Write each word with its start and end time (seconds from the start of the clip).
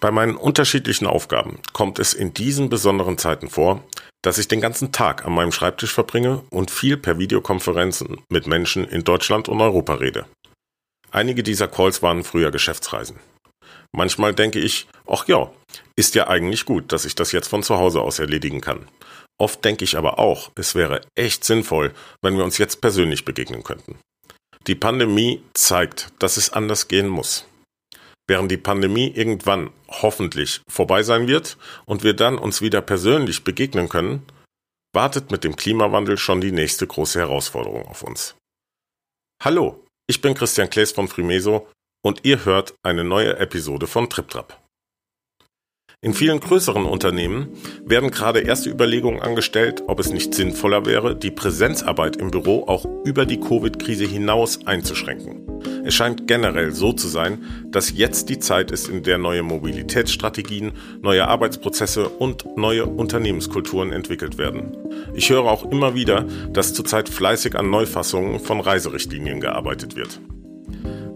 Bei 0.00 0.12
meinen 0.12 0.36
unterschiedlichen 0.36 1.06
Aufgaben 1.06 1.58
kommt 1.72 1.98
es 1.98 2.14
in 2.14 2.32
diesen 2.32 2.68
besonderen 2.68 3.18
Zeiten 3.18 3.50
vor, 3.50 3.82
dass 4.22 4.38
ich 4.38 4.46
den 4.46 4.60
ganzen 4.60 4.92
Tag 4.92 5.24
an 5.24 5.32
meinem 5.32 5.52
Schreibtisch 5.52 5.92
verbringe 5.92 6.42
und 6.50 6.70
viel 6.70 6.96
per 6.96 7.18
Videokonferenzen 7.18 8.20
mit 8.28 8.46
Menschen 8.46 8.86
in 8.86 9.02
Deutschland 9.02 9.48
und 9.48 9.60
Europa 9.60 9.94
rede. 9.94 10.26
Einige 11.10 11.42
dieser 11.42 11.68
Calls 11.68 12.02
waren 12.02 12.22
früher 12.22 12.50
Geschäftsreisen. 12.50 13.18
Manchmal 13.92 14.34
denke 14.34 14.60
ich, 14.60 14.86
ach 15.06 15.26
ja, 15.26 15.50
ist 15.96 16.14
ja 16.14 16.28
eigentlich 16.28 16.64
gut, 16.64 16.92
dass 16.92 17.04
ich 17.04 17.14
das 17.14 17.32
jetzt 17.32 17.48
von 17.48 17.62
zu 17.62 17.76
Hause 17.78 18.00
aus 18.00 18.18
erledigen 18.18 18.60
kann. 18.60 18.86
Oft 19.40 19.64
denke 19.64 19.84
ich 19.84 19.96
aber 19.96 20.18
auch, 20.18 20.50
es 20.56 20.74
wäre 20.74 21.00
echt 21.14 21.44
sinnvoll, 21.44 21.92
wenn 22.22 22.36
wir 22.36 22.44
uns 22.44 22.58
jetzt 22.58 22.80
persönlich 22.80 23.24
begegnen 23.24 23.64
könnten. 23.64 23.98
Die 24.66 24.74
Pandemie 24.74 25.42
zeigt, 25.54 26.08
dass 26.18 26.36
es 26.36 26.52
anders 26.52 26.88
gehen 26.88 27.08
muss. 27.08 27.46
Während 28.28 28.50
die 28.52 28.58
Pandemie 28.58 29.08
irgendwann 29.08 29.70
hoffentlich 29.88 30.60
vorbei 30.68 31.02
sein 31.02 31.26
wird 31.26 31.56
und 31.86 32.04
wir 32.04 32.14
dann 32.14 32.36
uns 32.38 32.60
wieder 32.60 32.82
persönlich 32.82 33.42
begegnen 33.42 33.88
können, 33.88 34.22
wartet 34.94 35.30
mit 35.30 35.44
dem 35.44 35.56
Klimawandel 35.56 36.18
schon 36.18 36.42
die 36.42 36.52
nächste 36.52 36.86
große 36.86 37.18
Herausforderung 37.18 37.86
auf 37.86 38.02
uns. 38.02 38.36
Hallo, 39.42 39.82
ich 40.06 40.20
bin 40.20 40.34
Christian 40.34 40.68
Klees 40.68 40.92
von 40.92 41.08
Frimeso 41.08 41.68
und 42.04 42.24
ihr 42.24 42.44
hört 42.44 42.74
eine 42.82 43.02
neue 43.02 43.38
Episode 43.38 43.86
von 43.86 44.10
TripTrap. 44.10 44.60
In 46.00 46.14
vielen 46.14 46.38
größeren 46.38 46.84
Unternehmen 46.84 47.48
werden 47.84 48.12
gerade 48.12 48.38
erste 48.38 48.70
Überlegungen 48.70 49.20
angestellt, 49.20 49.82
ob 49.88 49.98
es 49.98 50.12
nicht 50.12 50.32
sinnvoller 50.32 50.86
wäre, 50.86 51.16
die 51.16 51.32
Präsenzarbeit 51.32 52.14
im 52.14 52.30
Büro 52.30 52.68
auch 52.68 52.86
über 53.04 53.26
die 53.26 53.40
Covid-Krise 53.40 54.04
hinaus 54.04 54.64
einzuschränken. 54.64 55.42
Es 55.84 55.96
scheint 55.96 56.28
generell 56.28 56.70
so 56.70 56.92
zu 56.92 57.08
sein, 57.08 57.64
dass 57.72 57.90
jetzt 57.90 58.28
die 58.28 58.38
Zeit 58.38 58.70
ist, 58.70 58.88
in 58.88 59.02
der 59.02 59.18
neue 59.18 59.42
Mobilitätsstrategien, 59.42 60.70
neue 61.02 61.26
Arbeitsprozesse 61.26 62.08
und 62.08 62.56
neue 62.56 62.86
Unternehmenskulturen 62.86 63.90
entwickelt 63.90 64.38
werden. 64.38 64.76
Ich 65.14 65.30
höre 65.30 65.46
auch 65.46 65.68
immer 65.68 65.96
wieder, 65.96 66.26
dass 66.52 66.74
zurzeit 66.74 67.08
fleißig 67.08 67.56
an 67.56 67.70
Neufassungen 67.70 68.38
von 68.38 68.60
Reiserichtlinien 68.60 69.40
gearbeitet 69.40 69.96
wird. 69.96 70.20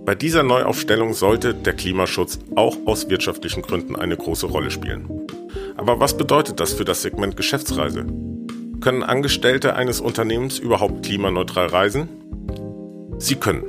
Bei 0.05 0.17
dieser 0.17 0.42
Neuaufstellung 0.42 1.12
sollte 1.12 1.55
der 1.55 1.75
Klimaschutz 1.75 2.41
auch 2.56 2.77
aus 2.86 3.08
wirtschaftlichen 3.08 3.62
Gründen 3.62 3.95
eine 3.95 4.17
große 4.17 4.47
Rolle 4.47 4.72
spielen. 4.72 5.08
Aber 5.77 6.00
was 6.00 6.17
bedeutet 6.17 6.58
das 6.58 6.72
für 6.72 6.84
das 6.84 7.03
Segment 7.03 7.36
Geschäftsreise? 7.36 8.05
Können 8.80 9.05
Angestellte 9.05 9.77
eines 9.77 10.00
Unternehmens 10.00 10.58
überhaupt 10.58 11.05
klimaneutral 11.05 11.69
reisen? 11.69 12.08
Sie 13.19 13.36
können. 13.36 13.62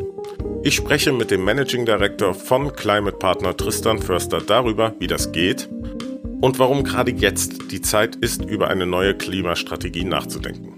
Ich 0.64 0.76
spreche 0.76 1.11
mit 1.11 1.30
dem 1.30 1.44
Managing 1.44 1.86
Director 1.86 2.34
von 2.34 2.73
Climate 2.73 3.17
Partner 3.17 3.56
Tristan 3.56 4.00
Förster 4.00 4.42
darüber, 4.42 4.95
wie 4.98 5.08
das 5.08 5.34
geht 5.34 5.70
und 6.42 6.58
warum 6.58 6.84
gerade 6.84 7.11
jetzt 7.11 7.72
die 7.72 7.81
Zeit 7.81 8.16
ist, 8.16 8.44
über 8.44 8.70
eine 8.70 8.88
neue 8.88 9.14
Klimastrategie 9.14 10.04
nachzudenken. 10.04 10.73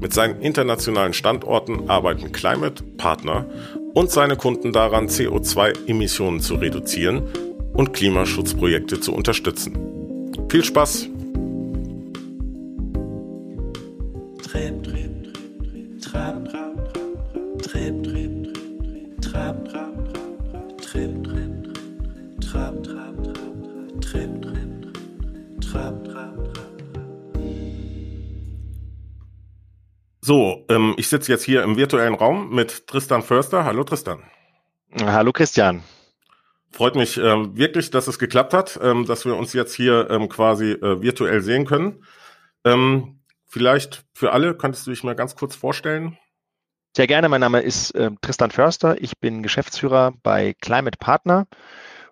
Mit 0.00 0.14
seinen 0.14 0.40
internationalen 0.40 1.12
Standorten 1.12 1.90
arbeiten 1.90 2.30
Climate 2.30 2.84
Partner 2.96 3.46
und 3.94 4.10
seine 4.10 4.36
Kunden 4.36 4.72
daran, 4.72 5.08
CO2-Emissionen 5.08 6.40
zu 6.40 6.54
reduzieren 6.54 7.24
und 7.72 7.92
Klimaschutzprojekte 7.92 9.00
zu 9.00 9.12
unterstützen. 9.12 10.32
Viel 10.48 10.64
Spaß! 10.64 11.08
So, 30.28 30.66
ähm, 30.68 30.92
ich 30.98 31.08
sitze 31.08 31.32
jetzt 31.32 31.44
hier 31.44 31.62
im 31.62 31.78
virtuellen 31.78 32.12
Raum 32.12 32.54
mit 32.54 32.86
Tristan 32.86 33.22
Förster. 33.22 33.64
Hallo 33.64 33.82
Tristan. 33.82 34.22
Hallo 35.00 35.32
Christian. 35.32 35.82
Freut 36.70 36.96
mich 36.96 37.16
ähm, 37.16 37.56
wirklich, 37.56 37.88
dass 37.88 38.08
es 38.08 38.18
geklappt 38.18 38.52
hat, 38.52 38.78
ähm, 38.82 39.06
dass 39.06 39.24
wir 39.24 39.34
uns 39.36 39.54
jetzt 39.54 39.72
hier 39.72 40.10
ähm, 40.10 40.28
quasi 40.28 40.72
äh, 40.72 41.00
virtuell 41.00 41.40
sehen 41.40 41.64
können. 41.64 42.04
Ähm, 42.62 43.20
vielleicht 43.46 44.04
für 44.12 44.32
alle, 44.32 44.54
könntest 44.54 44.86
du 44.86 44.90
dich 44.90 45.02
mal 45.02 45.14
ganz 45.14 45.34
kurz 45.34 45.56
vorstellen? 45.56 46.18
Sehr 46.94 47.06
gerne, 47.06 47.30
mein 47.30 47.40
Name 47.40 47.60
ist 47.60 47.92
äh, 47.92 48.10
Tristan 48.20 48.50
Förster. 48.50 49.00
Ich 49.00 49.16
bin 49.16 49.42
Geschäftsführer 49.42 50.12
bei 50.22 50.54
Climate 50.60 50.98
Partner. 50.98 51.46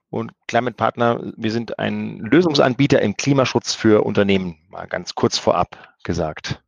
Und 0.09 0.33
Climate 0.49 0.77
Partner, 0.77 1.21
wir 1.37 1.53
sind 1.53 1.79
ein 1.79 2.21
Lösungsanbieter 2.21 3.03
im 3.03 3.15
Klimaschutz 3.19 3.75
für 3.75 4.07
Unternehmen, 4.07 4.57
mal 4.71 4.87
ganz 4.87 5.15
kurz 5.15 5.37
vorab 5.37 5.97
gesagt. 6.03 6.63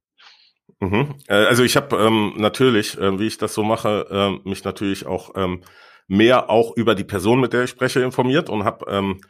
Mhm. 0.80 1.14
Äh, 1.26 1.34
also 1.34 1.62
ich 1.64 1.76
habe 1.76 1.96
ähm, 1.96 2.34
natürlich, 2.36 2.96
äh, 2.98 3.18
wie 3.18 3.26
ich 3.26 3.38
das 3.38 3.54
so 3.54 3.62
mache, 3.62 4.06
äh, 4.44 4.48
mich 4.48 4.64
natürlich 4.64 5.06
auch 5.06 5.30
ähm, 5.36 5.62
mehr 6.06 6.50
auch 6.50 6.76
über 6.76 6.94
die 6.94 7.04
Person, 7.04 7.40
mit 7.40 7.52
der 7.52 7.64
ich 7.64 7.70
spreche, 7.70 8.00
informiert 8.00 8.48
und 8.48 8.64
habe 8.64 8.86
ähm, 8.90 9.20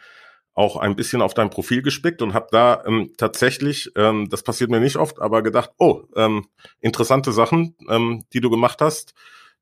auch 0.55 0.77
ein 0.77 0.97
bisschen 0.97 1.23
auf 1.23 1.35
dein 1.35 1.51
Profil 1.51 1.83
gespickt 1.83 2.21
und 2.21 2.35
habe 2.35 2.49
da 2.51 2.83
ähm, 2.85 3.13
tatsächlich, 3.17 3.93
ähm, 3.97 4.29
das 4.29 4.43
passiert 4.43 4.71
mir 4.71 4.81
nicht 4.81 4.97
oft, 4.97 5.21
aber 5.21 5.43
gedacht, 5.43 5.71
oh, 5.79 6.03
ähm, 6.17 6.47
interessante 6.81 7.33
Sachen, 7.33 7.77
ähm, 7.89 8.25
die 8.33 8.41
du 8.41 8.51
gemacht 8.51 8.81
hast. 8.81 9.15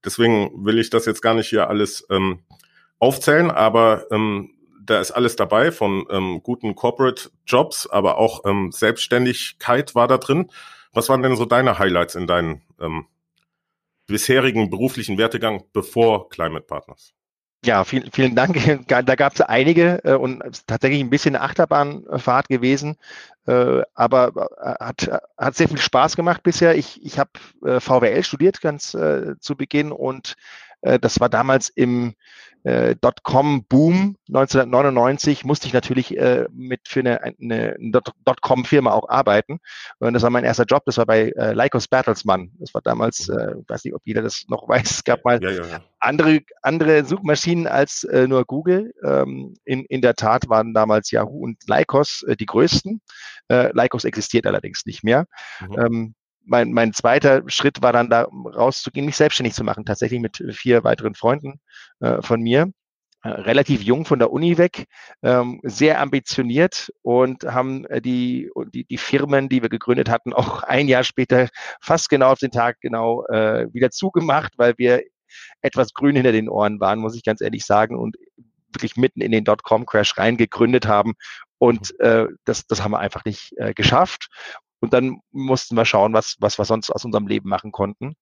Deswegen 0.04 0.64
will 0.64 0.78
ich 0.78 0.88
das 0.90 1.04
jetzt 1.04 1.20
gar 1.20 1.34
nicht 1.34 1.48
hier 1.48 1.68
alles 1.68 2.06
ähm, 2.10 2.40
aufzählen, 2.98 3.50
aber 3.50 4.06
ähm, 4.10 4.50
da 4.82 5.00
ist 5.00 5.10
alles 5.10 5.36
dabei 5.36 5.70
von 5.70 6.06
ähm, 6.10 6.40
guten 6.42 6.74
Corporate 6.74 7.30
Jobs, 7.46 7.86
aber 7.86 8.16
auch 8.18 8.44
ähm, 8.46 8.72
Selbstständigkeit 8.72 9.94
war 9.94 10.08
da 10.08 10.16
drin. 10.16 10.50
Was 10.92 11.08
waren 11.08 11.22
denn 11.22 11.36
so 11.36 11.44
deine 11.44 11.78
Highlights 11.78 12.14
in 12.14 12.26
deinem 12.26 12.62
ähm, 12.80 13.06
bisherigen 14.06 14.70
beruflichen 14.70 15.18
Wertegang 15.18 15.64
bevor 15.72 16.28
Climate 16.28 16.66
Partners? 16.66 17.14
Ja, 17.64 17.82
vielen, 17.84 18.10
vielen 18.12 18.36
Dank. 18.36 18.56
Da 18.88 19.02
gab 19.02 19.34
es 19.34 19.40
einige 19.40 20.00
äh, 20.04 20.14
und 20.14 20.42
tatsächlich 20.66 21.00
ein 21.00 21.10
bisschen 21.10 21.34
eine 21.34 21.44
Achterbahnfahrt 21.44 22.48
gewesen, 22.48 22.96
äh, 23.46 23.82
aber 23.94 24.48
äh, 24.60 24.84
hat, 24.84 25.10
hat 25.36 25.54
sehr 25.56 25.68
viel 25.68 25.78
Spaß 25.78 26.16
gemacht 26.16 26.42
bisher. 26.42 26.76
Ich, 26.76 27.04
ich 27.04 27.18
habe 27.18 27.30
äh, 27.64 27.80
VWL 27.80 28.22
studiert 28.22 28.60
ganz 28.60 28.94
äh, 28.94 29.38
zu 29.40 29.56
Beginn 29.56 29.90
und 29.90 30.36
das 31.00 31.20
war 31.20 31.28
damals 31.28 31.68
im 31.68 32.14
äh, 32.66 32.96
Dotcom-Boom 33.00 34.16
1999 34.26 35.44
musste 35.44 35.68
ich 35.68 35.72
natürlich 35.72 36.18
äh, 36.18 36.46
mit 36.52 36.88
für 36.88 36.98
eine, 36.98 37.22
eine, 37.22 37.76
Dotcom-Firma 38.24 38.90
auch 38.90 39.08
arbeiten. 39.08 39.60
Und 40.00 40.14
das 40.14 40.24
war 40.24 40.30
mein 40.30 40.42
erster 40.42 40.64
Job. 40.64 40.82
Das 40.84 40.98
war 40.98 41.06
bei 41.06 41.30
äh, 41.36 41.52
Lycos 41.52 41.86
Bertelsmann. 41.86 42.50
Das 42.58 42.74
war 42.74 42.82
damals, 42.82 43.28
äh, 43.28 43.54
weiß 43.68 43.84
nicht, 43.84 43.94
ob 43.94 44.02
jeder 44.04 44.22
das 44.22 44.46
noch 44.48 44.68
weiß. 44.68 44.90
Es 44.90 45.04
gab 45.04 45.24
mal 45.24 45.40
ja, 45.40 45.50
ja, 45.50 45.64
ja. 45.64 45.80
andere 46.00 46.40
andere 46.62 47.04
Suchmaschinen 47.04 47.68
als 47.68 48.02
äh, 48.02 48.26
nur 48.26 48.44
Google. 48.44 48.92
Ähm, 49.04 49.54
in 49.64 49.84
in 49.84 50.00
der 50.00 50.16
Tat 50.16 50.48
waren 50.48 50.74
damals 50.74 51.12
Yahoo 51.12 51.44
und 51.44 51.58
Lycos 51.68 52.24
äh, 52.26 52.34
die 52.36 52.46
größten. 52.46 53.00
Äh, 53.48 53.70
Lycos 53.74 54.04
existiert 54.04 54.44
allerdings 54.44 54.84
nicht 54.86 55.04
mehr. 55.04 55.26
Mhm. 55.60 55.78
Ähm, 55.78 56.14
mein, 56.46 56.72
mein 56.72 56.92
zweiter 56.92 57.42
Schritt 57.48 57.82
war 57.82 57.92
dann 57.92 58.08
da 58.08 58.22
rauszugehen, 58.22 59.06
mich 59.06 59.16
selbstständig 59.16 59.54
zu 59.54 59.64
machen, 59.64 59.84
tatsächlich 59.84 60.20
mit 60.20 60.42
vier 60.52 60.84
weiteren 60.84 61.14
Freunden 61.14 61.60
äh, 62.00 62.22
von 62.22 62.40
mir. 62.40 62.70
Äh, 63.26 63.28
relativ 63.28 63.82
jung 63.82 64.04
von 64.04 64.18
der 64.18 64.30
Uni 64.30 64.56
weg, 64.56 64.84
ähm, 65.22 65.60
sehr 65.64 66.00
ambitioniert 66.00 66.92
und 67.02 67.44
haben 67.44 67.84
äh, 67.86 68.00
die, 68.00 68.50
die, 68.72 68.84
die 68.84 68.98
Firmen, 68.98 69.48
die 69.48 69.62
wir 69.62 69.68
gegründet 69.68 70.08
hatten, 70.08 70.32
auch 70.32 70.62
ein 70.62 70.86
Jahr 70.86 71.02
später 71.02 71.48
fast 71.80 72.08
genau 72.08 72.30
auf 72.32 72.38
den 72.38 72.52
Tag 72.52 72.76
genau 72.80 73.24
äh, 73.26 73.66
wieder 73.72 73.90
zugemacht, 73.90 74.52
weil 74.58 74.74
wir 74.76 75.02
etwas 75.60 75.92
grün 75.92 76.14
hinter 76.14 76.32
den 76.32 76.48
Ohren 76.48 76.78
waren, 76.78 77.00
muss 77.00 77.16
ich 77.16 77.24
ganz 77.24 77.40
ehrlich 77.40 77.64
sagen, 77.64 77.96
und 77.96 78.16
wirklich 78.68 78.96
mitten 78.96 79.20
in 79.20 79.32
den 79.32 79.44
Dotcom-Crash 79.44 80.18
reingegründet 80.18 80.86
haben. 80.86 81.14
Und 81.58 81.94
mhm. 81.98 82.06
äh, 82.06 82.26
das, 82.44 82.66
das 82.66 82.82
haben 82.82 82.92
wir 82.92 83.00
einfach 83.00 83.24
nicht 83.24 83.52
äh, 83.56 83.74
geschafft. 83.74 84.28
Und 84.80 84.92
dann 84.92 85.20
mussten 85.32 85.76
wir 85.76 85.84
schauen, 85.84 86.12
was, 86.12 86.36
was 86.40 86.58
wir 86.58 86.64
sonst 86.64 86.90
aus 86.90 87.04
unserem 87.04 87.26
Leben 87.26 87.48
machen 87.48 87.72
konnten. 87.72 88.14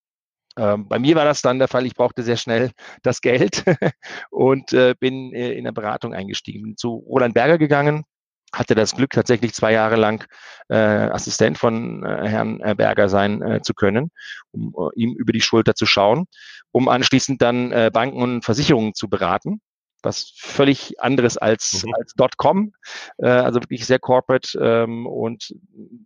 Ähm, 0.57 0.89
bei 0.89 0.99
mir 0.99 1.17
war 1.17 1.25
das 1.25 1.43
dann 1.43 1.59
der 1.59 1.69
Fall, 1.69 1.85
ich 1.85 1.95
brauchte 1.95 2.23
sehr 2.23 2.37
schnell 2.37 2.71
das 3.03 3.21
Geld 3.21 3.65
und 4.31 4.73
äh, 4.73 4.95
bin 4.99 5.33
äh, 5.35 5.53
in 5.53 5.65
der 5.65 5.73
Beratung 5.73 6.15
eingestiegen. 6.15 6.63
Bin 6.63 6.77
zu 6.77 7.05
Roland 7.09 7.35
Berger 7.35 7.59
gegangen, 7.59 8.05
hatte 8.53 8.77
das 8.77 8.95
Glück, 8.95 9.11
tatsächlich 9.11 9.53
zwei 9.53 9.73
Jahre 9.73 9.97
lang 9.97 10.25
äh, 10.69 10.77
Assistent 10.77 11.59
von 11.59 12.05
äh, 12.05 12.29
Herrn 12.29 12.61
äh, 12.61 12.75
Berger 12.77 13.09
sein 13.09 13.43
äh, 13.43 13.63
zu 13.63 13.75
können, 13.75 14.11
um 14.53 14.75
äh, 14.79 15.01
ihm 15.01 15.15
über 15.15 15.33
die 15.33 15.41
Schulter 15.41 15.75
zu 15.75 15.87
schauen, 15.87 16.27
um 16.71 16.89
anschließend 16.89 17.43
dann 17.43 17.73
äh, 17.73 17.91
Banken 17.93 18.23
und 18.23 18.45
Versicherungen 18.45 18.95
zu 18.95 19.09
beraten 19.09 19.61
was 20.05 20.33
völlig 20.37 21.01
anderes 21.01 21.37
als, 21.37 21.85
mhm. 21.85 21.95
als 21.95 22.15
.com, 22.37 22.73
äh, 23.19 23.29
also 23.29 23.61
wirklich 23.61 23.87
sehr 23.87 23.99
corporate 23.99 24.59
ähm, 24.61 25.07
und 25.07 25.55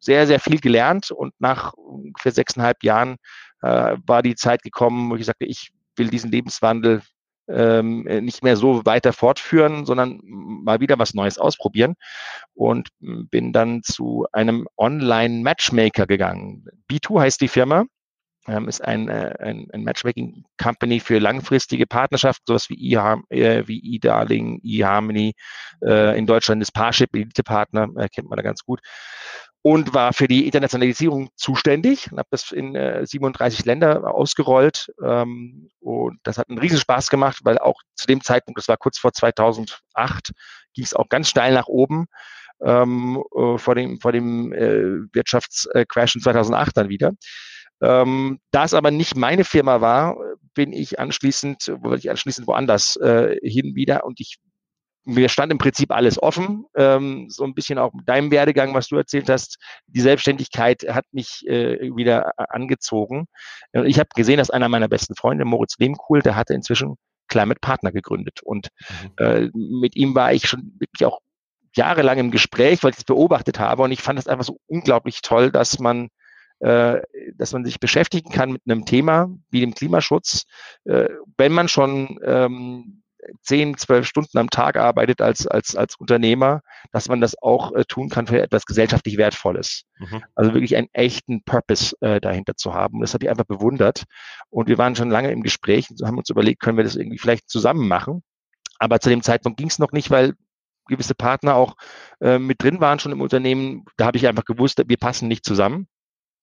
sehr, 0.00 0.26
sehr 0.26 0.40
viel 0.40 0.60
gelernt 0.60 1.10
und 1.10 1.34
nach 1.38 1.74
ungefähr 1.74 2.32
sechseinhalb 2.32 2.82
Jahren 2.82 3.16
äh, 3.62 3.96
war 4.06 4.22
die 4.22 4.34
Zeit 4.34 4.62
gekommen, 4.62 5.10
wo 5.10 5.16
ich 5.16 5.26
sagte, 5.26 5.44
ich 5.44 5.70
will 5.96 6.08
diesen 6.08 6.30
Lebenswandel 6.30 7.02
ähm, 7.48 8.02
nicht 8.02 8.44
mehr 8.44 8.56
so 8.56 8.84
weiter 8.84 9.12
fortführen, 9.12 9.86
sondern 9.86 10.20
mal 10.22 10.80
wieder 10.80 10.98
was 10.98 11.14
Neues 11.14 11.38
ausprobieren 11.38 11.94
und 12.54 12.90
bin 13.00 13.54
dann 13.54 13.82
zu 13.82 14.26
einem 14.32 14.68
Online-Matchmaker 14.76 16.06
gegangen. 16.06 16.66
B2 16.90 17.20
heißt 17.20 17.40
die 17.40 17.48
Firma 17.48 17.84
ist 18.68 18.82
ein, 18.82 19.08
äh, 19.08 19.34
ein, 19.40 19.68
ein 19.72 19.84
Matchmaking-Company 19.84 21.00
für 21.00 21.18
langfristige 21.18 21.86
Partnerschaften, 21.86 22.44
sowas 22.46 22.68
wie, 22.68 22.94
e 22.94 22.96
wie 23.66 23.96
eDarling, 23.96 24.60
eHarmony. 24.62 25.34
Äh, 25.82 26.18
in 26.18 26.26
Deutschland 26.26 26.62
ist 26.62 26.72
Parship, 26.72 27.14
Elite-Partner, 27.14 27.88
äh, 27.96 28.08
kennt 28.08 28.28
man 28.28 28.36
da 28.36 28.42
ganz 28.42 28.64
gut. 28.64 28.80
Und 29.60 29.92
war 29.92 30.12
für 30.12 30.28
die 30.28 30.46
Internationalisierung 30.46 31.30
zuständig 31.34 32.10
und 32.10 32.18
habe 32.18 32.28
das 32.30 32.52
in 32.52 32.74
äh, 32.74 33.04
37 33.04 33.64
Länder 33.64 34.14
ausgerollt. 34.14 34.92
Ähm, 35.04 35.68
und 35.80 36.18
das 36.22 36.38
hat 36.38 36.48
einen 36.48 36.58
riesen 36.58 36.78
Spaß 36.78 37.10
gemacht, 37.10 37.40
weil 37.42 37.58
auch 37.58 37.82
zu 37.96 38.06
dem 38.06 38.22
Zeitpunkt, 38.22 38.58
das 38.58 38.68
war 38.68 38.76
kurz 38.76 38.98
vor 38.98 39.12
2008, 39.12 40.32
ging 40.74 40.84
es 40.84 40.94
auch 40.94 41.08
ganz 41.08 41.28
steil 41.28 41.52
nach 41.54 41.66
oben. 41.66 42.06
Ähm, 42.60 43.22
äh, 43.36 43.58
vor 43.58 43.74
dem, 43.74 44.00
vor 44.00 44.12
dem 44.12 44.52
äh, 44.52 45.12
Wirtschaftscrash 45.12 46.16
in 46.16 46.22
2008 46.22 46.76
dann 46.76 46.88
wieder. 46.88 47.12
Ähm, 47.80 48.40
da 48.50 48.64
es 48.64 48.74
aber 48.74 48.90
nicht 48.90 49.16
meine 49.16 49.44
Firma 49.44 49.80
war, 49.80 50.16
bin 50.54 50.72
ich 50.72 50.98
anschließend, 50.98 51.72
wollte 51.80 52.00
ich 52.00 52.10
anschließend 52.10 52.46
woanders 52.46 52.96
äh, 52.96 53.36
hin 53.42 53.74
wieder 53.74 54.04
und 54.04 54.20
ich 54.20 54.38
mir 55.08 55.30
stand 55.30 55.50
im 55.50 55.58
Prinzip 55.58 55.90
alles 55.90 56.22
offen. 56.22 56.66
Ähm, 56.76 57.30
so 57.30 57.44
ein 57.44 57.54
bisschen 57.54 57.78
auch 57.78 57.94
mit 57.94 58.06
deinem 58.06 58.30
Werdegang, 58.30 58.74
was 58.74 58.88
du 58.88 58.96
erzählt 58.96 59.30
hast. 59.30 59.56
Die 59.86 60.02
Selbstständigkeit 60.02 60.84
hat 60.88 61.06
mich 61.12 61.46
äh, 61.48 61.96
wieder 61.96 62.32
angezogen. 62.36 63.26
Und 63.72 63.86
ich 63.86 63.98
habe 63.98 64.10
gesehen, 64.14 64.36
dass 64.36 64.50
einer 64.50 64.68
meiner 64.68 64.88
besten 64.88 65.14
Freunde, 65.14 65.46
Moritz 65.46 65.76
Lehmkuhl, 65.78 66.20
der 66.20 66.36
hatte 66.36 66.52
inzwischen 66.52 66.96
Climate 67.28 67.60
Partner 67.60 67.90
gegründet. 67.90 68.40
Und 68.42 68.68
mhm. 68.90 69.24
äh, 69.24 69.50
mit 69.54 69.96
ihm 69.96 70.14
war 70.14 70.34
ich 70.34 70.46
schon 70.46 70.76
wirklich 70.78 71.06
auch 71.06 71.20
jahrelang 71.74 72.18
im 72.18 72.30
Gespräch, 72.30 72.82
weil 72.82 72.90
ich 72.90 72.98
es 72.98 73.04
beobachtet 73.04 73.58
habe. 73.58 73.84
Und 73.84 73.92
ich 73.92 74.02
fand 74.02 74.18
es 74.18 74.28
einfach 74.28 74.44
so 74.44 74.58
unglaublich 74.66 75.22
toll, 75.22 75.50
dass 75.50 75.78
man 75.78 76.08
äh, 76.60 77.00
dass 77.34 77.52
man 77.52 77.64
sich 77.64 77.80
beschäftigen 77.80 78.30
kann 78.30 78.52
mit 78.52 78.62
einem 78.66 78.84
Thema 78.84 79.28
wie 79.50 79.60
dem 79.60 79.74
Klimaschutz, 79.74 80.44
äh, 80.84 81.08
wenn 81.36 81.52
man 81.52 81.68
schon 81.68 82.18
ähm, 82.24 83.02
zehn, 83.42 83.76
zwölf 83.76 84.06
Stunden 84.06 84.38
am 84.38 84.50
Tag 84.50 84.76
arbeitet 84.76 85.20
als, 85.20 85.46
als, 85.46 85.76
als 85.76 85.96
Unternehmer, 85.96 86.62
dass 86.92 87.08
man 87.08 87.20
das 87.20 87.40
auch 87.40 87.72
äh, 87.74 87.84
tun 87.84 88.08
kann 88.08 88.26
für 88.26 88.40
etwas 88.40 88.64
gesellschaftlich 88.64 89.16
Wertvolles. 89.18 89.84
Mhm. 89.98 90.22
Also 90.34 90.54
wirklich 90.54 90.76
einen 90.76 90.88
echten 90.92 91.42
Purpose 91.44 91.94
äh, 92.00 92.20
dahinter 92.20 92.56
zu 92.56 92.74
haben. 92.74 93.00
das 93.00 93.14
habe 93.14 93.24
ich 93.24 93.30
einfach 93.30 93.44
bewundert. 93.44 94.04
Und 94.50 94.68
wir 94.68 94.78
waren 94.78 94.96
schon 94.96 95.10
lange 95.10 95.30
im 95.30 95.42
Gespräch 95.42 95.90
und 95.90 96.00
haben 96.06 96.18
uns 96.18 96.30
überlegt, 96.30 96.60
können 96.60 96.76
wir 96.76 96.84
das 96.84 96.96
irgendwie 96.96 97.18
vielleicht 97.18 97.48
zusammen 97.48 97.88
machen. 97.88 98.22
Aber 98.78 99.00
zu 99.00 99.10
dem 99.10 99.22
Zeitpunkt 99.22 99.58
ging 99.58 99.68
es 99.68 99.78
noch 99.78 99.92
nicht, 99.92 100.10
weil 100.10 100.34
gewisse 100.86 101.14
Partner 101.14 101.54
auch 101.54 101.76
äh, 102.20 102.38
mit 102.38 102.62
drin 102.62 102.80
waren 102.80 102.98
schon 102.98 103.12
im 103.12 103.20
Unternehmen. 103.20 103.84
Da 103.96 104.06
habe 104.06 104.16
ich 104.16 104.26
einfach 104.26 104.44
gewusst, 104.44 104.82
wir 104.86 104.96
passen 104.96 105.28
nicht 105.28 105.44
zusammen. 105.44 105.88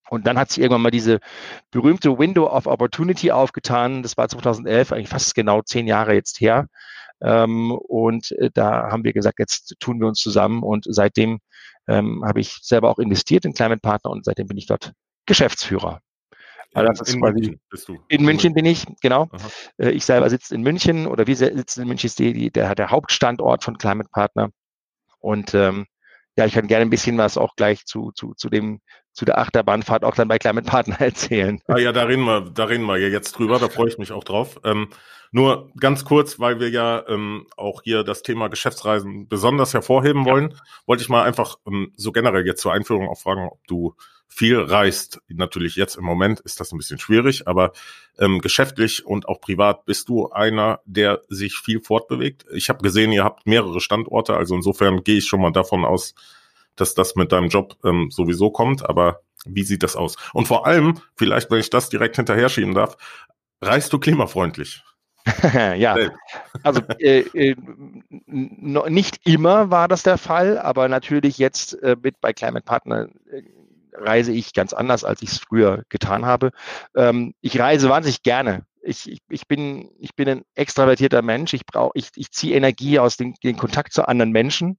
Und 0.08 0.26
dann 0.26 0.38
hat 0.38 0.50
sich 0.50 0.62
irgendwann 0.62 0.82
mal 0.82 0.90
diese 0.90 1.18
berühmte 1.70 2.18
Window 2.18 2.46
of 2.46 2.66
Opportunity 2.66 3.30
aufgetan. 3.30 4.02
Das 4.02 4.16
war 4.16 4.28
2011, 4.28 4.92
eigentlich 4.92 5.08
fast 5.08 5.34
genau 5.34 5.62
zehn 5.62 5.86
Jahre 5.86 6.14
jetzt 6.14 6.40
her. 6.40 6.68
Ähm, 7.20 7.72
und 7.72 8.32
äh, 8.32 8.50
da 8.52 8.90
haben 8.90 9.04
wir 9.04 9.12
gesagt, 9.12 9.38
jetzt 9.38 9.74
tun 9.80 10.00
wir 10.00 10.06
uns 10.06 10.20
zusammen. 10.20 10.62
Und 10.62 10.86
seitdem 10.88 11.40
ähm, 11.88 12.22
habe 12.24 12.40
ich 12.40 12.58
selber 12.62 12.90
auch 12.90 12.98
investiert 12.98 13.44
in 13.44 13.54
Climate 13.54 13.80
Partner 13.80 14.10
und 14.10 14.24
seitdem 14.24 14.46
bin 14.46 14.58
ich 14.58 14.66
dort 14.66 14.92
Geschäftsführer. 15.26 16.00
Also 16.74 17.04
in 17.10 17.20
München 17.20 17.60
bist 17.70 17.88
du. 17.88 17.98
In 18.08 18.24
München 18.24 18.52
bin 18.52 18.66
ich, 18.66 18.84
genau. 19.00 19.28
Aha. 19.32 19.48
Äh, 19.78 19.90
ich 19.90 20.04
selber 20.04 20.28
sitze 20.28 20.54
in 20.54 20.62
München 20.62 21.06
oder 21.06 21.26
wir 21.26 21.36
sitzen 21.36 21.82
in 21.82 21.88
München, 21.88 22.06
ist 22.06 22.18
die, 22.18 22.50
der, 22.50 22.74
der 22.74 22.90
Hauptstandort 22.90 23.64
von 23.64 23.78
Climate 23.78 24.10
Partner. 24.12 24.50
Und 25.18 25.54
ähm, 25.54 25.86
ja, 26.36 26.44
ich 26.44 26.52
kann 26.52 26.66
gerne 26.66 26.82
ein 26.82 26.90
bisschen 26.90 27.16
was 27.16 27.38
auch 27.38 27.56
gleich 27.56 27.86
zu, 27.86 28.12
zu, 28.12 28.34
zu 28.34 28.50
dem 28.50 28.80
zu 29.16 29.24
der 29.24 29.38
Achterbahnfahrt 29.38 30.04
auch 30.04 30.14
dann 30.14 30.28
bei 30.28 30.38
Climate 30.38 30.68
Partner 30.68 31.00
erzählen. 31.00 31.60
Ah 31.66 31.78
ja, 31.78 31.92
da 31.92 32.04
reden 32.04 32.24
wir, 32.24 32.42
da 32.42 32.64
reden 32.64 32.84
wir 32.84 32.98
ja 32.98 33.08
jetzt 33.08 33.32
drüber, 33.32 33.58
da 33.58 33.68
freue 33.68 33.88
ich 33.88 33.98
mich 33.98 34.12
auch 34.12 34.24
drauf. 34.24 34.60
Ähm, 34.62 34.88
nur 35.32 35.72
ganz 35.80 36.04
kurz, 36.04 36.38
weil 36.38 36.60
wir 36.60 36.68
ja 36.68 37.02
ähm, 37.08 37.46
auch 37.56 37.82
hier 37.82 38.04
das 38.04 38.22
Thema 38.22 38.48
Geschäftsreisen 38.48 39.26
besonders 39.26 39.72
hervorheben 39.72 40.26
wollen, 40.26 40.50
ja. 40.50 40.56
wollte 40.86 41.02
ich 41.02 41.08
mal 41.08 41.24
einfach 41.24 41.56
ähm, 41.66 41.92
so 41.96 42.12
generell 42.12 42.46
jetzt 42.46 42.60
zur 42.60 42.74
Einführung 42.74 43.08
auch 43.08 43.18
fragen, 43.18 43.48
ob 43.48 43.66
du 43.66 43.94
viel 44.28 44.60
reist. 44.60 45.22
Natürlich 45.28 45.76
jetzt 45.76 45.96
im 45.96 46.04
Moment 46.04 46.40
ist 46.40 46.60
das 46.60 46.72
ein 46.72 46.78
bisschen 46.78 46.98
schwierig, 46.98 47.48
aber 47.48 47.72
ähm, 48.18 48.40
geschäftlich 48.40 49.06
und 49.06 49.28
auch 49.28 49.40
privat 49.40 49.86
bist 49.86 50.10
du 50.10 50.28
einer, 50.30 50.80
der 50.84 51.22
sich 51.28 51.54
viel 51.56 51.80
fortbewegt. 51.80 52.44
Ich 52.52 52.68
habe 52.68 52.82
gesehen, 52.82 53.12
ihr 53.12 53.24
habt 53.24 53.46
mehrere 53.46 53.80
Standorte, 53.80 54.36
also 54.36 54.54
insofern 54.54 55.04
gehe 55.04 55.18
ich 55.18 55.26
schon 55.26 55.40
mal 55.40 55.52
davon 55.52 55.86
aus, 55.86 56.14
dass 56.76 56.94
das 56.94 57.16
mit 57.16 57.32
deinem 57.32 57.48
Job 57.48 57.76
ähm, 57.84 58.10
sowieso 58.10 58.50
kommt, 58.50 58.88
aber 58.88 59.20
wie 59.44 59.62
sieht 59.62 59.82
das 59.82 59.96
aus? 59.96 60.16
Und 60.32 60.46
vor 60.46 60.66
allem, 60.66 61.00
vielleicht, 61.16 61.50
wenn 61.50 61.60
ich 61.60 61.70
das 61.70 61.88
direkt 61.88 62.16
hinterher 62.16 62.48
schieben 62.48 62.74
darf, 62.74 62.96
reist 63.60 63.92
du 63.92 63.98
klimafreundlich? 63.98 64.82
ja, 65.76 65.96
also 66.62 66.82
äh, 66.98 67.20
äh, 67.34 67.56
nicht 68.26 69.20
immer 69.26 69.70
war 69.70 69.88
das 69.88 70.04
der 70.04 70.18
Fall, 70.18 70.58
aber 70.58 70.88
natürlich 70.88 71.38
jetzt 71.38 71.82
äh, 71.82 71.96
mit 72.00 72.20
bei 72.20 72.32
Climate 72.32 72.64
Partner 72.64 73.08
äh, 73.30 73.42
reise 73.92 74.30
ich 74.30 74.52
ganz 74.52 74.72
anders, 74.72 75.04
als 75.04 75.22
ich 75.22 75.30
es 75.30 75.38
früher 75.38 75.82
getan 75.88 76.26
habe. 76.26 76.50
Ähm, 76.94 77.34
ich 77.40 77.58
reise 77.58 77.88
wahnsinnig 77.88 78.22
gerne 78.22 78.66
ich, 78.86 79.18
ich, 79.28 79.48
bin, 79.48 79.90
ich 79.98 80.14
bin 80.14 80.28
ein 80.28 80.42
extravertierter 80.54 81.22
Mensch. 81.22 81.54
Ich 81.54 81.62
ich, 81.94 82.10
ich 82.14 82.30
ziehe 82.30 82.56
Energie 82.56 82.98
aus 82.98 83.16
dem, 83.16 83.34
dem 83.42 83.56
Kontakt 83.56 83.92
zu 83.92 84.06
anderen 84.06 84.32
Menschen 84.32 84.78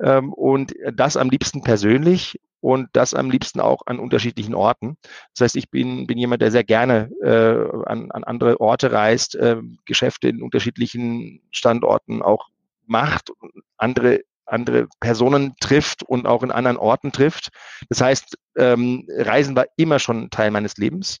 ähm, 0.00 0.32
und 0.32 0.74
das 0.92 1.16
am 1.16 1.30
liebsten 1.30 1.62
persönlich 1.62 2.40
und 2.60 2.88
das 2.92 3.12
am 3.14 3.30
liebsten 3.30 3.60
auch 3.60 3.82
an 3.86 3.98
unterschiedlichen 3.98 4.54
Orten. 4.54 4.96
Das 5.34 5.44
heißt, 5.44 5.56
ich 5.56 5.70
bin, 5.70 6.06
bin 6.06 6.18
jemand, 6.18 6.42
der 6.42 6.50
sehr 6.50 6.64
gerne 6.64 7.10
äh, 7.22 7.88
an, 7.88 8.10
an 8.10 8.24
andere 8.24 8.60
Orte 8.60 8.92
reist, 8.92 9.34
äh, 9.34 9.56
Geschäfte 9.84 10.28
in 10.28 10.42
unterschiedlichen 10.42 11.42
Standorten 11.50 12.22
auch 12.22 12.48
macht, 12.86 13.32
andere 13.76 14.20
andere 14.44 14.86
Personen 15.00 15.54
trifft 15.60 16.02
und 16.02 16.26
auch 16.26 16.42
in 16.42 16.50
anderen 16.50 16.76
Orten 16.76 17.10
trifft. 17.10 17.48
Das 17.88 18.02
heißt, 18.02 18.36
ähm, 18.56 19.06
Reisen 19.08 19.56
war 19.56 19.66
immer 19.76 19.98
schon 19.98 20.28
Teil 20.28 20.50
meines 20.50 20.76
Lebens 20.76 21.20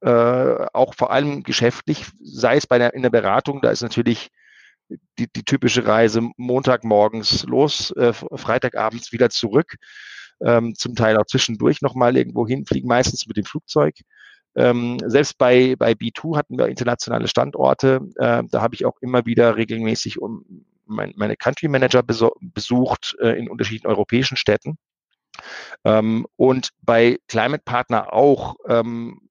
äh, 0.00 0.66
auch 0.72 0.94
vor 0.94 1.10
allem 1.10 1.42
geschäftlich, 1.42 2.06
sei 2.20 2.56
es 2.56 2.66
bei 2.66 2.78
der, 2.78 2.94
in 2.94 3.02
der 3.02 3.10
Beratung, 3.10 3.60
da 3.60 3.70
ist 3.70 3.82
natürlich 3.82 4.30
die, 5.18 5.30
die 5.30 5.44
typische 5.44 5.86
Reise 5.86 6.22
Montagmorgens 6.36 7.44
los, 7.44 7.90
äh, 7.92 8.12
Freitagabends 8.12 9.12
wieder 9.12 9.30
zurück, 9.30 9.76
ähm, 10.40 10.74
zum 10.74 10.94
Teil 10.94 11.16
auch 11.16 11.26
zwischendurch 11.26 11.82
nochmal 11.82 12.16
irgendwo 12.16 12.46
hinfliegen, 12.46 12.88
meistens 12.88 13.26
mit 13.26 13.36
dem 13.36 13.44
Flugzeug. 13.44 13.94
Ähm, 14.54 14.98
selbst 15.04 15.36
bei, 15.38 15.76
bei 15.78 15.92
B2 15.92 16.36
hatten 16.36 16.58
wir 16.58 16.66
internationale 16.68 17.28
Standorte. 17.28 18.00
Äh, 18.16 18.44
da 18.50 18.62
habe 18.62 18.74
ich 18.74 18.86
auch 18.86 18.96
immer 19.00 19.26
wieder 19.26 19.56
regelmäßig 19.56 20.20
um 20.20 20.64
mein, 20.86 21.12
meine 21.16 21.36
Country 21.36 21.68
Manager 21.68 22.02
besucht 22.02 23.14
äh, 23.20 23.38
in 23.38 23.50
unterschiedlichen 23.50 23.86
europäischen 23.86 24.36
Städten. 24.36 24.78
Ähm, 25.84 26.26
und 26.36 26.70
bei 26.82 27.18
Climate 27.28 27.62
Partner 27.64 28.12
auch 28.12 28.56
ähm, 28.66 29.27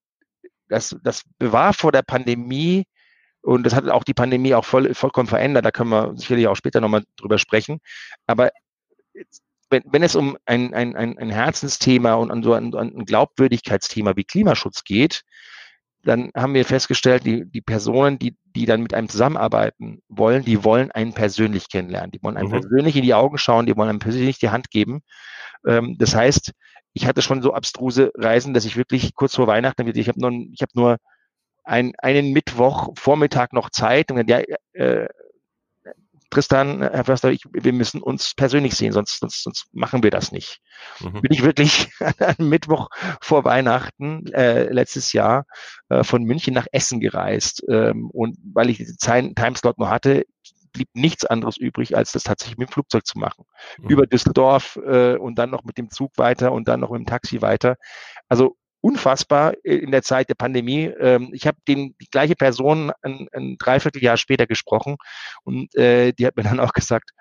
das, 0.70 0.96
das 1.04 1.24
war 1.40 1.74
vor 1.74 1.92
der 1.92 2.02
Pandemie 2.02 2.86
und 3.42 3.64
das 3.64 3.74
hat 3.74 3.88
auch 3.90 4.04
die 4.04 4.14
Pandemie 4.14 4.54
auch 4.54 4.66
voll, 4.66 4.94
vollkommen 4.94 5.28
verändert. 5.28 5.66
Da 5.66 5.72
können 5.72 5.90
wir 5.90 6.14
sicherlich 6.16 6.48
auch 6.48 6.56
später 6.56 6.82
nochmal 6.82 7.04
drüber 7.16 7.38
sprechen. 7.38 7.80
Aber 8.26 8.50
wenn, 9.70 9.84
wenn 9.86 10.04
es 10.04 10.16
um 10.16 10.38
ein, 10.46 10.74
ein, 10.74 10.96
ein, 10.96 11.18
ein 11.18 11.30
Herzensthema 11.30 12.16
und 12.16 12.32
an 12.32 12.44
so 12.44 12.54
ein, 12.54 12.74
ein 12.74 13.06
Glaubwürdigkeitsthema 13.06 14.16
wie 14.16 14.24
Klimaschutz 14.24 14.84
geht, 14.84 15.24
dann 16.04 16.32
haben 16.36 16.54
wir 16.54 16.64
festgestellt, 16.64 17.26
die, 17.26 17.46
die 17.46 17.62
Personen, 17.62 18.18
die, 18.18 18.36
die 18.56 18.66
dann 18.66 18.82
mit 18.82 18.94
einem 18.94 19.10
zusammenarbeiten 19.10 20.02
wollen, 20.08 20.44
die 20.44 20.64
wollen 20.64 20.92
einen 20.92 21.14
persönlich 21.14 21.70
kennenlernen. 21.70 22.12
Die 22.12 22.24
wollen 22.24 22.38
einem 22.38 22.50
mhm. 22.50 22.62
persönlich 22.62 22.96
in 22.96 23.04
die 23.04 23.14
Augen 23.14 23.38
schauen, 23.38 23.66
die 23.66 23.76
wollen 23.76 23.90
einem 23.90 24.00
persönlich 24.00 24.40
die 24.40 24.50
Hand 24.50 24.72
geben. 24.72 25.02
Ähm, 25.66 25.98
das 25.98 26.16
heißt, 26.16 26.54
ich 26.98 27.06
hatte 27.06 27.22
schon 27.22 27.42
so 27.42 27.54
abstruse 27.54 28.12
Reisen, 28.16 28.54
dass 28.54 28.66
ich 28.66 28.75
wirklich 28.75 29.13
kurz 29.13 29.36
vor 29.36 29.48
Weihnachten, 29.48 29.88
ich 29.88 30.08
habe 30.10 30.20
nur, 30.20 30.32
ich 30.51 30.62
habe 30.62 30.72
nur 30.74 30.98
ein, 31.63 31.94
einen 32.00 32.34
Mittwoch 32.34 32.89
Vormittag 32.98 33.54
noch 33.54 33.70
Zeit 33.70 34.10
und 34.10 34.18
dann, 34.18 34.27
ja, 34.27 34.42
äh, 34.74 35.08
Tristan, 36.30 36.82
Herr 36.82 37.06
Förster, 37.06 37.32
ich, 37.32 37.44
wir 37.54 37.72
müssen 37.72 38.01
uns 38.01 38.34
persönlich 38.34 38.75
sehen, 38.75 38.92
sonst, 38.92 39.20
sonst, 39.20 39.44
sonst 39.44 39.68
machen 39.72 40.04
wir 40.04 40.12
das 40.12 40.32
nicht. 40.32 40.60
Mhm. 41.00 41.22
Bin 41.22 41.32
ich 41.32 41.44
wirklich 41.44 41.89
am 42.20 42.50
Mittwoch 42.50 42.89
vor 43.22 43.46
Weihnachten 43.46 44.25
äh, 44.34 44.63
letztes 44.63 45.13
Jahr 45.13 45.46
äh, 45.89 46.04
von 46.04 46.24
München 46.24 46.54
nach 46.54 46.68
Essen 46.72 47.00
gereist. 47.00 47.63
Ähm, 47.70 48.10
und 48.10 48.38
weil 48.54 48.70
ich 48.70 48.77
diesen 48.77 48.98
Timeslot 48.98 49.77
nur 49.77 49.89
hatte, 49.89 50.25
blieb 50.77 50.89
nichts 50.93 51.25
anderes 51.25 51.57
übrig, 51.57 51.98
als 51.98 52.12
das 52.12 52.24
tatsächlich 52.24 52.57
mit 52.57 52.69
dem 52.69 52.72
Flugzeug 52.72 53.05
zu 53.05 53.17
machen. 53.17 53.46
Mhm. 53.79 53.89
Über 53.89 54.07
Düsseldorf 54.07 54.79
äh, 54.86 55.15
und 55.15 55.36
dann 55.36 55.50
noch 55.50 55.63
mit 55.63 55.77
dem 55.77 55.89
Zug 55.89 56.12
weiter 56.17 56.51
und 56.51 56.67
dann 56.67 56.79
noch 56.79 56.91
mit 56.91 57.00
dem 57.00 57.05
Taxi 57.05 57.41
weiter. 57.41 57.77
Also 58.29 58.55
unfassbar 58.81 59.53
in 59.63 59.91
der 59.91 60.03
Zeit 60.03 60.29
der 60.29 60.36
Pandemie. 60.36 60.86
Ähm, 60.86 61.31
ich 61.34 61.48
habe 61.48 61.57
den 61.67 61.96
die 62.00 62.10
gleiche 62.10 62.36
Person 62.36 62.91
ein, 63.01 63.27
ein 63.34 63.57
Dreivierteljahr 63.57 64.17
später 64.17 64.46
gesprochen 64.46 64.98
und 65.43 65.74
äh, 65.75 66.13
die 66.13 66.25
hat 66.27 66.38
mir 66.38 66.43
dann 66.43 66.60
auch 66.60 66.74
gesagt, 66.74 67.12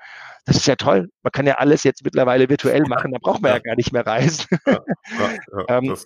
das 0.45 0.57
ist 0.57 0.67
ja 0.67 0.77
toll. 0.77 1.09
Man 1.23 1.33
kann 1.33 1.47
ja 1.47 1.55
alles 1.55 1.83
jetzt 1.83 2.05
mittlerweile 2.05 2.49
virtuell 2.49 2.83
machen, 2.83 3.13
da 3.13 3.19
braucht 3.21 3.41
man 3.43 3.51
ja, 3.51 3.57
ja 3.57 3.63
gar 3.63 3.77
nicht 3.77 3.93
mehr 3.93 4.07
reisen. 4.07 4.47
Ja, 4.67 4.81
ja, 5.19 5.65
ähm, 5.69 5.97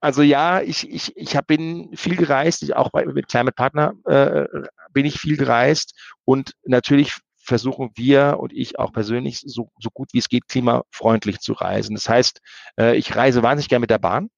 also 0.00 0.22
ja, 0.22 0.62
ich, 0.62 0.90
ich, 0.90 1.14
ich 1.16 1.36
hab, 1.36 1.46
bin 1.46 1.94
viel 1.94 2.16
gereist, 2.16 2.62
ich, 2.62 2.74
auch 2.74 2.90
bei, 2.90 3.04
mit 3.04 3.28
Climate 3.28 3.54
Partner 3.54 3.92
äh, 4.06 4.46
bin 4.92 5.06
ich 5.06 5.18
viel 5.18 5.36
gereist 5.36 5.94
und 6.24 6.52
natürlich 6.64 7.16
versuchen 7.42 7.90
wir 7.96 8.36
und 8.38 8.52
ich 8.52 8.78
auch 8.78 8.92
persönlich 8.92 9.40
so, 9.44 9.70
so 9.78 9.90
gut 9.90 10.10
wie 10.12 10.18
es 10.18 10.28
geht 10.28 10.46
klimafreundlich 10.48 11.40
zu 11.40 11.52
reisen. 11.52 11.94
Das 11.94 12.08
heißt, 12.08 12.40
äh, 12.78 12.96
ich 12.96 13.16
reise 13.16 13.42
wahnsinnig 13.42 13.68
gerne 13.68 13.80
mit 13.80 13.90
der 13.90 13.98
Bahn, 13.98 14.30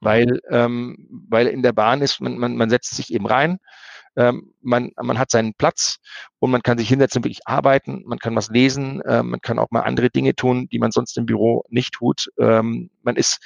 weil, 0.00 0.40
ähm, 0.50 1.08
weil 1.28 1.46
in 1.48 1.62
der 1.62 1.72
Bahn 1.72 2.02
ist, 2.02 2.20
man, 2.20 2.38
man, 2.38 2.56
man 2.56 2.70
setzt 2.70 2.94
sich 2.94 3.12
eben 3.12 3.26
rein, 3.26 3.58
ähm, 4.16 4.52
man, 4.60 4.90
man 5.00 5.18
hat 5.18 5.30
seinen 5.30 5.54
Platz 5.54 5.98
und 6.38 6.50
man 6.50 6.62
kann 6.62 6.78
sich 6.78 6.88
hinsetzen, 6.88 7.24
wirklich 7.24 7.46
arbeiten, 7.46 8.02
man 8.06 8.18
kann 8.18 8.36
was 8.36 8.50
lesen, 8.50 9.00
äh, 9.02 9.22
man 9.22 9.40
kann 9.40 9.58
auch 9.58 9.70
mal 9.70 9.82
andere 9.82 10.10
Dinge 10.10 10.34
tun, 10.34 10.68
die 10.68 10.78
man 10.78 10.90
sonst 10.90 11.16
im 11.16 11.26
Büro 11.26 11.64
nicht 11.68 11.94
tut. 11.94 12.28
Ähm, 12.38 12.90
man 13.02 13.16
ist 13.16 13.38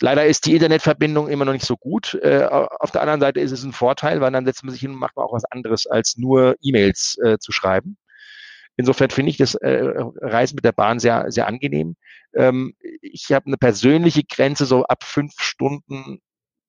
Leider 0.00 0.26
ist 0.26 0.46
die 0.46 0.54
Internetverbindung 0.54 1.28
immer 1.28 1.44
noch 1.44 1.52
nicht 1.52 1.64
so 1.64 1.76
gut. 1.76 2.14
Äh, 2.22 2.44
auf 2.44 2.90
der 2.90 3.00
anderen 3.00 3.20
Seite 3.20 3.40
ist 3.40 3.52
es 3.52 3.64
ein 3.64 3.72
Vorteil, 3.72 4.20
weil 4.20 4.30
dann 4.30 4.44
setzt 4.44 4.62
man 4.62 4.72
sich 4.72 4.80
hin 4.80 4.92
und 4.92 4.98
macht 4.98 5.16
man 5.16 5.24
auch 5.24 5.32
was 5.32 5.44
anderes, 5.46 5.86
als 5.86 6.16
nur 6.16 6.56
E-Mails 6.60 7.18
äh, 7.24 7.38
zu 7.38 7.52
schreiben. 7.52 7.96
Insofern 8.76 9.08
finde 9.08 9.30
ich 9.30 9.38
das 9.38 9.54
äh, 9.54 9.94
Reisen 10.20 10.56
mit 10.56 10.64
der 10.64 10.72
Bahn 10.72 10.98
sehr, 10.98 11.30
sehr 11.30 11.46
angenehm. 11.46 11.96
Ähm, 12.34 12.74
ich 13.00 13.32
habe 13.32 13.46
eine 13.46 13.56
persönliche 13.56 14.22
Grenze, 14.24 14.66
so 14.66 14.84
ab 14.84 15.02
fünf 15.02 15.32
Stunden 15.40 16.20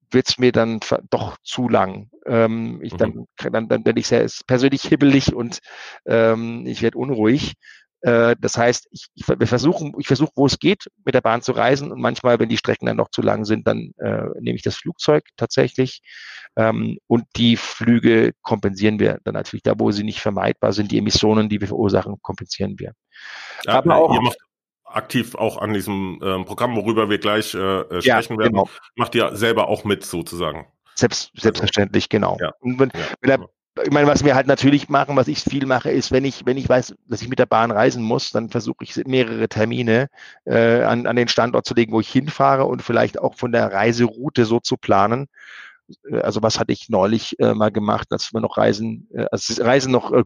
wird's 0.09 0.37
mir 0.37 0.53
dann 0.53 0.79
doch 1.09 1.37
zu 1.43 1.67
lang. 1.67 2.09
Ähm, 2.25 2.79
ich 2.81 2.93
dann, 2.93 3.11
mhm. 3.11 3.51
dann, 3.51 3.67
dann 3.67 3.85
werde 3.85 3.99
ich 3.99 4.07
sehr 4.07 4.25
persönlich 4.47 4.83
hibbelig 4.83 5.33
und 5.33 5.59
ähm, 6.05 6.65
ich 6.65 6.81
werde 6.81 6.97
unruhig. 6.97 7.55
Äh, 8.01 8.35
das 8.39 8.57
heißt, 8.57 8.87
ich, 8.91 9.07
ich, 9.15 9.27
wir 9.27 9.47
versuchen, 9.47 9.93
ich 9.97 10.07
versuche, 10.07 10.31
wo 10.35 10.45
es 10.45 10.59
geht, 10.59 10.89
mit 11.03 11.15
der 11.15 11.21
Bahn 11.21 11.41
zu 11.41 11.51
reisen 11.51 11.91
und 11.91 11.99
manchmal, 11.99 12.39
wenn 12.39 12.49
die 12.49 12.57
Strecken 12.57 12.85
dann 12.85 12.97
noch 12.97 13.09
zu 13.09 13.21
lang 13.21 13.45
sind, 13.45 13.67
dann 13.67 13.91
äh, 13.97 14.25
nehme 14.39 14.55
ich 14.55 14.61
das 14.61 14.75
Flugzeug 14.75 15.23
tatsächlich. 15.35 16.01
Ähm, 16.55 16.99
und 17.07 17.25
die 17.35 17.57
Flüge 17.57 18.33
kompensieren 18.41 18.99
wir 18.99 19.19
dann 19.23 19.33
natürlich 19.33 19.63
da, 19.63 19.73
wo 19.77 19.91
sie 19.91 20.03
nicht 20.03 20.19
vermeidbar 20.19 20.73
sind. 20.73 20.91
Die 20.91 20.97
Emissionen, 20.97 21.49
die 21.49 21.59
wir 21.59 21.67
verursachen, 21.67 22.17
kompensieren 22.21 22.77
wir. 22.77 22.93
Ja, 23.63 23.73
Aber 23.73 23.95
auch, 23.95 24.13
ihr 24.13 24.21
macht 24.21 24.37
aktiv 24.85 25.35
auch 25.35 25.57
an 25.57 25.73
diesem 25.73 26.19
äh, 26.21 26.43
Programm, 26.43 26.75
worüber 26.75 27.09
wir 27.09 27.17
gleich 27.17 27.53
äh, 27.53 27.57
äh 27.57 28.01
sprechen 28.01 28.33
ja, 28.33 28.39
werden, 28.39 28.53
genau. 28.53 28.69
macht 28.95 29.15
ihr 29.15 29.35
selber 29.35 29.67
auch 29.67 29.83
mit 29.83 30.05
sozusagen. 30.05 30.67
Selbst, 30.95 31.31
selbstverständlich, 31.35 32.09
genau. 32.09 32.37
Ja. 32.39 32.53
Wenn, 32.61 32.79
wenn 32.79 32.91
der 33.23 33.47
ich 33.83 33.91
meine, 33.91 34.07
was 34.07 34.23
wir 34.23 34.35
halt 34.35 34.47
natürlich 34.47 34.89
machen, 34.89 35.15
was 35.15 35.27
ich 35.27 35.39
viel 35.39 35.65
mache, 35.65 35.91
ist, 35.91 36.11
wenn 36.11 36.25
ich, 36.25 36.45
wenn 36.45 36.57
ich 36.57 36.67
weiß, 36.67 36.95
dass 37.07 37.21
ich 37.21 37.29
mit 37.29 37.39
der 37.39 37.45
Bahn 37.45 37.71
reisen 37.71 38.03
muss, 38.03 38.31
dann 38.31 38.49
versuche 38.49 38.83
ich 38.83 38.95
mehrere 39.05 39.47
Termine 39.47 40.09
äh, 40.45 40.83
an, 40.83 41.05
an 41.07 41.15
den 41.15 41.27
Standort 41.27 41.65
zu 41.65 41.73
legen, 41.73 41.91
wo 41.91 41.99
ich 41.99 42.11
hinfahre 42.11 42.65
und 42.65 42.81
vielleicht 42.81 43.19
auch 43.19 43.35
von 43.35 43.51
der 43.51 43.71
Reiseroute 43.71 44.45
so 44.45 44.59
zu 44.59 44.77
planen. 44.77 45.27
Äh, 46.09 46.19
also 46.19 46.41
was 46.41 46.59
hatte 46.59 46.73
ich 46.73 46.89
neulich 46.89 47.39
äh, 47.39 47.53
mal 47.53 47.71
gemacht, 47.71 48.07
dass 48.09 48.33
wir 48.33 48.41
noch 48.41 48.57
Reisen, 48.57 49.07
äh, 49.13 49.25
also 49.31 49.63
Reisen 49.63 49.91
noch 49.91 50.11
äh, 50.11 50.23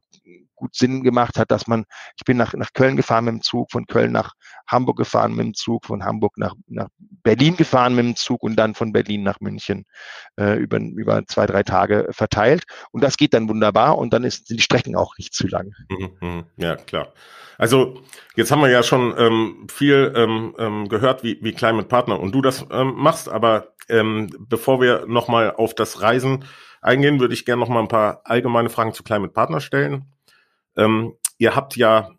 gut 0.61 0.75
Sinn 0.75 1.03
gemacht 1.03 1.37
hat, 1.37 1.49
dass 1.51 1.67
man, 1.67 1.85
ich 2.15 2.23
bin 2.23 2.37
nach, 2.37 2.53
nach 2.53 2.71
Köln 2.73 2.95
gefahren 2.95 3.25
mit 3.25 3.33
dem 3.33 3.41
Zug, 3.41 3.71
von 3.71 3.87
Köln 3.87 4.11
nach 4.11 4.33
Hamburg 4.67 4.97
gefahren 4.97 5.35
mit 5.35 5.45
dem 5.45 5.53
Zug, 5.55 5.85
von 5.85 6.05
Hamburg 6.05 6.37
nach, 6.37 6.53
nach 6.67 6.87
Berlin 6.99 7.57
gefahren 7.57 7.95
mit 7.95 8.05
dem 8.05 8.15
Zug 8.15 8.43
und 8.43 8.55
dann 8.55 8.75
von 8.75 8.93
Berlin 8.93 9.23
nach 9.23 9.39
München 9.39 9.85
äh, 10.39 10.57
über, 10.57 10.77
über 10.77 11.25
zwei, 11.25 11.47
drei 11.47 11.63
Tage 11.63 12.07
verteilt. 12.11 12.63
Und 12.91 13.03
das 13.03 13.17
geht 13.17 13.33
dann 13.33 13.49
wunderbar 13.49 13.97
und 13.97 14.13
dann 14.13 14.23
ist, 14.23 14.47
sind 14.47 14.57
die 14.57 14.63
Strecken 14.63 14.95
auch 14.95 15.17
nicht 15.17 15.33
zu 15.33 15.47
lang. 15.47 15.73
Mhm, 15.89 16.11
mhm. 16.21 16.43
ja, 16.57 16.75
klar. 16.75 17.11
Also 17.57 18.01
jetzt 18.35 18.51
haben 18.51 18.61
wir 18.61 18.69
ja 18.69 18.81
schon 18.81 19.13
ähm, 19.17 19.67
viel 19.69 20.13
ähm, 20.15 20.55
ähm, 20.57 20.89
gehört, 20.89 21.23
wie, 21.23 21.37
wie 21.41 21.53
Climate 21.53 21.87
Partner 21.87 22.19
und 22.19 22.33
du 22.33 22.41
das 22.41 22.65
ähm, 22.71 22.93
machst, 22.95 23.29
aber 23.29 23.70
ähm, 23.89 24.29
bevor 24.39 24.81
wir 24.81 25.05
nochmal 25.07 25.51
auf 25.51 25.73
das 25.73 26.01
Reisen 26.01 26.45
eingehen, 26.81 27.19
würde 27.19 27.33
ich 27.33 27.45
gerne 27.45 27.59
nochmal 27.59 27.83
ein 27.83 27.87
paar 27.87 28.21
allgemeine 28.25 28.69
Fragen 28.69 28.93
zu 28.93 29.03
Climate 29.03 29.33
Partner 29.33 29.61
stellen. 29.61 30.05
Ähm, 30.75 31.13
ihr 31.37 31.55
habt 31.55 31.75
ja 31.75 32.11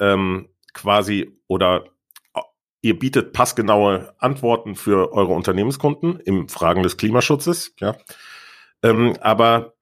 ähm, 0.00 0.48
quasi 0.72 1.38
oder 1.46 1.84
äh, 2.34 2.40
ihr 2.82 2.98
bietet 2.98 3.32
passgenaue 3.32 4.14
Antworten 4.18 4.74
für 4.76 5.12
eure 5.12 5.32
Unternehmenskunden 5.32 6.20
im 6.20 6.48
Fragen 6.48 6.82
des 6.82 6.96
Klimaschutzes, 6.96 7.74
ja. 7.80 7.96
Ähm, 8.82 9.16
aber 9.20 9.74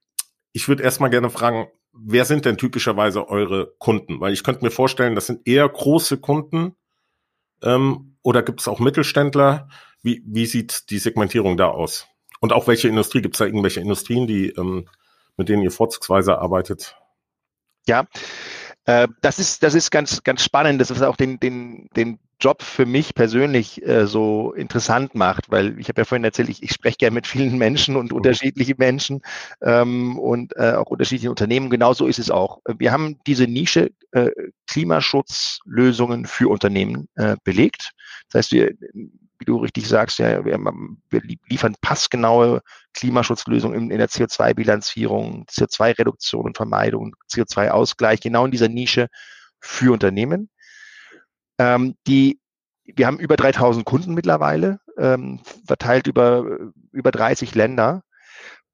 ich 0.52 0.68
würde 0.68 0.82
erstmal 0.82 1.10
gerne 1.10 1.30
fragen, 1.30 1.66
wer 1.92 2.24
sind 2.24 2.44
denn 2.44 2.58
typischerweise 2.58 3.28
eure 3.28 3.74
Kunden? 3.78 4.20
Weil 4.20 4.32
ich 4.32 4.44
könnte 4.44 4.64
mir 4.64 4.70
vorstellen, 4.70 5.14
das 5.14 5.26
sind 5.26 5.46
eher 5.46 5.68
große 5.68 6.18
Kunden 6.18 6.76
ähm, 7.62 8.16
oder 8.22 8.42
gibt 8.42 8.60
es 8.60 8.68
auch 8.68 8.78
Mittelständler? 8.78 9.68
Wie, 10.02 10.23
wie 10.26 10.47
sieht 10.47 10.90
die 10.90 10.99
Segmentierung 10.99 11.56
da 11.56 11.68
aus? 11.68 12.09
Und 12.40 12.52
auch 12.52 12.66
welche 12.66 12.88
Industrie? 12.88 13.23
Gibt 13.23 13.37
es 13.37 13.38
da 13.38 13.47
irgendwelche 13.47 13.80
Industrien, 13.80 14.26
die, 14.26 14.49
ähm, 14.50 14.88
mit 15.37 15.49
denen 15.49 15.62
ihr 15.62 15.71
vorzugsweise 15.71 16.38
arbeitet? 16.38 16.97
Ja, 17.87 18.06
äh, 18.85 19.09
das 19.21 19.38
ist, 19.38 19.62
das 19.62 19.75
ist 19.75 19.90
ganz, 19.90 20.23
ganz 20.25 20.42
spannend. 20.42 20.80
Das 20.80 20.90
ist 20.90 21.02
auch 21.02 21.16
den, 21.16 21.38
den, 21.38 21.88
den 21.97 22.18
Job 22.40 22.62
für 22.62 22.87
mich 22.87 23.14
persönlich 23.14 23.87
äh, 23.87 24.06
so 24.09 24.52
interessant 24.52 25.14
macht, 25.14 25.50
weil 25.52 25.78
ich 25.78 25.88
habe 25.88 26.00
ja 26.00 26.04
vorhin 26.04 26.25
erzählt, 26.25 26.49
ich, 26.49 26.62
ich 26.62 26.73
spreche 26.73 26.97
gerne 26.97 27.14
mit 27.14 27.28
vielen 27.28 27.56
Menschen 27.56 27.94
und 27.94 28.11
mhm. 28.11 28.16
unterschiedlichen 28.16 28.75
Menschen 28.78 29.23
ähm, 29.62 30.18
und 30.18 30.56
äh, 30.56 30.73
auch 30.73 30.87
unterschiedliche 30.87 31.30
Unternehmen. 31.30 31.71
Genauso 31.71 32.06
ist 32.09 32.18
es 32.18 32.30
auch. 32.30 32.61
Wir 32.78 32.90
haben 32.90 33.21
diese 33.28 33.47
Nische 33.47 33.90
äh, 34.11 34.30
Klimaschutzlösungen 34.66 36.26
für 36.26 36.49
Unternehmen 36.50 37.09
äh, 37.14 37.37
belegt. 37.44 37.92
Das 38.30 38.40
heißt, 38.40 38.52
wir 38.52 38.75
wie 39.42 39.44
du 39.44 39.56
richtig 39.56 39.88
sagst, 39.88 40.18
ja, 40.20 40.44
wir, 40.44 40.56
wir 41.11 41.22
liefern 41.49 41.75
passgenaue 41.80 42.62
Klimaschutzlösungen 42.94 43.76
in, 43.76 43.90
in 43.90 43.99
der 43.99 44.08
CO2-Bilanzierung, 44.08 45.46
CO2-Reduktion 45.50 46.44
und 46.44 46.56
Vermeidung, 46.56 47.16
CO2-Ausgleich, 47.28 48.20
genau 48.20 48.44
in 48.44 48.52
dieser 48.52 48.68
Nische 48.68 49.08
für 49.58 49.92
Unternehmen. 49.92 50.49
Ähm, 51.58 51.96
die, 52.06 52.40
wir 52.84 53.08
haben 53.08 53.18
über 53.18 53.37
3000 53.37 53.84
Kunden 53.84 54.14
mittlerweile, 54.14 54.78
ähm, 54.96 55.40
verteilt 55.66 56.06
über, 56.06 56.44
über 56.92 57.11
30 57.11 57.56
Länder. 57.56 58.04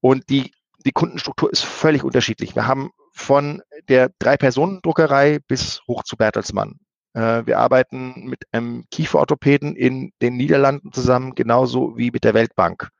Und 0.01 0.29
die, 0.29 0.53
die 0.85 0.93
Kundenstruktur 0.93 1.51
ist 1.51 1.65
völlig 1.65 2.05
unterschiedlich. 2.05 2.55
Wir 2.55 2.67
haben 2.67 2.91
von 3.15 3.63
der 3.89 4.11
Drei-Personen-Druckerei 4.19 5.39
bis 5.49 5.81
hoch 5.89 6.05
zu 6.05 6.17
Bertelsmann. 6.17 6.79
Äh, 7.19 7.47
wir 7.47 7.59
arbeiten 7.59 8.27
mit 8.29 8.45
einem 8.53 8.85
Kieferorthopäden 8.91 9.75
in 9.75 10.13
den 10.23 10.37
Niederlanden 10.37 10.93
zusammen, 10.93 11.35
genauso 11.35 11.97
wie 11.97 12.13
mit 12.13 12.23
der 12.23 12.35
Weltbank. 12.35 12.91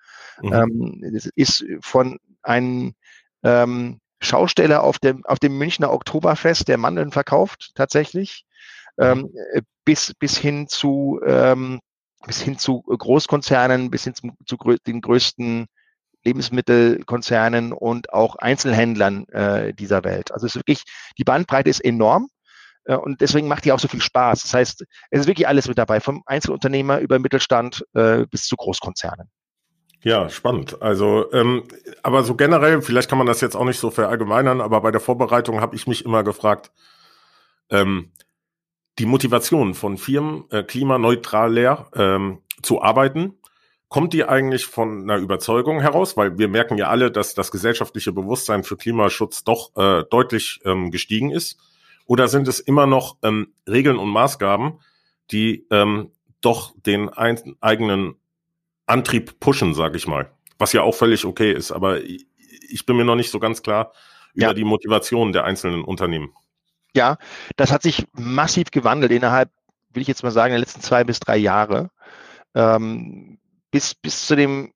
Mhm. 0.43 0.53
Ähm, 0.53 1.13
es 1.15 1.27
ist 1.37 1.65
von 1.81 2.19
einem 2.43 2.95
ähm, 3.45 4.01
Schausteller 4.21 4.83
auf 4.83 4.99
dem, 4.99 5.25
auf 5.25 5.39
dem 5.39 5.57
Münchner 5.57 5.93
Oktoberfest, 5.93 6.67
der 6.67 6.79
Mandeln 6.79 7.13
verkauft, 7.13 7.71
tatsächlich, 7.77 8.45
ähm, 8.99 9.31
äh, 9.53 9.63
bis, 9.85 10.13
bis 10.19 10.37
hin 10.37 10.67
zu, 10.67 11.21
ähm, 11.25 11.79
bis 12.27 12.41
hin 12.41 12.59
zu 12.59 12.83
Großkonzernen, 12.83 13.91
bis 13.91 14.03
hin 14.03 14.15
zu, 14.15 14.31
zu 14.45 14.57
den 14.85 15.01
größten 15.01 15.67
Lebensmittelkonzernen 16.25 17.73
und 17.73 18.13
auch 18.13 18.35
Einzelhändlern 18.35 19.29
äh, 19.29 19.73
dieser 19.73 20.03
Welt. 20.03 20.33
Also 20.33 20.47
es 20.47 20.57
ist 20.57 20.57
wirklich, 20.57 20.83
die 21.17 21.25
Bandbreite 21.25 21.71
ist 21.71 21.85
enorm. 21.85 22.29
Äh, 22.89 22.97
und 22.97 23.21
deswegen 23.21 23.47
macht 23.47 23.65
die 23.65 23.73
auch 23.73 23.79
so 23.79 23.87
viel 23.87 24.03
Spaß. 24.03 24.43
Das 24.43 24.55
heißt, 24.55 24.85
es 25.11 25.21
ist 25.21 25.27
wirklich 25.29 25.47
alles 25.47 25.69
mit 25.69 25.79
dabei, 25.79 26.01
vom 26.01 26.23
Einzelunternehmer 26.27 26.99
über 26.99 27.21
Mittelstand 27.21 27.85
äh, 27.95 28.27
bis 28.27 28.47
zu 28.47 28.57
Großkonzernen. 28.57 29.31
Ja, 30.03 30.29
spannend. 30.29 30.81
Also, 30.81 31.31
ähm, 31.33 31.65
aber 32.03 32.23
so 32.23 32.35
generell, 32.35 32.83
vielleicht 32.83 33.09
kann 33.09 33.19
man 33.19 33.27
das 33.27 33.41
jetzt 33.41 33.57
auch 33.57 33.65
nicht 33.65 33.81
so 33.81 33.91
verallgemeinern, 33.91 34.61
aber 34.61 34.81
bei 34.81 34.91
der 34.91 35.01
Vorbereitung 35.01 35.61
habe 35.61 35.75
ich 35.77 35.87
mich 35.87 36.05
immer 36.05 36.23
gefragt, 36.23 36.71
ähm, 37.71 38.13
die 38.99 39.07
Motivation 39.07 39.75
von 39.75 39.99
Firmen, 39.99 40.45
äh, 40.51 40.63
klimaneutral 40.63 41.53
leer 41.53 41.89
ähm, 41.95 42.43
zu 42.63 42.81
arbeiten, 42.81 43.39
kommt 43.89 44.13
die 44.13 44.25
eigentlich 44.25 44.67
von 44.67 45.03
einer 45.03 45.19
Überzeugung 45.21 45.81
heraus? 45.81 46.17
Weil 46.17 46.39
wir 46.39 46.49
merken 46.49 46.79
ja 46.79 46.89
alle, 46.89 47.11
dass 47.11 47.35
das 47.35 47.51
gesellschaftliche 47.51 48.13
Bewusstsein 48.13 48.65
für 48.65 48.77
Klimaschutz 48.77 49.45
doch 49.45 49.75
äh, 49.77 50.05
deutlich 50.11 50.61
ähm, 50.65 50.91
gestiegen 50.91 51.31
ist. 51.31 51.59
Oder 52.09 52.27
sind 52.27 52.49
es 52.49 52.59
immer 52.59 52.87
noch 52.87 53.19
ähm, 53.23 53.53
Regeln 53.69 53.99
und 53.99 54.09
Maßgaben, 54.09 54.81
die 55.31 55.67
ähm, 55.71 56.11
doch 56.41 56.73
den 56.75 57.11
ein, 57.11 57.39
eigenen 57.61 58.15
Antrieb 58.87 59.39
pushen, 59.41 59.75
sage 59.75 59.99
ich 59.99 60.07
mal? 60.07 60.33
Was 60.59 60.73
ja 60.73 60.83
auch 60.83 60.95
völlig 60.95 61.27
okay 61.27 61.53
ist, 61.53 61.71
aber 61.71 62.01
ich 62.03 62.87
bin 62.87 62.97
mir 62.97 63.05
noch 63.05 63.15
nicht 63.15 63.31
so 63.31 63.39
ganz 63.39 63.63
klar 63.63 63.93
über 64.33 64.47
ja. 64.47 64.55
die 64.55 64.65
Motivation 64.65 65.33
der 65.33 65.45
einzelnen 65.45 65.85
Unternehmen. 65.85 66.33
Ja, 66.95 67.19
das 67.57 67.71
hat 67.71 67.83
sich 67.83 68.07
massiv 68.13 68.71
gewandelt 68.71 69.13
innerhalb, 69.13 69.51
will 69.93 70.01
ich 70.01 70.09
jetzt 70.09 70.23
mal 70.23 70.31
sagen, 70.31 70.53
der 70.53 70.61
letzten 70.61 70.81
zwei 70.81 71.05
bis 71.05 71.21
drei 71.21 71.37
Jahre. 71.37 71.91
Ähm, 72.55 73.39
bis, 73.71 73.95
bis 73.95 74.27
zu 74.27 74.35
dem, 74.35 74.73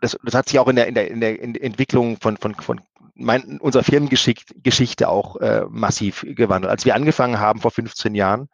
das, 0.00 0.18
das 0.24 0.34
hat 0.34 0.48
sich 0.48 0.58
auch 0.58 0.66
in 0.66 0.74
der, 0.74 0.88
in 0.88 0.94
der, 0.96 1.10
in 1.10 1.20
der 1.20 1.62
Entwicklung 1.62 2.18
von, 2.20 2.36
von, 2.36 2.56
von 2.56 2.80
mein, 3.14 3.60
unserer 3.60 3.84
Firmengeschichte 3.84 5.08
auch 5.08 5.36
äh, 5.36 5.64
massiv 5.68 6.24
gewandelt. 6.26 6.70
Als 6.70 6.84
wir 6.84 6.94
angefangen 6.94 7.38
haben 7.38 7.60
vor 7.60 7.70
15 7.70 8.14
Jahren, 8.14 8.48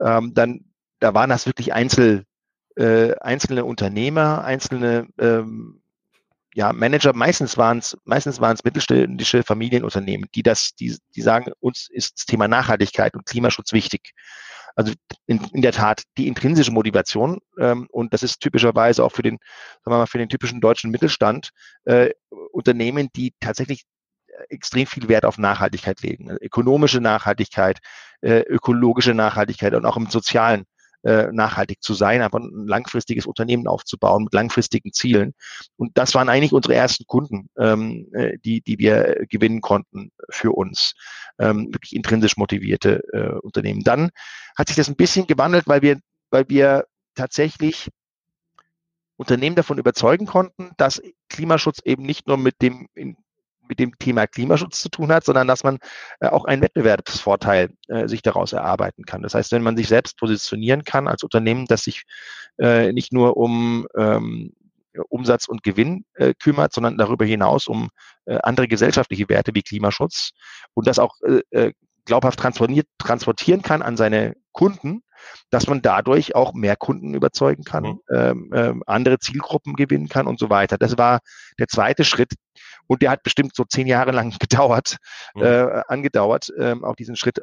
ähm, 0.00 0.34
dann 0.34 0.64
da 1.00 1.14
waren 1.14 1.30
das 1.30 1.46
wirklich 1.46 1.72
Einzel, 1.72 2.24
äh, 2.76 3.14
einzelne 3.20 3.64
Unternehmer, 3.64 4.44
einzelne 4.44 5.08
ähm, 5.18 5.80
ja, 6.54 6.72
Manager, 6.72 7.12
meistens 7.12 7.56
waren 7.56 7.78
es 7.78 7.96
meistens 8.04 8.40
waren 8.40 8.54
es 8.54 8.64
mittelständische 8.64 9.42
Familienunternehmen, 9.42 10.28
die 10.34 10.42
das, 10.42 10.74
die, 10.74 10.96
die 11.14 11.22
sagen, 11.22 11.52
uns 11.60 11.88
ist 11.90 12.18
das 12.18 12.26
Thema 12.26 12.48
Nachhaltigkeit 12.48 13.14
und 13.14 13.26
Klimaschutz 13.26 13.72
wichtig. 13.72 14.12
Also 14.76 14.92
in, 15.26 15.42
in 15.52 15.62
der 15.62 15.72
Tat 15.72 16.02
die 16.16 16.28
intrinsische 16.28 16.72
Motivation 16.72 17.38
ähm, 17.58 17.86
und 17.90 18.12
das 18.12 18.22
ist 18.22 18.40
typischerweise 18.40 19.04
auch 19.04 19.12
für 19.12 19.22
den, 19.22 19.38
sagen 19.84 19.94
wir 19.94 19.98
mal, 19.98 20.06
für 20.06 20.18
den 20.18 20.28
typischen 20.28 20.60
deutschen 20.60 20.90
Mittelstand 20.90 21.50
äh, 21.84 22.10
Unternehmen, 22.52 23.08
die 23.14 23.32
tatsächlich 23.40 23.84
extrem 24.48 24.86
viel 24.86 25.08
Wert 25.08 25.24
auf 25.24 25.38
Nachhaltigkeit 25.38 26.00
legen. 26.02 26.30
Ökonomische 26.40 27.00
Nachhaltigkeit, 27.00 27.78
äh, 28.20 28.40
ökologische 28.40 29.14
Nachhaltigkeit 29.14 29.74
und 29.74 29.86
auch 29.86 29.96
im 29.96 30.06
sozialen 30.06 30.64
äh, 31.02 31.32
nachhaltig 31.32 31.82
zu 31.82 31.94
sein, 31.94 32.20
aber 32.20 32.40
ein 32.40 32.66
langfristiges 32.66 33.24
Unternehmen 33.26 33.66
aufzubauen 33.66 34.24
mit 34.24 34.34
langfristigen 34.34 34.92
Zielen. 34.92 35.32
Und 35.76 35.96
das 35.96 36.14
waren 36.14 36.28
eigentlich 36.28 36.52
unsere 36.52 36.74
ersten 36.74 37.06
Kunden, 37.06 37.48
ähm, 37.58 38.08
äh, 38.12 38.36
die, 38.44 38.60
die 38.60 38.78
wir 38.78 39.24
gewinnen 39.28 39.62
konnten 39.62 40.10
für 40.28 40.52
uns. 40.52 40.92
Ähm, 41.38 41.72
wirklich 41.72 41.94
intrinsisch 41.96 42.36
motivierte 42.36 43.02
äh, 43.14 43.38
Unternehmen. 43.40 43.82
Dann 43.82 44.10
hat 44.56 44.68
sich 44.68 44.76
das 44.76 44.88
ein 44.88 44.96
bisschen 44.96 45.26
gewandelt, 45.26 45.66
weil 45.66 45.80
wir, 45.80 45.98
weil 46.30 46.48
wir 46.48 46.84
tatsächlich 47.14 47.88
Unternehmen 49.16 49.56
davon 49.56 49.78
überzeugen 49.78 50.26
konnten, 50.26 50.72
dass 50.76 51.00
Klimaschutz 51.28 51.80
eben 51.84 52.02
nicht 52.04 52.26
nur 52.26 52.36
mit 52.36 52.60
dem 52.62 52.88
in 52.94 53.16
mit 53.70 53.78
dem 53.78 53.98
Thema 53.98 54.26
Klimaschutz 54.26 54.82
zu 54.82 54.90
tun 54.90 55.10
hat, 55.10 55.24
sondern 55.24 55.48
dass 55.48 55.64
man 55.64 55.78
äh, 56.20 56.28
auch 56.28 56.44
einen 56.44 56.60
Wettbewerbsvorteil 56.60 57.70
äh, 57.88 58.08
sich 58.08 58.20
daraus 58.20 58.52
erarbeiten 58.52 59.04
kann. 59.06 59.22
Das 59.22 59.34
heißt, 59.34 59.52
wenn 59.52 59.62
man 59.62 59.76
sich 59.76 59.88
selbst 59.88 60.18
positionieren 60.18 60.84
kann 60.84 61.08
als 61.08 61.22
Unternehmen, 61.22 61.66
das 61.66 61.84
sich 61.84 62.02
äh, 62.58 62.92
nicht 62.92 63.12
nur 63.12 63.38
um 63.38 63.86
ähm, 63.96 64.52
Umsatz 65.08 65.46
und 65.48 65.62
Gewinn 65.62 66.04
äh, 66.14 66.34
kümmert, 66.34 66.72
sondern 66.72 66.98
darüber 66.98 67.24
hinaus 67.24 67.68
um 67.68 67.88
äh, 68.26 68.38
andere 68.42 68.68
gesellschaftliche 68.68 69.28
Werte 69.28 69.54
wie 69.54 69.62
Klimaschutz 69.62 70.32
und 70.74 70.86
das 70.86 70.98
auch 70.98 71.14
äh, 71.50 71.72
glaubhaft 72.04 72.40
transportieren 72.40 73.62
kann 73.62 73.82
an 73.82 73.96
seine 73.96 74.34
Kunden, 74.52 75.02
dass 75.50 75.66
man 75.68 75.82
dadurch 75.82 76.34
auch 76.34 76.54
mehr 76.54 76.76
Kunden 76.76 77.14
überzeugen 77.14 77.62
kann, 77.62 77.84
mhm. 77.84 78.00
ähm, 78.10 78.50
ähm, 78.54 78.82
andere 78.86 79.18
Zielgruppen 79.18 79.74
gewinnen 79.74 80.08
kann 80.08 80.26
und 80.26 80.38
so 80.38 80.50
weiter. 80.50 80.78
Das 80.78 80.98
war 80.98 81.20
der 81.58 81.68
zweite 81.68 82.04
Schritt 82.04 82.32
und 82.90 83.02
der 83.02 83.10
hat 83.12 83.22
bestimmt 83.22 83.54
so 83.54 83.64
zehn 83.64 83.86
Jahre 83.86 84.10
lang 84.10 84.30
gedauert, 84.40 84.96
mhm. 85.36 85.44
äh, 85.44 85.82
angedauert, 85.86 86.52
ähm, 86.58 86.84
auch 86.84 86.96
diesen 86.96 87.14
Schritt 87.14 87.40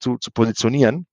zu, 0.00 0.18
zu 0.18 0.32
positionieren. 0.32 1.06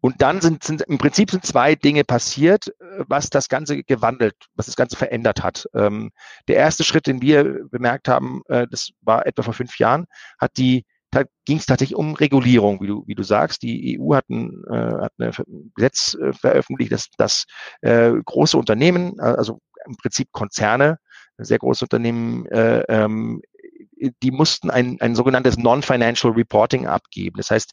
Und 0.00 0.22
dann 0.22 0.40
sind, 0.40 0.62
sind 0.62 0.82
im 0.82 0.98
Prinzip 0.98 1.32
sind 1.32 1.44
zwei 1.44 1.74
Dinge 1.74 2.04
passiert, 2.04 2.68
äh, 2.68 3.04
was 3.08 3.28
das 3.28 3.48
Ganze 3.48 3.82
gewandelt, 3.82 4.36
was 4.54 4.66
das 4.66 4.76
Ganze 4.76 4.96
verändert 4.96 5.42
hat. 5.42 5.66
Ähm, 5.74 6.12
der 6.46 6.56
erste 6.56 6.84
Schritt, 6.84 7.08
den 7.08 7.20
wir 7.20 7.64
bemerkt 7.68 8.06
haben, 8.06 8.42
äh, 8.46 8.68
das 8.70 8.90
war 9.00 9.26
etwa 9.26 9.42
vor 9.42 9.54
fünf 9.54 9.76
Jahren, 9.80 10.06
hat 10.38 10.56
die 10.56 10.84
da 11.12 11.24
ging 11.44 11.56
es 11.56 11.66
tatsächlich 11.66 11.98
um 11.98 12.14
Regulierung, 12.14 12.80
wie 12.80 12.86
du, 12.86 13.02
wie 13.08 13.16
du 13.16 13.24
sagst. 13.24 13.64
Die 13.64 13.98
EU 13.98 14.14
hat 14.14 14.28
ein, 14.30 14.62
äh, 14.70 15.02
hat 15.02 15.12
ein 15.18 15.72
Gesetz 15.74 16.14
äh, 16.14 16.32
veröffentlicht, 16.32 16.92
dass, 16.92 17.08
dass 17.18 17.46
äh, 17.80 18.12
große 18.24 18.56
Unternehmen, 18.56 19.18
äh, 19.18 19.22
also 19.22 19.58
im 19.86 19.96
Prinzip 19.96 20.28
Konzerne, 20.30 20.98
sehr 21.44 21.58
große 21.58 21.84
Unternehmen, 21.84 22.46
äh, 22.46 22.80
ähm, 22.88 23.42
die 24.22 24.30
mussten 24.30 24.70
ein, 24.70 24.98
ein 25.00 25.14
sogenanntes 25.14 25.58
Non-Financial 25.58 26.32
Reporting 26.32 26.86
abgeben. 26.86 27.36
Das 27.36 27.50
heißt, 27.50 27.72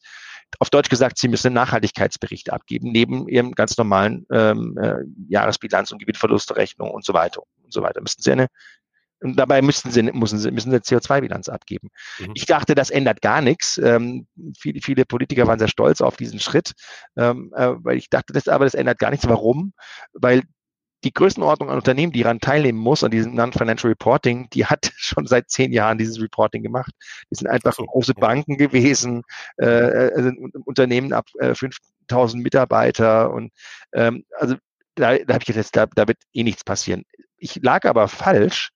auf 0.60 0.70
Deutsch 0.70 0.90
gesagt, 0.90 1.18
sie 1.18 1.28
müssen 1.28 1.48
einen 1.48 1.56
Nachhaltigkeitsbericht 1.56 2.52
abgeben, 2.52 2.92
neben 2.92 3.28
ihrem 3.28 3.52
ganz 3.52 3.78
normalen 3.78 4.26
ähm, 4.32 4.78
äh, 4.82 5.04
Jahresbilanz 5.30 5.92
und 5.92 6.00
Gewinnverlustrechnung 6.00 6.90
und 6.92 7.06
so 7.06 7.14
weiter 7.14 7.42
und 7.64 7.74
so 7.74 7.82
weiter. 7.82 8.02
Müssten 8.02 8.22
sie 8.22 8.32
eine 8.32 8.48
und 9.20 9.36
dabei 9.38 9.62
müssten 9.62 9.92
sie, 9.92 10.04
müssen 10.04 10.38
sie, 10.38 10.52
müssen 10.52 10.72
sie 10.72 10.78
CO2-Bilanz 10.78 11.50
abgeben. 11.50 11.90
Mhm. 12.20 12.34
Ich 12.36 12.46
dachte, 12.46 12.76
das 12.76 12.90
ändert 12.90 13.22
gar 13.22 13.42
nichts. 13.42 13.80
Ähm, 13.80 14.28
viele, 14.58 14.80
viele 14.82 15.06
Politiker 15.06 15.48
waren 15.48 15.60
sehr 15.60 15.68
stolz 15.68 16.02
auf 16.02 16.18
diesen 16.18 16.40
Schritt, 16.40 16.74
ähm, 17.18 17.52
äh, 17.56 17.74
weil 17.78 17.98
ich 17.98 18.10
dachte, 18.10 18.34
das, 18.34 18.48
aber 18.48 18.66
das 18.66 18.76
ändert 18.76 19.00
gar 19.00 19.10
nichts. 19.10 19.28
Warum? 19.28 19.74
Weil 20.14 20.44
die 21.04 21.14
Größenordnung 21.14 21.70
an 21.70 21.78
Unternehmen, 21.78 22.12
die 22.12 22.24
daran 22.24 22.40
teilnehmen 22.40 22.80
muss, 22.80 23.04
an 23.04 23.12
diesem 23.12 23.36
Non-Financial 23.36 23.90
Reporting, 23.90 24.50
die 24.52 24.66
hat 24.66 24.92
schon 24.96 25.28
seit 25.28 25.50
zehn 25.50 25.72
Jahren 25.72 25.98
dieses 25.98 26.22
Reporting 26.22 26.64
gemacht. 26.64 26.92
Die 27.32 27.36
sind 27.36 27.48
einfach 27.48 27.74
so, 27.74 27.86
große 27.86 28.14
ja. 28.16 28.20
Banken 28.20 28.58
gewesen, 28.58 29.24
äh, 29.58 30.10
sind 30.22 30.56
Unternehmen 30.66 31.14
ab 31.14 31.28
äh, 31.40 31.54
5000 31.54 32.44
Mitarbeiter 32.44 33.32
und 33.32 33.52
ähm, 33.94 34.26
also 34.38 34.56
da, 34.96 35.18
da 35.18 35.36
habe 35.36 35.44
ich 35.48 35.56
jetzt, 35.56 35.76
da, 35.76 35.86
da 35.86 36.08
wird 36.08 36.18
eh 36.34 36.44
nichts 36.44 36.64
passieren. 36.64 37.04
Ich 37.38 37.62
lag 37.62 37.86
aber 37.86 38.08
falsch, 38.08 38.72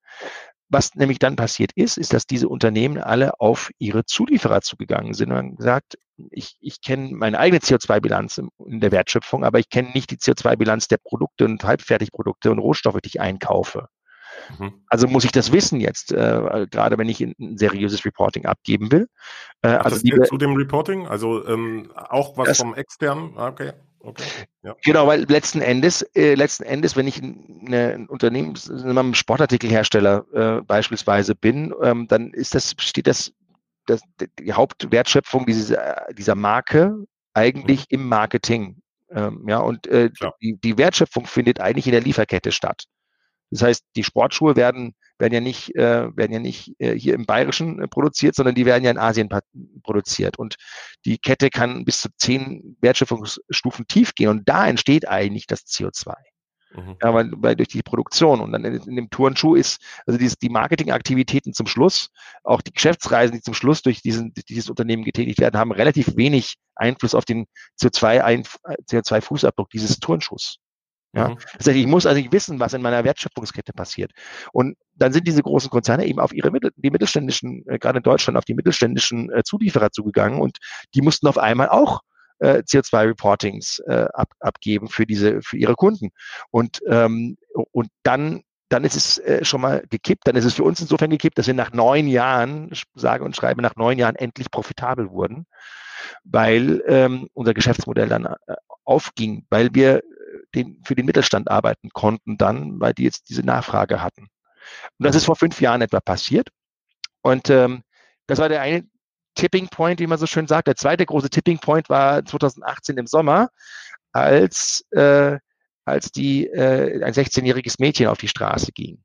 was 0.71 0.95
nämlich 0.95 1.19
dann 1.19 1.35
passiert 1.35 1.71
ist, 1.75 1.97
ist, 1.97 2.13
dass 2.13 2.25
diese 2.25 2.47
Unternehmen 2.47 2.97
alle 2.97 3.39
auf 3.39 3.71
ihre 3.77 4.05
Zulieferer 4.05 4.61
zugegangen 4.61 5.13
sind 5.13 5.31
und 5.31 5.37
haben 5.37 5.55
gesagt, 5.57 5.97
ich, 6.31 6.55
ich 6.61 6.81
kenne 6.81 7.09
meine 7.13 7.39
eigene 7.39 7.59
CO2-Bilanz 7.59 8.37
in 8.65 8.79
der 8.79 8.91
Wertschöpfung, 8.91 9.43
aber 9.43 9.59
ich 9.59 9.69
kenne 9.69 9.89
nicht 9.93 10.11
die 10.11 10.17
CO2-Bilanz 10.17 10.87
der 10.87 10.97
Produkte 10.97 11.45
und 11.45 11.63
Halbfertigprodukte 11.63 12.51
und 12.51 12.59
Rohstoffe, 12.59 12.99
die 13.03 13.09
ich 13.09 13.21
einkaufe. 13.21 13.87
Mhm. 14.57 14.83
Also 14.87 15.07
muss 15.07 15.25
ich 15.25 15.31
das 15.31 15.51
wissen 15.51 15.81
jetzt, 15.81 16.13
äh, 16.13 16.67
gerade 16.69 16.97
wenn 16.97 17.09
ich 17.09 17.21
ein, 17.21 17.35
seriöses 17.57 18.05
Reporting 18.05 18.45
abgeben 18.45 18.91
will. 18.91 19.07
Äh, 19.61 19.69
also 19.69 19.99
das 20.03 20.29
zu 20.29 20.37
dem 20.37 20.55
Reporting, 20.55 21.05
also 21.07 21.45
ähm, 21.47 21.91
auch 21.95 22.37
was 22.37 22.57
vom 22.57 22.75
externen, 22.75 23.33
ah, 23.35 23.49
okay. 23.49 23.73
Okay. 24.03 24.23
Ja. 24.63 24.75
Genau, 24.83 25.07
weil 25.07 25.23
letzten 25.23 25.61
Endes, 25.61 26.01
äh, 26.15 26.33
letzten 26.33 26.63
Endes, 26.63 26.95
wenn 26.95 27.07
ich 27.07 27.21
eine, 27.21 27.93
ein 27.93 28.07
Unternehmen, 28.07 28.55
ein 28.69 29.13
Sportartikelhersteller 29.13 30.25
äh, 30.33 30.61
beispielsweise 30.61 31.35
bin, 31.35 31.73
ähm, 31.83 32.07
dann 32.07 32.31
ist 32.33 32.55
das, 32.55 32.73
steht 32.79 33.07
das, 33.07 33.31
das 33.85 34.01
die 34.39 34.53
Hauptwertschöpfung 34.53 35.45
dieser, 35.45 36.07
dieser 36.13 36.35
Marke 36.35 37.05
eigentlich 37.33 37.81
mhm. 37.81 37.85
im 37.89 38.09
Marketing. 38.09 38.81
Ähm, 39.11 39.45
ja, 39.47 39.59
und 39.59 39.87
äh, 39.87 40.09
die, 40.41 40.57
die 40.57 40.77
Wertschöpfung 40.77 41.25
findet 41.25 41.59
eigentlich 41.59 41.85
in 41.85 41.91
der 41.91 42.01
Lieferkette 42.01 42.51
statt. 42.51 42.85
Das 43.51 43.61
heißt, 43.61 43.85
die 43.95 44.03
Sportschuhe 44.03 44.55
werden, 44.55 44.95
werden 45.21 45.33
ja 45.33 45.39
nicht, 45.39 45.73
äh, 45.75 46.15
werden 46.15 46.33
ja 46.33 46.39
nicht 46.39 46.73
äh, 46.79 46.97
hier 46.97 47.13
im 47.13 47.25
Bayerischen 47.25 47.81
äh, 47.81 47.87
produziert, 47.87 48.35
sondern 48.35 48.55
die 48.55 48.65
werden 48.65 48.83
ja 48.83 48.91
in 48.91 48.97
Asien 48.97 49.29
produziert. 49.83 50.37
Und 50.37 50.55
die 51.05 51.17
Kette 51.17 51.49
kann 51.49 51.85
bis 51.85 52.01
zu 52.01 52.09
zehn 52.17 52.75
Wertschöpfungsstufen 52.81 53.87
tief 53.87 54.13
gehen 54.15 54.29
und 54.29 54.49
da 54.49 54.67
entsteht 54.67 55.07
eigentlich 55.07 55.47
das 55.47 55.65
CO2. 55.65 56.13
Mhm. 56.73 56.97
Ja, 57.01 57.13
weil, 57.13 57.31
weil 57.35 57.55
durch 57.55 57.69
die 57.69 57.83
Produktion 57.83 58.39
und 58.39 58.51
dann 58.51 58.63
in, 58.63 58.75
in 58.75 58.95
dem 58.95 59.09
Turnschuh 59.09 59.55
ist, 59.55 59.81
also 60.05 60.17
dieses, 60.17 60.37
die 60.37 60.49
Marketingaktivitäten 60.49 61.53
zum 61.53 61.67
Schluss, 61.67 62.09
auch 62.43 62.61
die 62.61 62.73
Geschäftsreisen, 62.73 63.35
die 63.35 63.41
zum 63.41 63.53
Schluss 63.53 63.81
durch, 63.81 64.01
diesen, 64.01 64.33
durch 64.33 64.45
dieses 64.45 64.69
Unternehmen 64.69 65.03
getätigt 65.03 65.39
werden, 65.39 65.57
haben 65.57 65.71
relativ 65.71 66.15
wenig 66.15 66.55
Einfluss 66.75 67.13
auf 67.13 67.25
den 67.25 67.45
CO2-Fußabdruck 67.79 69.67
CO2 69.67 69.71
dieses 69.71 69.99
Turnschuhs. 69.99 70.57
Ja, 71.13 71.29
mhm. 71.29 71.37
das 71.57 71.67
heißt, 71.67 71.77
ich 71.77 71.87
muss 71.87 72.05
also 72.05 72.21
wissen, 72.31 72.59
was 72.59 72.73
in 72.73 72.81
meiner 72.81 73.03
Wertschöpfungskette 73.03 73.73
passiert. 73.73 74.11
Und 74.53 74.77
dann 75.01 75.13
sind 75.13 75.27
diese 75.27 75.41
großen 75.41 75.69
Konzerne 75.69 76.05
eben 76.05 76.19
auf 76.19 76.33
ihre 76.33 76.51
Mittel, 76.51 76.71
die 76.75 76.91
mittelständischen, 76.91 77.65
äh, 77.67 77.79
gerade 77.79 77.97
in 77.97 78.03
Deutschland, 78.03 78.37
auf 78.37 78.45
die 78.45 78.53
mittelständischen 78.53 79.31
äh, 79.31 79.43
Zulieferer 79.43 79.91
zugegangen 79.91 80.39
und 80.39 80.57
die 80.93 81.01
mussten 81.01 81.27
auf 81.27 81.37
einmal 81.37 81.69
auch 81.69 82.01
äh, 82.39 82.59
CO2-Reportings 82.59 83.79
äh, 83.87 84.07
ab, 84.13 84.29
abgeben 84.39 84.87
für 84.87 85.05
diese, 85.05 85.41
für 85.41 85.57
ihre 85.57 85.75
Kunden. 85.75 86.09
Und 86.51 86.81
ähm, 86.87 87.37
und 87.71 87.87
dann 88.03 88.41
dann 88.69 88.85
ist 88.85 88.95
es 88.95 89.17
äh, 89.17 89.43
schon 89.43 89.61
mal 89.61 89.83
gekippt. 89.89 90.27
Dann 90.27 90.35
ist 90.37 90.45
es 90.45 90.53
für 90.53 90.63
uns 90.63 90.79
insofern 90.79 91.09
gekippt, 91.09 91.37
dass 91.37 91.47
wir 91.47 91.53
nach 91.53 91.73
neun 91.73 92.07
Jahren, 92.07 92.71
sage 92.95 93.25
und 93.25 93.35
schreibe, 93.35 93.61
nach 93.61 93.75
neun 93.75 93.99
Jahren 93.99 94.15
endlich 94.15 94.49
profitabel 94.49 95.09
wurden, 95.09 95.45
weil 96.23 96.81
ähm, 96.87 97.27
unser 97.33 97.53
Geschäftsmodell 97.53 98.07
dann 98.07 98.25
äh, 98.25 98.35
aufging, 98.85 99.45
weil 99.49 99.73
wir 99.73 100.01
den, 100.55 100.81
für 100.85 100.95
den 100.95 101.05
Mittelstand 101.05 101.51
arbeiten 101.51 101.89
konnten 101.89 102.37
dann, 102.37 102.79
weil 102.79 102.93
die 102.93 103.03
jetzt 103.03 103.29
diese 103.29 103.43
Nachfrage 103.43 104.01
hatten. 104.01 104.29
Und 104.97 105.05
das 105.05 105.15
ist 105.15 105.25
vor 105.25 105.35
fünf 105.35 105.59
Jahren 105.61 105.81
etwa 105.81 105.99
passiert. 105.99 106.49
Und 107.21 107.49
ähm, 107.49 107.83
das 108.27 108.39
war 108.39 108.49
der 108.49 108.61
eine 108.61 108.85
Tipping 109.35 109.67
Point, 109.69 109.99
wie 109.99 110.07
man 110.07 110.17
so 110.17 110.25
schön 110.25 110.47
sagt. 110.47 110.67
Der 110.67 110.75
zweite 110.75 111.05
große 111.05 111.29
Tipping 111.29 111.59
Point 111.59 111.89
war 111.89 112.25
2018 112.25 112.97
im 112.97 113.07
Sommer, 113.07 113.49
als, 114.11 114.85
äh, 114.91 115.37
als 115.85 116.11
die, 116.11 116.47
äh, 116.47 117.03
ein 117.03 117.13
16-jähriges 117.13 117.75
Mädchen 117.79 118.07
auf 118.07 118.19
die 118.19 118.27
Straße 118.27 118.71
ging. 118.71 119.03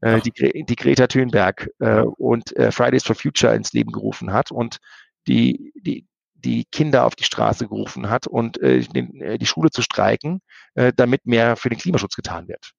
Äh, 0.00 0.20
die, 0.20 0.64
die 0.64 0.76
Greta 0.76 1.06
Thunberg 1.06 1.68
äh, 1.80 2.00
und 2.02 2.56
äh, 2.56 2.70
Fridays 2.70 3.04
for 3.04 3.16
Future 3.16 3.54
ins 3.54 3.72
Leben 3.72 3.92
gerufen 3.92 4.32
hat. 4.32 4.50
Und 4.50 4.78
die, 5.26 5.72
die, 5.76 6.06
die 6.34 6.64
Kinder 6.70 7.04
auf 7.04 7.16
die 7.16 7.24
Straße 7.24 7.66
gerufen 7.66 8.08
hat 8.08 8.26
und 8.26 8.60
äh, 8.62 8.80
den, 8.80 9.20
äh, 9.20 9.38
die 9.38 9.46
Schule 9.46 9.70
zu 9.70 9.82
streiken, 9.82 10.40
äh, 10.74 10.92
damit 10.94 11.26
mehr 11.26 11.56
für 11.56 11.68
den 11.68 11.78
Klimaschutz 11.78 12.14
getan 12.14 12.48
wird. 12.48 12.72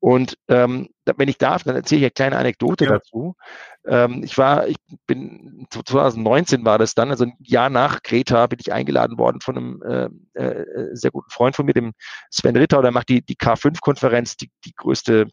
Und 0.00 0.36
ähm, 0.48 0.88
wenn 1.04 1.28
ich 1.28 1.38
darf, 1.38 1.64
dann 1.64 1.76
erzähle 1.76 2.00
ich 2.00 2.04
eine 2.04 2.10
kleine 2.10 2.38
Anekdote 2.38 2.84
ja. 2.84 2.90
dazu. 2.92 3.36
Ähm, 3.86 4.22
ich 4.24 4.36
war, 4.38 4.66
ich 4.68 4.76
bin 5.06 5.66
2019 5.70 6.64
war 6.64 6.78
das 6.78 6.94
dann, 6.94 7.10
also 7.10 7.24
ein 7.24 7.34
Jahr 7.40 7.70
nach 7.70 8.02
Greta 8.02 8.46
bin 8.46 8.58
ich 8.60 8.72
eingeladen 8.72 9.18
worden 9.18 9.40
von 9.40 9.56
einem 9.56 9.82
äh, 9.82 10.40
äh, 10.40 10.94
sehr 10.94 11.10
guten 11.10 11.30
Freund 11.30 11.56
von 11.56 11.66
mir, 11.66 11.74
dem 11.74 11.92
Sven 12.30 12.56
Ritter, 12.56 12.82
der 12.82 12.90
macht 12.90 13.08
die, 13.08 13.22
die 13.22 13.36
K5-Konferenz, 13.36 14.36
die, 14.36 14.50
die 14.64 14.74
größte 14.74 15.28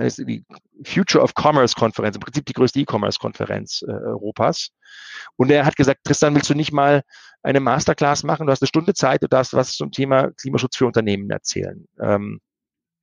die 0.00 0.44
Future 0.84 1.22
of 1.22 1.32
Commerce 1.34 1.74
Konferenz, 1.74 2.14
im 2.14 2.20
Prinzip 2.20 2.46
die 2.46 2.52
größte 2.52 2.78
E-Commerce-Konferenz 2.80 3.82
äh, 3.82 3.90
Europas. 3.90 4.70
Und 5.36 5.50
er 5.50 5.66
hat 5.66 5.76
gesagt, 5.76 6.04
Tristan, 6.04 6.34
willst 6.34 6.50
du 6.50 6.54
nicht 6.54 6.72
mal 6.72 7.02
eine 7.42 7.60
Masterclass 7.60 8.22
machen? 8.22 8.46
Du 8.46 8.52
hast 8.52 8.62
eine 8.62 8.68
Stunde 8.68 8.94
Zeit, 8.94 9.22
du 9.22 9.28
darfst 9.28 9.54
was 9.54 9.72
zum 9.72 9.90
Thema 9.90 10.30
Klimaschutz 10.40 10.76
für 10.76 10.86
Unternehmen 10.86 11.28
erzählen. 11.30 11.86
Ähm, 12.00 12.40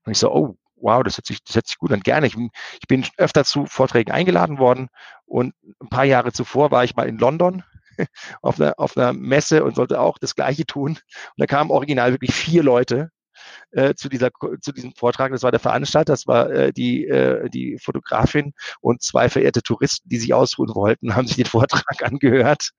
und 0.06 0.12
ich 0.12 0.18
so, 0.18 0.32
oh, 0.32 0.58
wow, 0.78 1.04
das 1.04 1.18
hört 1.18 1.26
sich, 1.26 1.44
das 1.44 1.56
hört 1.56 1.68
sich 1.68 1.78
gut 1.78 1.92
an. 1.92 2.02
Gerne. 2.02 2.28
Ich, 2.28 2.36
ich 2.36 2.88
bin 2.88 3.06
öfter 3.18 3.44
zu 3.44 3.66
Vorträgen 3.66 4.12
eingeladen 4.12 4.60
worden 4.60 4.90
und 5.26 5.54
ein 5.82 5.90
paar 5.90 6.06
Jahre 6.06 6.32
zuvor 6.32 6.72
war 6.72 6.84
ich 6.84 6.96
mal 6.96 7.08
in 7.08 7.18
London 7.18 7.64
auf 8.42 8.60
einer, 8.60 8.74
auf 8.78 8.98
einer 8.98 9.14
Messe 9.14 9.64
und 9.64 9.76
sollte 9.76 10.00
auch 10.00 10.18
das 10.18 10.36
Gleiche 10.36 10.66
tun. 10.66 10.92
Und 10.92 11.00
da 11.38 11.46
kamen 11.46 11.72
original 11.72 12.12
wirklich 12.12 12.34
vier 12.34 12.64
Leute 12.64 13.10
äh, 13.72 13.96
zu, 13.96 14.10
dieser, 14.10 14.30
zu 14.62 14.72
diesem 14.72 14.94
Vortrag. 14.94 15.32
Das 15.32 15.44
war 15.44 15.52
der 15.52 15.60
Veranstalter, 15.60 16.14
das 16.14 16.28
war 16.28 16.50
äh, 16.50 16.74
die, 16.74 17.06
äh, 17.06 17.50
die 17.50 17.78
Fotografin 17.80 18.54
und 18.82 19.02
zwei 19.02 19.30
verehrte 19.30 19.62
Touristen, 19.62 20.10
die 20.10 20.18
sich 20.18 20.34
ausruhen 20.34 20.74
wollten, 20.76 21.10
haben 21.16 21.28
sich 21.28 21.38
den 21.38 21.46
Vortrag 21.46 21.84
angehört. 22.04 22.72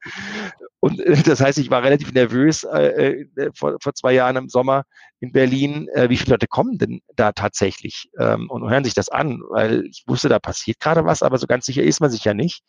Und 0.81 1.01
äh, 1.01 1.17
das 1.25 1.41
heißt, 1.41 1.59
ich 1.59 1.71
war 1.71 1.83
relativ 1.83 2.13
nervös 2.13 2.65
äh, 2.65 3.27
äh, 3.37 3.51
vor, 3.55 3.77
vor 3.81 3.95
zwei 3.95 4.13
Jahren 4.13 4.37
im 4.37 4.49
Sommer 4.49 4.85
in 5.21 5.33
Berlin. 5.33 5.89
Äh, 5.95 6.09
wie 6.11 6.17
viele 6.17 6.33
Leute 6.33 6.47
kommen 6.47 6.79
denn 6.79 7.01
da 7.15 7.33
tatsächlich 7.33 8.09
ähm, 8.19 8.51
und 8.51 8.69
hören 8.69 8.85
sich 8.85 8.95
das 8.95 9.09
an? 9.09 9.41
Weil 9.51 9.85
ich 9.87 10.05
wusste, 10.07 10.29
da 10.29 10.39
passiert 10.39 10.81
gerade 10.81 11.05
was, 11.05 11.23
aber 11.23 11.39
so 11.39 11.47
ganz 11.47 11.67
sicher 11.67 11.83
ist 11.83 12.01
man 12.01 12.11
sich 12.11 12.25
ja 12.25 12.35
nicht. 12.35 12.63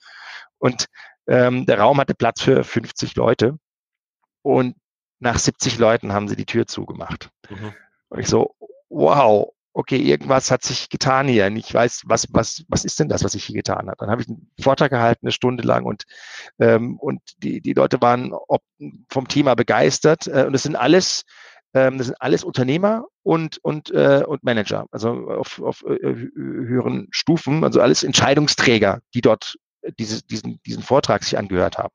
Und 0.60 0.88
ähm, 1.28 1.66
der 1.66 1.80
Raum 1.80 2.00
hatte 2.00 2.16
Platz 2.16 2.42
für 2.42 2.64
50 2.64 3.16
Leute. 3.16 3.58
Und 4.42 4.76
nach 5.20 5.40
70 5.40 5.78
Leuten 5.78 6.14
haben 6.14 6.28
sie 6.28 6.36
die 6.36 6.46
Tür 6.46 6.68
zugemacht. 6.68 7.30
Mhm. 7.50 7.74
Und 8.10 8.20
ich 8.20 8.28
so, 8.28 8.56
wow, 8.90 9.52
okay, 9.78 9.98
irgendwas 9.98 10.50
hat 10.50 10.64
sich 10.64 10.90
getan 10.90 11.28
hier. 11.28 11.46
Und 11.46 11.56
ich 11.56 11.72
weiß, 11.72 12.04
was, 12.08 12.28
was, 12.32 12.66
was 12.68 12.84
ist 12.84 13.00
denn 13.00 13.10
das, 13.10 13.24
was 13.24 13.34
sich 13.34 13.46
hier 13.46 13.56
getan 13.56 13.88
hat? 13.90 14.02
Dann 14.02 14.10
habe 14.10 14.24
ich 14.24 14.28
einen 14.28 14.50
Vortrag 14.60 14.90
gehalten, 14.90 15.28
eine 15.28 15.32
Stunde 15.32 15.64
lang 15.64 15.86
und, 15.86 16.04
ähm, 16.60 16.98
und 16.98 17.22
die, 17.44 17.62
die 17.62 17.74
Leute 17.74 18.02
waren 18.02 18.34
ob, 18.34 18.64
vom 19.08 19.28
Thema 19.28 19.54
begeistert. 19.54 20.26
Äh, 20.26 20.46
und 20.48 20.54
das 20.54 20.64
sind 20.64 20.76
alles, 20.76 21.26
ähm, 21.76 22.00
das 22.00 22.08
sind 22.08 22.20
alles 22.20 22.44
Unternehmer 22.44 23.06
und, 23.22 23.60
und, 23.60 23.92
äh, 23.92 24.24
und 24.26 24.44
Manager, 24.44 24.88
also 24.92 25.12
auf, 25.12 25.62
auf 25.62 25.84
äh, 25.84 26.00
höheren 26.02 27.08
Stufen, 27.12 27.64
also 27.64 27.80
alles 27.80 28.02
Entscheidungsträger, 28.02 29.02
die 29.14 29.22
dort 29.22 29.58
diese, 30.00 30.24
diesen, 30.24 30.60
diesen 30.66 30.82
Vortrag 30.82 31.24
sich 31.24 31.38
angehört 31.38 31.78
haben. 31.78 31.94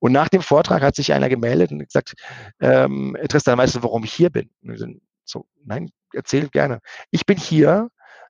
Und 0.00 0.10
nach 0.10 0.28
dem 0.28 0.42
Vortrag 0.42 0.82
hat 0.82 0.96
sich 0.96 1.12
einer 1.12 1.28
gemeldet 1.28 1.70
und 1.70 1.78
gesagt, 1.78 2.14
ähm, 2.60 3.16
Tristan, 3.28 3.56
weißt 3.56 3.76
du, 3.76 3.82
warum 3.84 4.02
ich 4.02 4.12
hier 4.12 4.30
bin? 4.30 4.50
So, 5.24 5.46
nein, 5.64 5.90
erzähl 6.14 6.48
gerne. 6.48 6.80
Ich 7.10 7.26
bin 7.26 7.38
hier, 7.38 7.88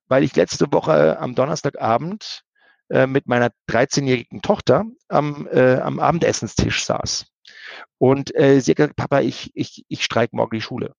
weil 0.09 0.25
ich 0.25 0.35
letzte 0.37 0.73
Woche 0.73 1.19
am 1.19 1.35
Donnerstagabend 1.35 2.43
äh, 2.91 3.07
mit 3.07 3.27
meiner 3.27 3.51
13-jährigen 3.69 4.43
Tochter 4.43 4.85
am, 5.09 5.47
äh, 5.53 5.77
am 5.77 6.01
Abendessenstisch 6.01 6.85
saß. 6.85 7.27
Und 7.99 8.35
äh, 8.35 8.61
sie 8.61 8.73
hat 8.73 8.77
gesagt, 8.77 8.97
Papa, 8.97 9.21
ich, 9.21 9.51
ich, 9.55 9.85
ich 9.89 10.05
streike 10.05 10.35
morgen 10.35 10.57
die 10.57 10.63
Schule. 10.63 10.95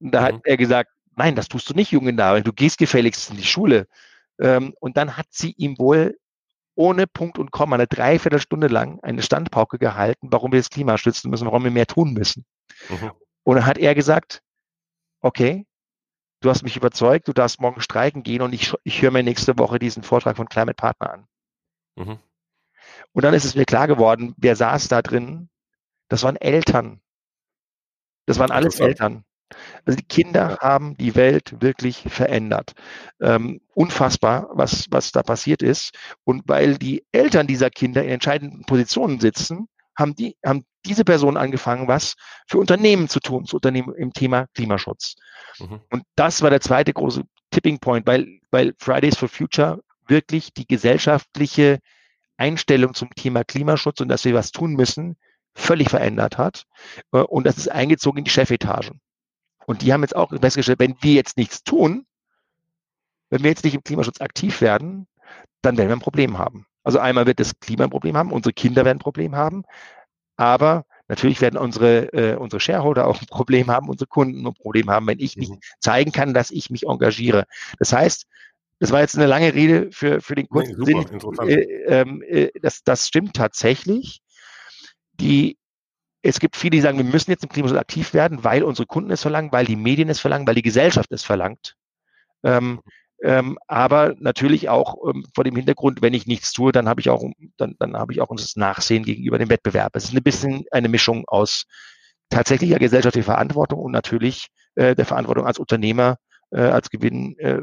Und 0.00 0.12
da 0.12 0.20
mhm. 0.20 0.24
hat 0.26 0.40
er 0.44 0.56
gesagt, 0.56 0.90
nein, 1.16 1.34
das 1.36 1.48
tust 1.48 1.68
du 1.68 1.74
nicht, 1.74 1.92
Junge, 1.92 2.14
da, 2.14 2.40
du 2.40 2.52
gehst 2.52 2.78
gefälligst 2.78 3.30
in 3.30 3.36
die 3.36 3.44
Schule. 3.44 3.86
Ähm, 4.40 4.74
und 4.80 4.96
dann 4.96 5.16
hat 5.16 5.26
sie 5.30 5.52
ihm 5.52 5.78
wohl 5.78 6.16
ohne 6.74 7.06
Punkt 7.06 7.38
und 7.38 7.50
Komma 7.50 7.76
eine 7.76 7.86
Dreiviertelstunde 7.86 8.66
lang 8.66 8.98
eine 9.02 9.22
Standpauke 9.22 9.78
gehalten, 9.78 10.28
warum 10.30 10.52
wir 10.52 10.58
das 10.58 10.70
Klima 10.70 10.96
schützen 10.96 11.30
müssen, 11.30 11.46
warum 11.46 11.64
wir 11.64 11.70
mehr 11.70 11.86
tun 11.86 12.12
müssen. 12.14 12.44
Mhm. 12.88 13.10
Und 13.44 13.56
dann 13.56 13.66
hat 13.66 13.78
er 13.78 13.94
gesagt, 13.94 14.40
okay, 15.22 15.66
du 16.40 16.50
hast 16.50 16.62
mich 16.62 16.76
überzeugt, 16.76 17.28
du 17.28 17.32
darfst 17.32 17.60
morgen 17.60 17.80
streiken 17.80 18.22
gehen 18.22 18.42
und 18.42 18.52
ich, 18.52 18.74
ich 18.84 19.00
höre 19.00 19.10
mir 19.10 19.22
nächste 19.22 19.58
Woche 19.58 19.78
diesen 19.78 20.02
Vortrag 20.02 20.36
von 20.36 20.48
Climate 20.48 20.74
Partner 20.74 21.10
an. 21.12 21.26
Mhm. 21.96 22.18
Und 23.12 23.24
dann 23.24 23.34
ist 23.34 23.44
es 23.44 23.54
mir 23.54 23.64
klar 23.64 23.86
geworden, 23.86 24.34
wer 24.36 24.56
saß 24.56 24.88
da 24.88 25.02
drin? 25.02 25.48
Das 26.08 26.22
waren 26.22 26.36
Eltern. 26.36 27.00
Das 28.26 28.38
waren 28.38 28.50
alles 28.50 28.80
Eltern. 28.80 29.24
Also 29.84 29.98
die 29.98 30.06
Kinder 30.06 30.58
haben 30.60 30.96
die 30.96 31.14
Welt 31.14 31.60
wirklich 31.60 32.04
verändert. 32.08 32.72
Ähm, 33.20 33.60
unfassbar, 33.74 34.48
was, 34.52 34.86
was 34.90 35.12
da 35.12 35.22
passiert 35.22 35.62
ist. 35.62 35.94
Und 36.24 36.42
weil 36.46 36.78
die 36.78 37.04
Eltern 37.12 37.46
dieser 37.46 37.70
Kinder 37.70 38.02
in 38.02 38.10
entscheidenden 38.10 38.62
Positionen 38.62 39.20
sitzen, 39.20 39.68
haben 39.96 40.14
die, 40.14 40.36
haben 40.44 40.64
diese 40.84 41.04
Personen 41.04 41.36
angefangen, 41.36 41.88
was 41.88 42.14
für 42.46 42.58
Unternehmen 42.58 43.08
zu 43.08 43.20
tun, 43.20 43.44
zu 43.44 43.56
Unternehmen 43.56 43.94
im 43.94 44.12
Thema 44.12 44.46
Klimaschutz. 44.54 45.14
Mhm. 45.58 45.80
Und 45.90 46.02
das 46.16 46.42
war 46.42 46.50
der 46.50 46.60
zweite 46.60 46.92
große 46.92 47.22
Tipping 47.50 47.78
Point, 47.78 48.06
weil, 48.06 48.40
weil 48.50 48.74
Fridays 48.78 49.16
for 49.16 49.28
Future 49.28 49.80
wirklich 50.06 50.52
die 50.52 50.66
gesellschaftliche 50.66 51.78
Einstellung 52.36 52.94
zum 52.94 53.10
Thema 53.14 53.44
Klimaschutz 53.44 54.00
und 54.00 54.08
dass 54.08 54.24
wir 54.24 54.34
was 54.34 54.50
tun 54.50 54.72
müssen, 54.74 55.16
völlig 55.54 55.90
verändert 55.90 56.38
hat. 56.38 56.64
Äh, 57.12 57.18
und 57.18 57.44
das 57.44 57.58
ist 57.58 57.70
eingezogen 57.70 58.18
in 58.18 58.24
die 58.24 58.30
Chefetagen. 58.30 59.00
Und 59.66 59.82
die 59.82 59.92
haben 59.92 60.02
jetzt 60.02 60.16
auch 60.16 60.30
festgestellt, 60.30 60.80
wenn 60.80 60.96
wir 61.00 61.14
jetzt 61.14 61.36
nichts 61.36 61.62
tun, 61.62 62.06
wenn 63.30 63.42
wir 63.42 63.50
jetzt 63.50 63.64
nicht 63.64 63.74
im 63.74 63.84
Klimaschutz 63.84 64.20
aktiv 64.20 64.60
werden, 64.60 65.06
dann 65.62 65.76
werden 65.76 65.88
wir 65.88 65.96
ein 65.96 66.00
Problem 66.00 66.38
haben. 66.38 66.66
Also 66.82 66.98
einmal 66.98 67.26
wird 67.26 67.38
das 67.38 67.58
Klima 67.60 67.84
ein 67.84 67.90
Problem 67.90 68.16
haben, 68.16 68.32
unsere 68.32 68.52
Kinder 68.52 68.84
werden 68.84 68.96
ein 68.96 69.02
Problem 69.02 69.36
haben, 69.36 69.62
aber 70.36 70.84
natürlich 71.08 71.40
werden 71.40 71.58
unsere, 71.58 72.12
äh, 72.12 72.36
unsere 72.36 72.60
Shareholder 72.60 73.06
auch 73.08 73.20
ein 73.20 73.26
Problem 73.26 73.70
haben, 73.70 73.88
unsere 73.88 74.08
Kunden 74.08 74.46
ein 74.46 74.54
Problem 74.54 74.90
haben, 74.90 75.06
wenn 75.06 75.20
ich 75.20 75.36
nicht 75.36 75.52
mhm. 75.52 75.60
zeigen 75.80 76.12
kann, 76.12 76.34
dass 76.34 76.50
ich 76.50 76.70
mich 76.70 76.86
engagiere. 76.86 77.44
Das 77.78 77.92
heißt, 77.92 78.26
das 78.78 78.90
war 78.90 79.00
jetzt 79.00 79.16
eine 79.16 79.26
lange 79.26 79.54
Rede 79.54 79.92
für, 79.92 80.20
für 80.20 80.34
den 80.34 80.48
kurzen 80.48 80.84
Sinn. 80.84 81.06
Äh, 81.46 81.60
ähm, 81.86 82.22
äh, 82.26 82.50
das, 82.60 82.82
das 82.82 83.06
stimmt 83.06 83.36
tatsächlich. 83.36 84.22
Die, 85.20 85.56
es 86.22 86.40
gibt 86.40 86.56
viele, 86.56 86.72
die 86.72 86.80
sagen, 86.80 86.98
wir 86.98 87.04
müssen 87.04 87.30
jetzt 87.30 87.44
im 87.44 87.48
Klimaschutz 87.48 87.78
aktiv 87.78 88.12
werden, 88.12 88.42
weil 88.42 88.64
unsere 88.64 88.86
Kunden 88.86 89.12
es 89.12 89.22
verlangen, 89.22 89.52
weil 89.52 89.66
die 89.66 89.76
Medien 89.76 90.08
es 90.08 90.18
verlangen, 90.18 90.48
weil 90.48 90.56
die 90.56 90.62
Gesellschaft 90.62 91.12
es 91.12 91.22
verlangt. 91.22 91.76
Ähm. 92.42 92.80
Ähm, 93.22 93.56
aber 93.68 94.14
natürlich 94.18 94.68
auch 94.68 94.96
ähm, 95.08 95.24
vor 95.32 95.44
dem 95.44 95.54
Hintergrund, 95.54 96.02
wenn 96.02 96.12
ich 96.12 96.26
nichts 96.26 96.52
tue, 96.52 96.72
dann 96.72 96.88
habe 96.88 97.00
ich 97.00 97.08
auch, 97.08 97.24
dann, 97.56 97.76
dann 97.78 97.96
habe 97.96 98.12
ich 98.12 98.20
auch 98.20 98.28
das 98.34 98.56
Nachsehen 98.56 99.04
gegenüber 99.04 99.38
dem 99.38 99.48
Wettbewerb. 99.48 99.94
Es 99.94 100.04
ist 100.04 100.16
ein 100.16 100.22
bisschen 100.22 100.64
eine 100.72 100.88
Mischung 100.88 101.24
aus 101.28 101.64
tatsächlicher 102.30 102.80
gesellschaftlicher 102.80 103.32
Verantwortung 103.32 103.78
und 103.78 103.92
natürlich 103.92 104.48
äh, 104.74 104.96
der 104.96 105.06
Verantwortung 105.06 105.46
als 105.46 105.60
Unternehmer, 105.60 106.16
äh, 106.50 106.62
als 106.62 106.90
Gewinn, 106.90 107.38
äh, 107.38 107.60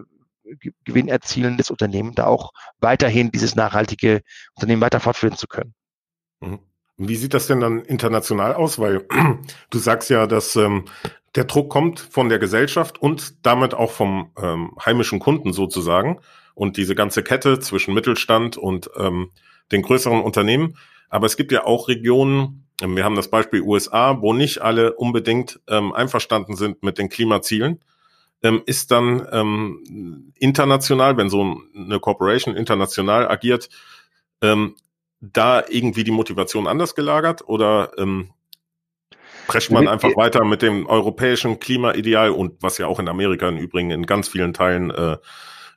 Gewinn 0.85 1.09
erzielendes 1.09 1.69
Unternehmen, 1.69 2.15
da 2.15 2.25
auch 2.25 2.51
weiterhin 2.79 3.29
dieses 3.29 3.55
nachhaltige 3.55 4.21
Unternehmen 4.55 4.81
weiter 4.81 5.01
fortführen 5.01 5.35
zu 5.35 5.47
können. 5.47 5.73
Mhm. 6.39 6.59
Wie 6.99 7.15
sieht 7.15 7.33
das 7.33 7.47
denn 7.47 7.61
dann 7.61 7.79
international 7.79 8.53
aus? 8.53 8.77
Weil 8.77 9.05
du 9.69 9.79
sagst 9.79 10.09
ja, 10.09 10.27
dass 10.27 10.55
ähm, 10.57 10.85
der 11.35 11.45
Druck 11.45 11.69
kommt 11.69 11.99
von 11.99 12.27
der 12.27 12.39
Gesellschaft 12.39 13.01
und 13.01 13.45
damit 13.45 13.73
auch 13.73 13.91
vom 13.91 14.31
ähm, 14.37 14.71
heimischen 14.85 15.19
Kunden 15.19 15.53
sozusagen 15.53 16.19
und 16.55 16.75
diese 16.75 16.95
ganze 16.95 17.23
Kette 17.23 17.59
zwischen 17.59 17.93
Mittelstand 17.93 18.57
und 18.57 18.89
ähm, 18.97 19.31
den 19.71 19.81
größeren 19.81 20.21
Unternehmen. 20.21 20.75
Aber 21.09 21.25
es 21.25 21.37
gibt 21.37 21.53
ja 21.53 21.65
auch 21.65 21.87
Regionen, 21.87 22.65
ähm, 22.81 22.97
wir 22.97 23.05
haben 23.05 23.15
das 23.15 23.29
Beispiel 23.29 23.61
USA, 23.61 24.21
wo 24.21 24.33
nicht 24.33 24.61
alle 24.61 24.93
unbedingt 24.93 25.61
ähm, 25.69 25.93
einverstanden 25.93 26.57
sind 26.57 26.83
mit 26.83 26.97
den 26.97 27.07
Klimazielen. 27.07 27.79
Ähm, 28.43 28.61
ist 28.65 28.91
dann 28.91 29.25
ähm, 29.31 30.33
international, 30.37 31.15
wenn 31.15 31.29
so 31.29 31.61
eine 31.75 31.99
Corporation 32.01 32.55
international 32.55 33.29
agiert, 33.29 33.69
ähm, 34.41 34.75
da 35.21 35.63
irgendwie 35.67 36.03
die 36.03 36.11
Motivation 36.11 36.67
anders 36.67 36.95
gelagert 36.95 37.47
oder 37.47 37.91
ähm, 37.97 38.31
prescht 39.47 39.71
man 39.71 39.87
einfach 39.87 40.15
weiter 40.15 40.45
mit 40.45 40.61
dem 40.61 40.85
europäischen 40.85 41.59
Klimaideal 41.59 42.29
und 42.29 42.61
was 42.61 42.77
ja 42.77 42.87
auch 42.87 42.99
in 42.99 43.07
Amerika 43.07 43.47
im 43.49 43.57
Übrigen 43.57 43.91
in 43.91 44.05
ganz 44.05 44.27
vielen 44.27 44.53
Teilen 44.53 44.91
äh, 44.91 45.17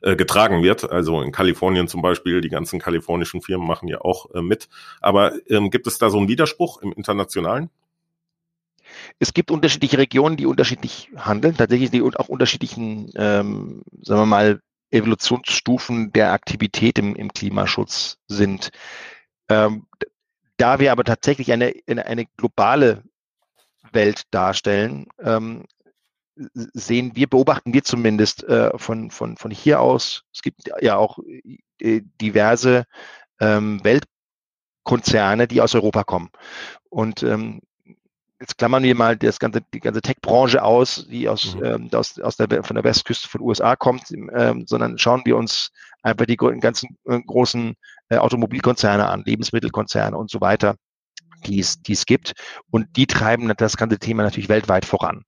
äh, 0.01 0.15
getragen 0.15 0.63
wird. 0.63 0.89
Also 0.89 1.21
in 1.21 1.31
Kalifornien 1.31 1.87
zum 1.87 2.01
Beispiel, 2.01 2.41
die 2.41 2.49
ganzen 2.49 2.79
kalifornischen 2.79 3.41
Firmen 3.41 3.67
machen 3.67 3.87
ja 3.87 4.01
auch 4.01 4.29
äh, 4.33 4.41
mit. 4.41 4.69
Aber 5.01 5.33
ähm, 5.47 5.71
gibt 5.71 5.87
es 5.87 5.97
da 5.97 6.09
so 6.09 6.17
einen 6.17 6.27
Widerspruch 6.27 6.81
im 6.81 6.91
Internationalen? 6.91 7.69
Es 9.17 9.33
gibt 9.33 9.49
unterschiedliche 9.49 9.97
Regionen, 9.97 10.37
die 10.37 10.45
unterschiedlich 10.45 11.09
handeln, 11.15 11.57
tatsächlich 11.57 11.89
die 11.89 12.01
auch 12.01 12.27
unterschiedlichen, 12.27 13.11
ähm, 13.15 13.81
sagen 14.01 14.21
wir 14.21 14.25
mal, 14.25 14.59
Evolutionsstufen 14.91 16.11
der 16.11 16.33
Aktivität 16.33 16.99
im, 16.99 17.15
im 17.15 17.33
Klimaschutz 17.33 18.17
sind. 18.27 18.69
Ähm, 19.49 19.87
da 20.57 20.79
wir 20.79 20.91
aber 20.91 21.03
tatsächlich 21.03 21.51
eine, 21.51 21.73
eine, 21.87 22.25
globale 22.37 23.03
Welt 23.91 24.23
darstellen, 24.31 25.07
ähm, 25.19 25.65
sehen 26.35 27.15
wir, 27.15 27.27
beobachten 27.27 27.73
wir 27.73 27.83
zumindest 27.83 28.43
äh, 28.45 28.71
von, 28.77 29.11
von, 29.11 29.37
von 29.37 29.51
hier 29.51 29.81
aus, 29.81 30.23
es 30.33 30.41
gibt 30.41 30.69
ja 30.81 30.97
auch 30.97 31.19
äh, 31.79 32.01
diverse 32.21 32.85
ähm, 33.39 33.81
Weltkonzerne, 33.83 35.47
die 35.47 35.61
aus 35.61 35.75
Europa 35.75 36.03
kommen. 36.03 36.29
Und 36.89 37.23
ähm, 37.23 37.61
jetzt 38.39 38.57
klammern 38.57 38.83
wir 38.83 38.95
mal 38.95 39.15
das 39.15 39.39
ganze, 39.39 39.61
die 39.73 39.79
ganze 39.79 40.01
Tech-Branche 40.01 40.63
aus, 40.63 41.07
die 41.09 41.29
aus, 41.29 41.55
mhm. 41.55 41.63
ähm, 41.63 41.89
aus, 41.93 42.19
aus 42.19 42.37
der, 42.37 42.63
von 42.63 42.75
der 42.75 42.83
Westküste 42.83 43.29
von 43.29 43.41
USA 43.41 43.75
kommt, 43.75 44.11
ähm, 44.11 44.65
sondern 44.67 44.97
schauen 44.97 45.21
wir 45.25 45.37
uns 45.37 45.71
einfach 46.01 46.25
die 46.25 46.37
ganzen 46.37 46.97
äh, 47.05 47.19
großen 47.21 47.75
Automobilkonzerne 48.17 49.07
an, 49.07 49.23
Lebensmittelkonzerne 49.25 50.17
und 50.17 50.29
so 50.29 50.41
weiter, 50.41 50.75
die 51.45 51.59
es, 51.59 51.81
die 51.81 51.93
es 51.93 52.05
gibt. 52.05 52.33
Und 52.71 52.95
die 52.95 53.07
treiben 53.07 53.51
das 53.57 53.77
ganze 53.77 53.99
Thema 53.99 54.23
natürlich 54.23 54.49
weltweit 54.49 54.85
voran. 54.85 55.23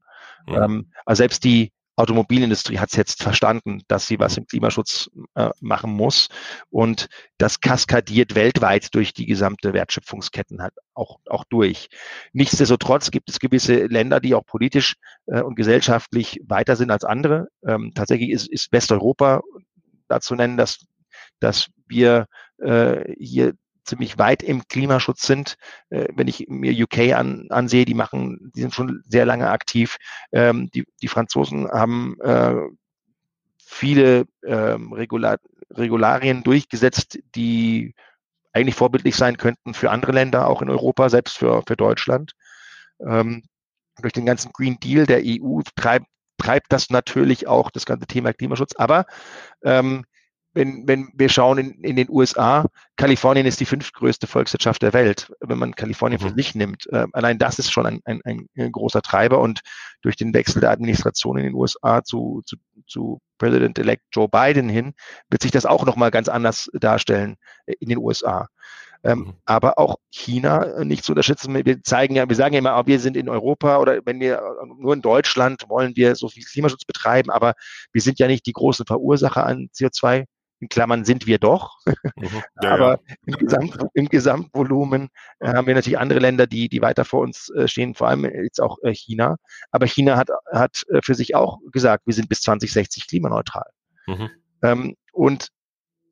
Mhm. 0.48 0.56
Ähm, 0.56 0.92
also 1.06 1.20
selbst 1.20 1.44
die 1.44 1.72
Automobilindustrie 1.98 2.78
hat 2.78 2.90
es 2.90 2.98
jetzt 2.98 3.24
verstanden, 3.24 3.82
dass 3.88 4.08
sie 4.08 4.20
was 4.20 4.36
im 4.36 4.46
Klimaschutz 4.46 5.10
äh, 5.36 5.50
machen 5.62 5.94
muss. 5.94 6.28
Und 6.70 7.08
das 7.38 7.62
kaskadiert 7.62 8.36
weltweit 8.36 8.94
durch 8.94 9.14
die 9.14 9.26
gesamte 9.26 9.74
Wertschöpfungsketten 9.74 10.62
halt 10.62 10.74
auch, 10.94 11.20
auch 11.30 11.46
durch. 11.46 11.88
Nichtsdestotrotz 12.34 13.12
gibt 13.12 13.30
es 13.30 13.40
gewisse 13.40 13.86
Länder, 13.86 14.20
die 14.20 14.36
auch 14.36 14.46
politisch 14.46 14.96
äh, 15.28 15.42
und 15.42 15.56
gesellschaftlich 15.56 16.42
weiter 16.46 16.76
sind 16.76 16.92
als 16.92 17.06
andere. 17.06 17.48
Ähm, 17.66 17.94
tatsächlich 17.96 18.32
ist, 18.32 18.50
ist 18.50 18.74
Westeuropa 18.74 19.42
dazu 20.10 20.36
nennen, 20.36 20.58
dass, 20.58 20.86
dass 21.40 21.68
wir 21.88 22.28
äh, 22.60 23.14
hier 23.18 23.54
ziemlich 23.86 24.18
weit 24.18 24.44
im 24.44 24.68
Klimaschutz 24.68 25.26
sind. 25.26 25.56
Äh, 25.90 26.08
wenn 26.14 26.28
ich 26.28 26.46
mir 26.50 26.74
UK 26.84 27.14
an, 27.14 27.48
ansehe, 27.50 27.86
die 27.86 27.94
machen, 27.94 28.52
die 28.56 28.62
sind 28.62 28.74
schon 28.74 29.04
sehr 29.08 29.26
lange 29.26 29.50
aktiv. 29.50 29.98
Ähm, 30.32 30.70
die, 30.74 30.86
die 31.02 31.08
Franzosen 31.08 31.70
haben 31.70 32.20
äh, 32.22 32.56
viele 33.58 34.26
ähm, 34.46 34.92
Regular, 34.94 35.38
Regularien 35.72 36.44
durchgesetzt, 36.44 37.20
die 37.36 37.94
eigentlich 38.54 38.76
vorbildlich 38.76 39.16
sein 39.16 39.38
könnten 39.38 39.74
für 39.74 39.92
andere 39.92 40.14
Länder, 40.14 40.48
auch 40.48 40.62
in 40.62 40.70
Europa, 40.70 41.10
selbst 41.10 41.38
für, 41.38 41.62
für 41.68 41.76
Deutschland. 41.76 42.34
Ähm, 43.00 43.44
durch 44.02 44.14
den 44.14 44.26
ganzen 44.26 44.52
Green 44.54 44.80
Deal 44.80 45.06
der 45.06 45.22
EU 45.24 45.62
treibt, 45.76 46.08
treibt 46.38 46.72
das 46.72 46.90
natürlich 46.90 47.48
auch 47.48 47.70
das 47.70 47.86
ganze 47.86 48.08
Thema 48.08 48.34
Klimaschutz. 48.34 48.76
Aber 48.78 49.06
ähm, 49.64 50.06
wenn, 50.56 50.88
wenn 50.88 51.10
wir 51.14 51.30
schauen 51.30 51.58
in, 51.58 51.84
in 51.84 51.96
den 51.98 52.10
USA, 52.10 52.66
Kalifornien 52.96 53.46
ist 53.46 53.60
die 53.60 53.66
fünftgrößte 53.66 54.26
Volkswirtschaft 54.26 54.82
der 54.82 54.94
Welt, 54.94 55.32
wenn 55.42 55.60
man 55.60 55.76
Kalifornien 55.76 56.20
für 56.20 56.30
mhm. 56.30 56.36
sich 56.36 56.56
nimmt. 56.56 56.88
Äh, 56.92 57.06
allein 57.12 57.38
das 57.38 57.60
ist 57.60 57.72
schon 57.72 57.86
ein, 57.86 58.00
ein, 58.06 58.22
ein, 58.24 58.72
großer 58.72 59.02
Treiber 59.02 59.42
und 59.42 59.60
durch 60.02 60.16
den 60.16 60.34
Wechsel 60.34 60.62
der 60.62 60.72
Administration 60.72 61.38
in 61.38 61.44
den 61.44 61.54
USA 61.54 62.04
zu, 62.04 62.42
zu, 62.46 62.56
zu 62.88 63.20
President-elect 63.38 64.04
Joe 64.14 64.30
Biden 64.30 64.70
hin, 64.70 64.94
wird 65.30 65.42
sich 65.42 65.52
das 65.52 65.66
auch 65.66 65.86
nochmal 65.86 66.10
ganz 66.10 66.30
anders 66.30 66.70
darstellen 66.74 67.36
äh, 67.66 67.74
in 67.80 67.90
den 67.90 67.98
USA. 67.98 68.48
Ähm, 69.04 69.20
mhm. 69.20 69.34
Aber 69.44 69.78
auch 69.78 69.98
China 70.10 70.64
äh, 70.64 70.86
nicht 70.86 71.04
zu 71.04 71.12
unterschätzen. 71.12 71.54
Wir 71.54 71.84
zeigen 71.84 72.16
ja, 72.16 72.30
wir 72.30 72.36
sagen 72.36 72.54
ja 72.54 72.60
immer, 72.60 72.88
wir 72.88 73.00
sind 73.02 73.18
in 73.18 73.28
Europa 73.28 73.78
oder 73.80 74.00
wenn 74.06 74.22
wir 74.22 74.38
äh, 74.38 74.66
nur 74.80 74.94
in 74.94 75.02
Deutschland 75.02 75.66
wollen 75.68 75.98
wir 75.98 76.16
so 76.16 76.30
viel 76.30 76.44
Klimaschutz 76.44 76.86
betreiben, 76.86 77.30
aber 77.30 77.56
wir 77.92 78.02
sind 78.02 78.20
ja 78.20 78.28
nicht 78.28 78.46
die 78.46 78.54
großen 78.54 78.86
Verursacher 78.86 79.46
an 79.46 79.70
CO2 79.76 80.26
in 80.60 80.70
Klammern 80.70 81.06
sind 81.06 81.28
wir 81.28 81.40
doch. 81.40 81.80
Mhm. 82.16 82.44
Ja, 82.62 82.74
Aber 82.74 83.02
ja. 83.08 83.16
Im, 83.26 83.34
Gesamt, 83.38 83.78
im, 83.94 84.10
Gesamtvolumen 84.10 85.10
äh, 85.40 85.50
haben 85.50 85.68
wir 85.68 85.76
natürlich 85.76 86.00
andere 86.00 86.20
Länder, 86.20 86.48
die, 86.48 86.70
die 86.70 86.82
weiter 86.82 87.06
vor 87.06 87.22
uns 87.22 87.50
äh, 87.50 87.68
stehen, 87.68 87.94
vor 87.94 88.08
allem 88.08 88.26
jetzt 88.26 88.62
auch 88.62 88.78
äh, 88.84 88.94
China. 88.94 89.36
Aber 89.72 89.86
China 89.86 90.18
hat, 90.18 90.30
hat 90.52 90.84
äh, 90.90 91.02
für 91.04 91.16
sich 91.16 91.36
auch 91.36 91.60
gesagt, 91.72 92.08
wir 92.08 92.14
sind 92.14 92.30
bis 92.30 92.42
2060 92.42 93.08
klimaneutral. 93.08 93.70
Mhm. 94.08 94.30
Ähm, 94.64 94.96
und 95.12 95.50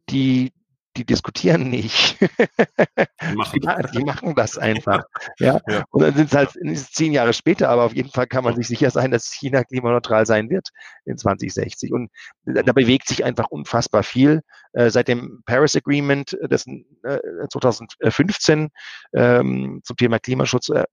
die, 0.10 0.52
die 0.98 1.06
diskutieren 1.06 1.70
nicht. 1.70 2.20
Die 2.22 3.36
machen, 3.36 3.60
die, 3.60 3.98
die 3.98 4.04
machen 4.04 4.36
das 4.36 4.58
einfach. 4.58 5.04
ja. 5.40 5.60
ja. 5.68 5.84
Und 5.90 6.02
dann 6.02 6.14
sind 6.14 6.28
es 6.28 6.36
halt 6.36 6.52
zehn 6.92 7.14
Jahre 7.14 7.34
später, 7.34 7.70
aber 7.70 7.84
auf 7.84 7.96
jeden 7.96 8.10
Fall 8.10 8.28
kann 8.28 8.44
man 8.44 8.56
sich 8.56 8.68
sicher 8.68 8.90
sein, 8.92 9.12
dass 9.12 9.32
China 9.32 9.64
klimaneutral 9.64 10.26
sein 10.26 10.50
wird 10.50 10.70
in 11.06 11.18
2060. 11.18 11.94
Und 11.94 12.12
da 12.46 12.62
mhm. 12.62 12.74
bewegt 12.74 13.08
sich 13.08 13.24
einfach 13.24 13.48
unfassbar 13.50 14.04
viel. 14.04 14.42
Äh, 14.74 14.90
seit 14.90 15.08
dem 15.08 15.44
Paris 15.46 15.76
Agreement, 15.76 16.34
äh, 16.34 16.48
das 16.48 16.66
äh, 16.68 17.20
2015 17.50 18.70
ähm, 19.14 19.82
zum 19.84 19.98
Thema 19.98 20.20
Klimaschutz 20.20 20.70
äh, 20.70 20.84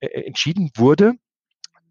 äh, 0.00 0.26
entschieden 0.26 0.70
wurde, 0.76 1.14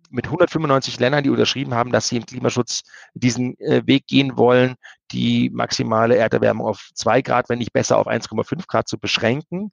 mit 0.09 0.25
195 0.25 0.99
Ländern, 0.99 1.23
die 1.23 1.29
unterschrieben 1.29 1.73
haben, 1.73 1.91
dass 1.91 2.07
sie 2.07 2.17
im 2.17 2.25
Klimaschutz 2.25 2.83
diesen 3.13 3.59
äh, 3.59 3.81
Weg 3.85 4.07
gehen 4.07 4.37
wollen, 4.37 4.75
die 5.11 5.49
maximale 5.49 6.15
Erderwärmung 6.15 6.67
auf 6.67 6.89
zwei 6.93 7.21
Grad, 7.21 7.49
wenn 7.49 7.59
nicht 7.59 7.73
besser 7.73 7.97
auf 7.97 8.07
1,5 8.07 8.67
Grad 8.67 8.87
zu 8.87 8.97
beschränken. 8.97 9.71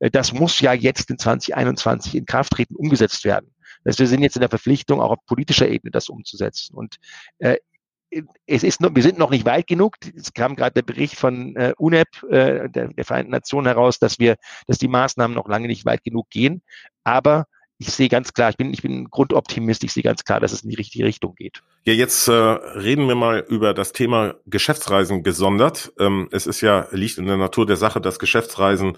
Äh, 0.00 0.10
das 0.10 0.32
muss 0.32 0.60
ja 0.60 0.72
jetzt 0.72 1.10
in 1.10 1.18
2021 1.18 2.16
in 2.16 2.26
Kraft 2.26 2.52
treten, 2.52 2.76
umgesetzt 2.76 3.24
werden. 3.24 3.52
Heißt, 3.86 3.98
wir 3.98 4.06
sind 4.06 4.22
jetzt 4.22 4.36
in 4.36 4.40
der 4.40 4.48
Verpflichtung, 4.48 5.00
auch 5.00 5.12
auf 5.12 5.24
politischer 5.26 5.68
Ebene 5.68 5.90
das 5.90 6.08
umzusetzen. 6.08 6.74
Und 6.74 6.96
äh, 7.38 7.56
es 8.46 8.62
ist 8.62 8.80
noch, 8.80 8.94
wir 8.94 9.02
sind 9.02 9.18
noch 9.18 9.30
nicht 9.30 9.44
weit 9.44 9.66
genug. 9.66 9.96
Es 10.16 10.32
kam 10.32 10.56
gerade 10.56 10.74
der 10.74 10.82
Bericht 10.82 11.16
von 11.16 11.54
äh, 11.56 11.74
UNEP, 11.76 12.22
äh, 12.30 12.68
der, 12.68 12.88
der 12.88 13.04
Vereinten 13.04 13.32
Nationen 13.32 13.66
heraus, 13.66 13.98
dass 13.98 14.18
wir, 14.18 14.36
dass 14.66 14.78
die 14.78 14.88
Maßnahmen 14.88 15.34
noch 15.34 15.48
lange 15.48 15.66
nicht 15.66 15.84
weit 15.84 16.02
genug 16.02 16.30
gehen. 16.30 16.62
Aber 17.04 17.46
ich 17.78 17.92
sehe 17.92 18.08
ganz 18.08 18.32
klar, 18.32 18.50
ich 18.50 18.56
bin, 18.56 18.72
ich 18.72 18.82
bin 18.82 19.10
Grundoptimist, 19.10 19.84
ich 19.84 19.92
sehe 19.92 20.02
ganz 20.02 20.24
klar, 20.24 20.40
dass 20.40 20.52
es 20.52 20.62
in 20.62 20.70
die 20.70 20.76
richtige 20.76 21.04
Richtung 21.04 21.34
geht. 21.34 21.62
Ja, 21.84 21.92
jetzt 21.92 22.26
äh, 22.28 22.32
reden 22.32 23.06
wir 23.06 23.14
mal 23.14 23.44
über 23.48 23.74
das 23.74 23.92
Thema 23.92 24.36
Geschäftsreisen 24.46 25.22
gesondert. 25.22 25.92
Ähm, 25.98 26.28
es 26.32 26.46
ist 26.46 26.62
ja, 26.62 26.88
liegt 26.90 27.18
in 27.18 27.26
der 27.26 27.36
Natur 27.36 27.66
der 27.66 27.76
Sache, 27.76 28.00
dass 28.00 28.18
Geschäftsreisen 28.18 28.96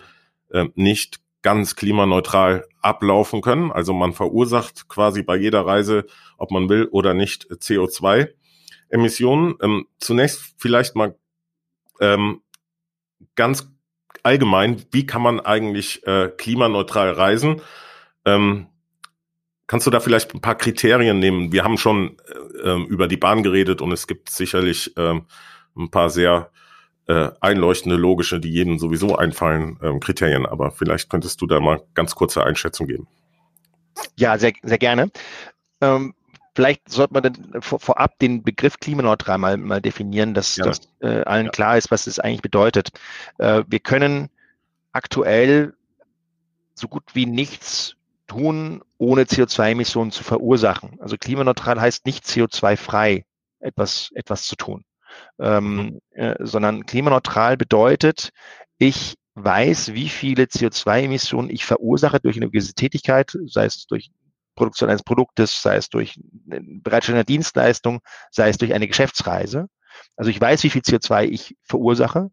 äh, 0.51 0.67
nicht 0.75 1.19
ganz 1.43 1.77
klimaneutral 1.77 2.67
ablaufen 2.81 3.43
können. 3.43 3.73
Also 3.73 3.93
man 3.93 4.12
verursacht 4.12 4.88
quasi 4.88 5.23
bei 5.23 5.37
jeder 5.37 5.67
Reise, 5.67 6.07
ob 6.37 6.51
man 6.51 6.69
will 6.69 6.87
oder 6.87 7.14
nicht, 7.14 7.51
CO2-Emissionen. 7.51 9.55
Ähm, 9.61 9.87
zunächst 9.99 10.55
vielleicht 10.59 10.95
mal 10.95 11.17
ähm, 12.01 12.43
ganz 13.35 13.69
allgemein, 14.23 14.85
wie 14.93 15.07
kann 15.07 15.23
man 15.23 15.41
eigentlich 15.41 16.07
äh, 16.07 16.31
klimaneutral 16.37 17.11
reisen? 17.11 17.61
Ähm, 18.24 18.66
kannst 19.66 19.87
du 19.87 19.90
da 19.90 20.00
vielleicht 20.00 20.35
ein 20.35 20.40
paar 20.40 20.57
Kriterien 20.57 21.18
nehmen? 21.18 21.52
Wir 21.52 21.64
haben 21.64 21.78
schon 21.78 22.16
äh, 22.18 22.70
ähm, 22.70 22.87
über 22.87 23.09
die 23.09 23.16
Bahn 23.16 23.42
geredet 23.42 23.81
und 23.81 23.92
es 23.92 24.07
gibt 24.07 24.31
sicherlich 24.31 24.96
äh, 24.96 25.20
ein 25.76 25.90
paar 25.90 26.11
sehr 26.11 26.50
äh, 27.07 27.31
einleuchtende, 27.40 27.96
logische, 27.96 28.38
die 28.38 28.50
jedem 28.50 28.78
sowieso 28.78 29.16
einfallen, 29.16 29.78
ähm, 29.83 30.00
Kriterien. 30.00 30.46
Aber 30.46 30.70
vielleicht 30.70 31.09
könntest 31.09 31.40
du 31.40 31.46
da 31.46 31.61
mal 31.61 31.83
ganz 31.94 32.14
kurze 32.14 32.44
Einschätzung 32.44 32.87
geben. 32.87 33.09
Ja, 34.16 34.38
sehr, 34.38 34.52
sehr 34.62 34.78
gerne. 34.78 35.11
Ähm, 35.81 36.14
vielleicht 36.54 36.90
sollte 36.90 37.14
man 37.14 37.22
dann 37.22 37.62
vor, 37.62 37.81
vorab 37.81 38.18
den 38.18 38.42
Begriff 38.42 38.78
klimaneutral 38.78 39.38
mal, 39.38 39.57
mal 39.57 39.81
definieren, 39.81 40.35
dass, 40.35 40.57
ja. 40.57 40.64
dass 40.64 40.81
äh, 41.00 41.22
allen 41.22 41.46
ja. 41.46 41.52
klar 41.52 41.78
ist, 41.78 41.90
was 41.90 42.07
es 42.07 42.18
eigentlich 42.18 42.42
bedeutet. 42.42 42.90
Äh, 43.38 43.64
wir 43.66 43.81
können 43.81 44.28
aktuell 44.92 45.74
so 46.74 46.88
gut 46.88 47.04
wie 47.14 47.26
nichts 47.26 47.96
tun, 48.29 48.83
ohne 48.99 49.25
CO2-Emissionen 49.25 50.12
zu 50.12 50.23
verursachen. 50.23 50.99
Also 51.01 51.17
klimaneutral 51.17 51.81
heißt 51.81 52.07
nicht 52.07 52.25
CO2-frei 52.25 53.25
etwas, 53.59 54.11
etwas 54.14 54.45
zu 54.45 54.55
tun, 54.55 54.85
ähm, 55.41 55.77
mhm. 55.77 56.01
äh, 56.12 56.37
sondern 56.38 56.87
klimaneutral 56.87 57.57
bedeutet, 57.57 58.31
ich 58.79 59.17
weiß, 59.35 59.95
wie 59.95 60.09
viele 60.09 60.45
CO2-Emissionen 60.45 61.51
ich 61.51 61.64
verursache 61.64 62.21
durch 62.21 62.37
eine 62.37 62.51
gewisse 62.51 62.75
Tätigkeit, 62.75 63.37
sei 63.47 63.64
es 63.64 63.87
durch 63.87 64.11
Produktion 64.55 64.91
eines 64.91 65.05
Produktes, 65.05 65.62
sei 65.62 65.77
es 65.77 65.88
durch 65.88 66.19
Bereitstellung 66.23 67.19
einer 67.19 67.25
Dienstleistung, 67.25 68.01
sei 68.31 68.49
es 68.49 68.59
durch 68.59 68.75
eine 68.75 68.88
Geschäftsreise. 68.88 69.69
Also 70.16 70.30
ich 70.30 70.40
weiß, 70.40 70.62
wie 70.64 70.70
viel 70.70 70.82
CO2 70.82 71.24
ich 71.24 71.56
verursache. 71.62 72.30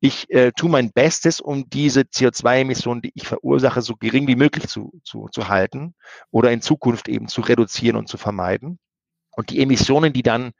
Ich 0.00 0.30
äh, 0.30 0.52
tue 0.52 0.70
mein 0.70 0.92
Bestes, 0.92 1.40
um 1.40 1.68
diese 1.68 2.02
CO2-Emissionen, 2.02 3.02
die 3.02 3.12
ich 3.14 3.26
verursache, 3.26 3.82
so 3.82 3.94
gering 3.96 4.26
wie 4.28 4.36
möglich 4.36 4.68
zu, 4.68 4.92
zu, 5.04 5.28
zu 5.32 5.48
halten 5.48 5.94
oder 6.30 6.52
in 6.52 6.62
Zukunft 6.62 7.08
eben 7.08 7.28
zu 7.28 7.40
reduzieren 7.40 7.96
und 7.96 8.08
zu 8.08 8.16
vermeiden. 8.16 8.78
Und 9.32 9.50
die 9.50 9.60
Emissionen, 9.60 10.12
die 10.12 10.22
dann 10.22 10.52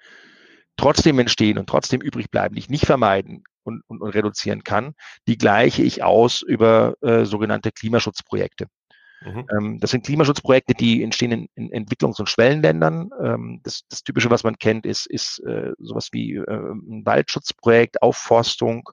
trotzdem 0.77 1.19
entstehen 1.19 1.59
und 1.59 1.69
trotzdem 1.69 2.01
übrig 2.01 2.31
bleiben, 2.31 2.55
die 2.55 2.61
ich 2.61 2.71
nicht 2.71 2.87
vermeiden 2.87 3.45
und, 3.65 3.83
und, 3.87 4.01
und 4.01 4.11
reduzieren 4.11 4.65
kann, 4.65 4.95
die 5.27 5.37
gleiche 5.37 5.83
ich 5.83 6.03
aus 6.03 6.43
über 6.43 6.95
äh, 7.03 7.25
sogenannte 7.25 7.73
Klimaschutzprojekte. 7.73 8.67
Mhm. 9.21 9.47
Ähm, 9.51 9.81
das 9.81 9.91
sind 9.91 10.05
Klimaschutzprojekte, 10.05 10.75
die 10.75 11.03
entstehen 11.03 11.33
in, 11.33 11.49
in 11.55 11.87
Entwicklungs- 11.87 12.21
und 12.21 12.29
Schwellenländern. 12.29 13.11
Ähm, 13.21 13.61
das, 13.65 13.83
das, 13.89 14.03
Typische, 14.03 14.31
was 14.31 14.45
man 14.45 14.59
kennt, 14.59 14.87
ist, 14.87 15.07
ist 15.07 15.41
äh, 15.41 15.73
sowas 15.79 16.09
wie 16.13 16.37
äh, 16.37 16.45
ein 16.47 17.05
Waldschutzprojekt, 17.05 18.01
Aufforstung, 18.03 18.89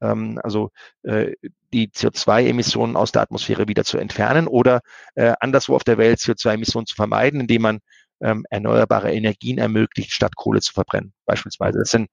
ähm, 0.00 0.40
also 0.42 0.70
äh, 1.02 1.32
die 1.72 1.88
CO2-Emissionen 1.88 2.96
aus 2.96 3.12
der 3.12 3.22
Atmosphäre 3.22 3.68
wieder 3.68 3.84
zu 3.84 3.98
entfernen 3.98 4.46
oder 4.46 4.80
anderswo 5.40 5.76
auf 5.76 5.84
der 5.84 5.98
Welt 5.98 6.18
CO2-Emissionen 6.18 6.86
zu 6.86 6.94
vermeiden, 6.94 7.40
indem 7.40 7.60
man 7.60 7.80
erneuerbare 8.20 9.12
Energien 9.12 9.58
ermöglicht, 9.58 10.12
statt 10.12 10.34
Kohle 10.34 10.62
zu 10.62 10.72
verbrennen, 10.72 11.12
beispielsweise. 11.26 11.80
Das 11.80 11.90
sind 11.90 12.08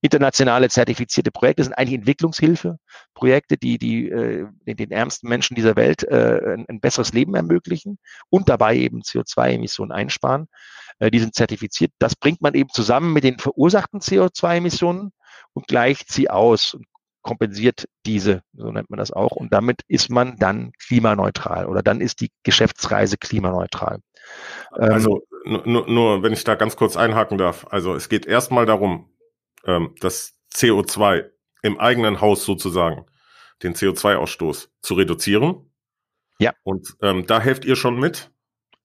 internationale 0.00 0.68
zertifizierte 0.68 1.30
Projekte 1.30 1.64
sind 1.64 1.74
eigentlich 1.74 1.98
Entwicklungshilfe, 1.98 2.78
Projekte, 3.14 3.56
die, 3.56 3.78
die 3.78 4.08
äh, 4.08 4.46
den 4.66 4.90
ärmsten 4.90 5.28
Menschen 5.28 5.54
dieser 5.54 5.76
Welt 5.76 6.04
äh, 6.04 6.54
ein, 6.54 6.66
ein 6.68 6.80
besseres 6.80 7.12
Leben 7.12 7.34
ermöglichen 7.34 7.98
und 8.30 8.48
dabei 8.48 8.76
eben 8.76 9.02
CO2-Emissionen 9.02 9.92
einsparen. 9.92 10.48
Äh, 10.98 11.10
die 11.10 11.18
sind 11.18 11.34
zertifiziert. 11.34 11.92
Das 11.98 12.16
bringt 12.16 12.40
man 12.40 12.54
eben 12.54 12.70
zusammen 12.70 13.12
mit 13.12 13.24
den 13.24 13.38
verursachten 13.38 14.00
CO2-Emissionen 14.00 15.12
und 15.52 15.66
gleicht 15.66 16.10
sie 16.12 16.30
aus 16.30 16.74
und 16.74 16.86
kompensiert 17.22 17.86
diese, 18.06 18.42
so 18.54 18.70
nennt 18.70 18.88
man 18.88 18.98
das 18.98 19.12
auch. 19.12 19.32
Und 19.32 19.52
damit 19.52 19.82
ist 19.88 20.08
man 20.08 20.36
dann 20.38 20.72
klimaneutral 20.82 21.66
oder 21.66 21.82
dann 21.82 22.00
ist 22.00 22.20
die 22.20 22.30
Geschäftsreise 22.44 23.18
klimaneutral. 23.18 24.00
Also 24.70 25.22
ähm, 25.44 25.62
nur, 25.64 25.88
nur, 25.88 26.22
wenn 26.22 26.32
ich 26.32 26.44
da 26.44 26.54
ganz 26.54 26.76
kurz 26.76 26.96
einhaken 26.96 27.36
darf. 27.36 27.66
Also 27.70 27.94
es 27.94 28.08
geht 28.08 28.24
erstmal 28.24 28.64
darum, 28.64 29.09
ähm, 29.64 29.94
das 30.00 30.34
CO2 30.52 31.30
im 31.62 31.78
eigenen 31.78 32.20
Haus 32.20 32.44
sozusagen, 32.44 33.06
den 33.62 33.74
CO2-Ausstoß 33.74 34.68
zu 34.82 34.94
reduzieren. 34.94 35.70
Ja. 36.38 36.52
Und 36.62 36.94
ähm, 37.02 37.26
da 37.26 37.40
helft 37.40 37.64
ihr 37.64 37.76
schon 37.76 37.98
mit. 37.98 38.30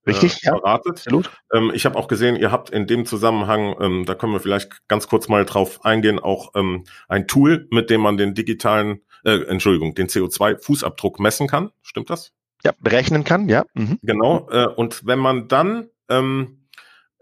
Richtig, 0.06 0.44
äh, 0.44 0.50
beratet. 0.50 0.98
Ja, 0.98 1.04
absolut. 1.06 1.30
Ähm, 1.52 1.72
ich 1.74 1.84
habe 1.84 1.96
auch 1.96 2.06
gesehen, 2.06 2.36
ihr 2.36 2.52
habt 2.52 2.70
in 2.70 2.86
dem 2.86 3.06
Zusammenhang, 3.06 3.74
ähm, 3.80 4.04
da 4.06 4.14
können 4.14 4.32
wir 4.32 4.40
vielleicht 4.40 4.86
ganz 4.88 5.08
kurz 5.08 5.28
mal 5.28 5.44
drauf 5.44 5.84
eingehen, 5.84 6.20
auch 6.20 6.52
ähm, 6.54 6.84
ein 7.08 7.26
Tool, 7.26 7.66
mit 7.72 7.90
dem 7.90 8.02
man 8.02 8.16
den 8.16 8.34
digitalen, 8.34 9.00
äh, 9.24 9.42
Entschuldigung, 9.46 9.94
den 9.94 10.06
CO2-Fußabdruck 10.06 11.20
messen 11.20 11.48
kann. 11.48 11.72
Stimmt 11.82 12.10
das? 12.10 12.32
Ja, 12.64 12.72
berechnen 12.80 13.24
kann, 13.24 13.48
ja. 13.48 13.64
Mhm. 13.74 13.98
Genau. 14.02 14.48
Äh, 14.50 14.66
und 14.68 15.06
wenn 15.06 15.18
man 15.18 15.48
dann 15.48 15.88
ähm, 16.08 16.68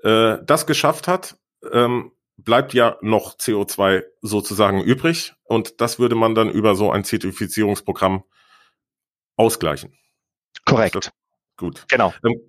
äh, 0.03 0.39
das 0.45 0.67
geschafft 0.67 1.09
hat, 1.09 1.39
ähm, 1.73 2.13
bleibt 2.37 2.75
ja 2.75 2.97
noch 3.01 3.37
CO2 3.37 4.05
sozusagen 4.21 4.83
übrig 4.83 5.35
und 5.45 5.81
das 5.81 5.99
würde 5.99 6.15
man 6.15 6.35
dann 6.35 6.51
über 6.51 6.75
so 6.75 6.91
ein 6.91 7.05
Zertifizierungsprogramm 7.05 8.25
ausgleichen. 9.37 9.97
Korrekt. 10.65 11.13
Gut. 11.57 11.85
Genau. 11.89 12.13
Ähm, 12.25 12.41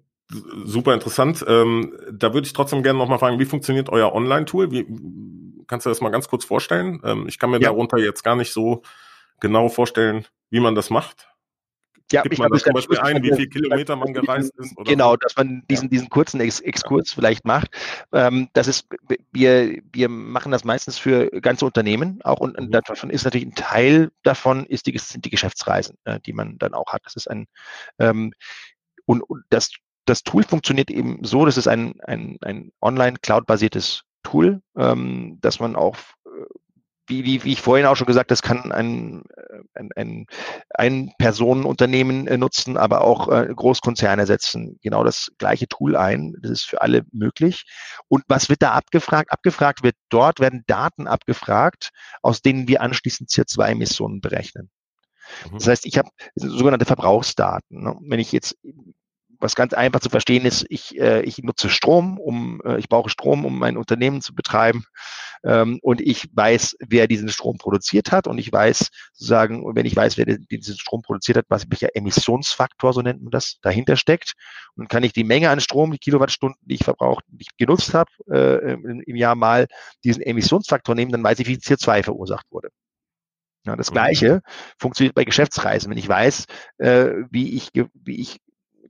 super 0.65 0.93
interessant. 0.93 1.43
Ähm, 1.47 1.97
da 2.11 2.33
würde 2.33 2.47
ich 2.47 2.53
trotzdem 2.53 2.83
gerne 2.83 2.99
nochmal 2.99 3.19
fragen, 3.19 3.39
wie 3.39 3.45
funktioniert 3.45 3.89
euer 3.89 4.13
Online-Tool? 4.13 4.71
Wie, 4.71 4.85
kannst 5.67 5.85
du 5.85 5.89
das 5.89 6.01
mal 6.01 6.09
ganz 6.09 6.27
kurz 6.27 6.45
vorstellen? 6.45 7.01
Ähm, 7.03 7.27
ich 7.27 7.37
kann 7.37 7.51
mir 7.51 7.59
ja. 7.59 7.69
darunter 7.69 7.97
jetzt 7.97 8.23
gar 8.23 8.35
nicht 8.35 8.53
so 8.53 8.81
genau 9.39 9.69
vorstellen, 9.69 10.25
wie 10.49 10.59
man 10.59 10.75
das 10.75 10.89
macht. 10.89 11.27
Ja, 12.11 12.21
Gibt 12.21 12.33
ich 12.33 12.39
man 12.39 12.51
das 12.51 12.61
zum 12.61 12.73
Beispiel 12.73 12.99
ein, 12.99 13.23
wie 13.23 13.33
viele 13.33 13.47
Kilometer 13.47 13.95
man 13.95 14.13
gereist 14.13 14.53
ist? 14.57 14.75
genau, 14.85 15.11
so? 15.11 15.17
dass 15.17 15.35
man 15.35 15.63
diesen, 15.69 15.89
diesen 15.89 16.09
kurzen 16.09 16.39
Ex 16.39 16.59
Exkurs 16.59 17.11
ja. 17.11 17.15
vielleicht 17.15 17.45
macht. 17.45 17.69
Ähm, 18.13 18.49
das 18.53 18.67
ist, 18.67 18.87
wir, 19.31 19.81
wir 19.91 20.09
machen 20.09 20.51
das 20.51 20.63
meistens 20.63 20.99
für 20.99 21.29
ganze 21.41 21.65
Unternehmen 21.65 22.19
auch 22.23 22.39
und, 22.39 22.59
mhm. 22.59 22.69
davon 22.69 23.09
ist 23.09 23.25
natürlich 23.25 23.47
ein 23.47 23.55
Teil 23.55 24.11
davon 24.21 24.65
ist 24.65 24.85
die, 24.85 24.97
sind 24.99 25.25
die 25.25 25.31
Geschäftsreisen, 25.31 25.97
äh, 26.05 26.19
die 26.19 26.33
man 26.33 26.59
dann 26.59 26.75
auch 26.75 26.93
hat. 26.93 27.01
Das 27.05 27.15
ist 27.15 27.27
ein 27.27 27.47
ähm, 27.97 28.33
und, 29.05 29.21
und 29.21 29.43
das, 29.49 29.71
das 30.05 30.23
Tool 30.23 30.43
funktioniert 30.43 30.91
eben 30.91 31.23
so, 31.23 31.45
das 31.45 31.57
ist 31.57 31.67
ein, 31.67 31.99
ein, 32.01 32.37
ein 32.41 32.71
online 32.81 33.17
cloud-basiertes 33.19 34.03
Tool, 34.23 34.61
ähm, 34.77 35.39
dass 35.41 35.59
man 35.59 35.75
auch 35.75 35.95
wie, 37.07 37.23
wie, 37.25 37.43
wie 37.43 37.53
ich 37.53 37.61
vorhin 37.61 37.85
auch 37.85 37.95
schon 37.95 38.07
gesagt, 38.07 38.31
das 38.31 38.41
kann 38.41 38.71
ein, 38.71 39.23
äh, 39.35 39.59
ein, 39.73 39.89
ein, 39.95 40.25
ein 40.69 41.13
Personenunternehmen 41.17 42.27
äh, 42.27 42.37
nutzen, 42.37 42.77
aber 42.77 43.01
auch 43.01 43.29
äh, 43.29 43.47
Großkonzerne 43.53 44.25
setzen 44.25 44.79
genau 44.81 45.03
das 45.03 45.31
gleiche 45.37 45.67
Tool 45.67 45.95
ein. 45.95 46.35
Das 46.41 46.51
ist 46.51 46.63
für 46.63 46.81
alle 46.81 47.05
möglich. 47.11 47.65
Und 48.07 48.23
was 48.27 48.49
wird 48.49 48.61
da 48.61 48.71
abgefragt? 48.71 49.31
Abgefragt 49.31 49.83
wird 49.83 49.95
dort, 50.09 50.39
werden 50.39 50.63
Daten 50.67 51.07
abgefragt, 51.07 51.91
aus 52.21 52.41
denen 52.41 52.67
wir 52.67 52.81
anschließend 52.81 53.29
CO2-Emissionen 53.29 54.21
berechnen. 54.21 54.69
Mhm. 55.49 55.57
Das 55.57 55.67
heißt, 55.67 55.85
ich 55.85 55.97
habe 55.97 56.09
sogenannte 56.35 56.85
Verbrauchsdaten. 56.85 57.83
Ne? 57.83 57.97
Wenn 58.01 58.19
ich 58.19 58.31
jetzt 58.31 58.57
was 59.39 59.55
ganz 59.55 59.73
einfach 59.73 59.99
zu 59.99 60.09
verstehen 60.09 60.45
ist, 60.45 60.65
ich, 60.69 60.99
äh, 60.99 61.21
ich 61.21 61.37
nutze 61.39 61.69
Strom, 61.69 62.19
um, 62.19 62.61
äh, 62.65 62.77
ich 62.77 62.89
brauche 62.89 63.09
Strom, 63.09 63.45
um 63.45 63.57
mein 63.57 63.77
Unternehmen 63.77 64.21
zu 64.21 64.33
betreiben. 64.35 64.85
Ähm, 65.43 65.79
und 65.81 66.01
ich 66.01 66.29
weiß, 66.33 66.77
wer 66.79 67.07
diesen 67.07 67.29
Strom 67.29 67.57
produziert 67.57 68.11
hat. 68.11 68.27
Und 68.27 68.37
ich 68.37 68.51
weiß 68.51 68.89
sozusagen, 69.13 69.63
wenn 69.75 69.85
ich 69.85 69.95
weiß, 69.95 70.17
wer 70.17 70.25
diesen 70.25 70.77
Strom 70.77 71.01
produziert 71.01 71.37
hat, 71.37 71.45
was 71.49 71.65
welcher 71.69 71.95
Emissionsfaktor, 71.95 72.93
so 72.93 73.01
nennt 73.01 73.21
man 73.21 73.31
das, 73.31 73.59
dahinter 73.61 73.95
steckt. 73.95 74.33
Und 74.75 74.89
kann 74.89 75.03
ich 75.03 75.13
die 75.13 75.23
Menge 75.23 75.49
an 75.49 75.61
Strom, 75.61 75.91
die 75.91 75.99
Kilowattstunden, 75.99 76.59
die 76.65 76.75
ich 76.75 76.83
verbraucht, 76.83 77.23
die 77.27 77.43
ich 77.43 77.57
genutzt 77.57 77.93
habe, 77.93 78.09
äh, 78.31 78.73
im, 78.73 79.01
im 79.01 79.15
Jahr 79.15 79.35
mal 79.35 79.67
diesen 80.03 80.21
Emissionsfaktor 80.23 80.95
nehmen, 80.95 81.11
dann 81.11 81.23
weiß 81.23 81.39
ich, 81.39 81.47
wie 81.47 81.57
CO2 81.57 82.03
verursacht 82.03 82.45
wurde. 82.49 82.69
Ja, 83.65 83.75
das 83.75 83.89
mhm. 83.89 83.95
Gleiche 83.95 84.41
funktioniert 84.77 85.15
bei 85.15 85.25
Geschäftsreisen. 85.25 85.89
Wenn 85.89 85.97
ich 85.97 86.07
weiß, 86.07 86.45
äh, 86.77 87.11
wie 87.29 87.55
ich, 87.55 87.71
wie 87.73 88.21
ich 88.21 88.39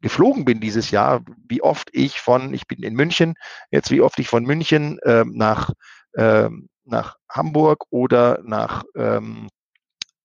geflogen 0.06 0.46
bin 0.46 0.60
dieses 0.60 0.92
Jahr, 0.92 1.26
wie 1.50 1.64
oft 1.64 1.90
ich 1.92 2.22
von, 2.22 2.54
ich 2.54 2.68
bin 2.68 2.84
in 2.84 2.94
München, 2.94 3.34
jetzt 3.72 3.90
wie 3.90 4.02
oft 4.02 4.20
ich 4.20 4.28
von 4.28 4.44
München 4.44 5.00
ähm, 5.04 5.32
nach, 5.34 5.72
ähm, 6.16 6.70
nach 6.84 7.16
Hamburg 7.28 7.86
oder 7.90 8.40
nach 8.44 8.84
ähm, 8.96 9.48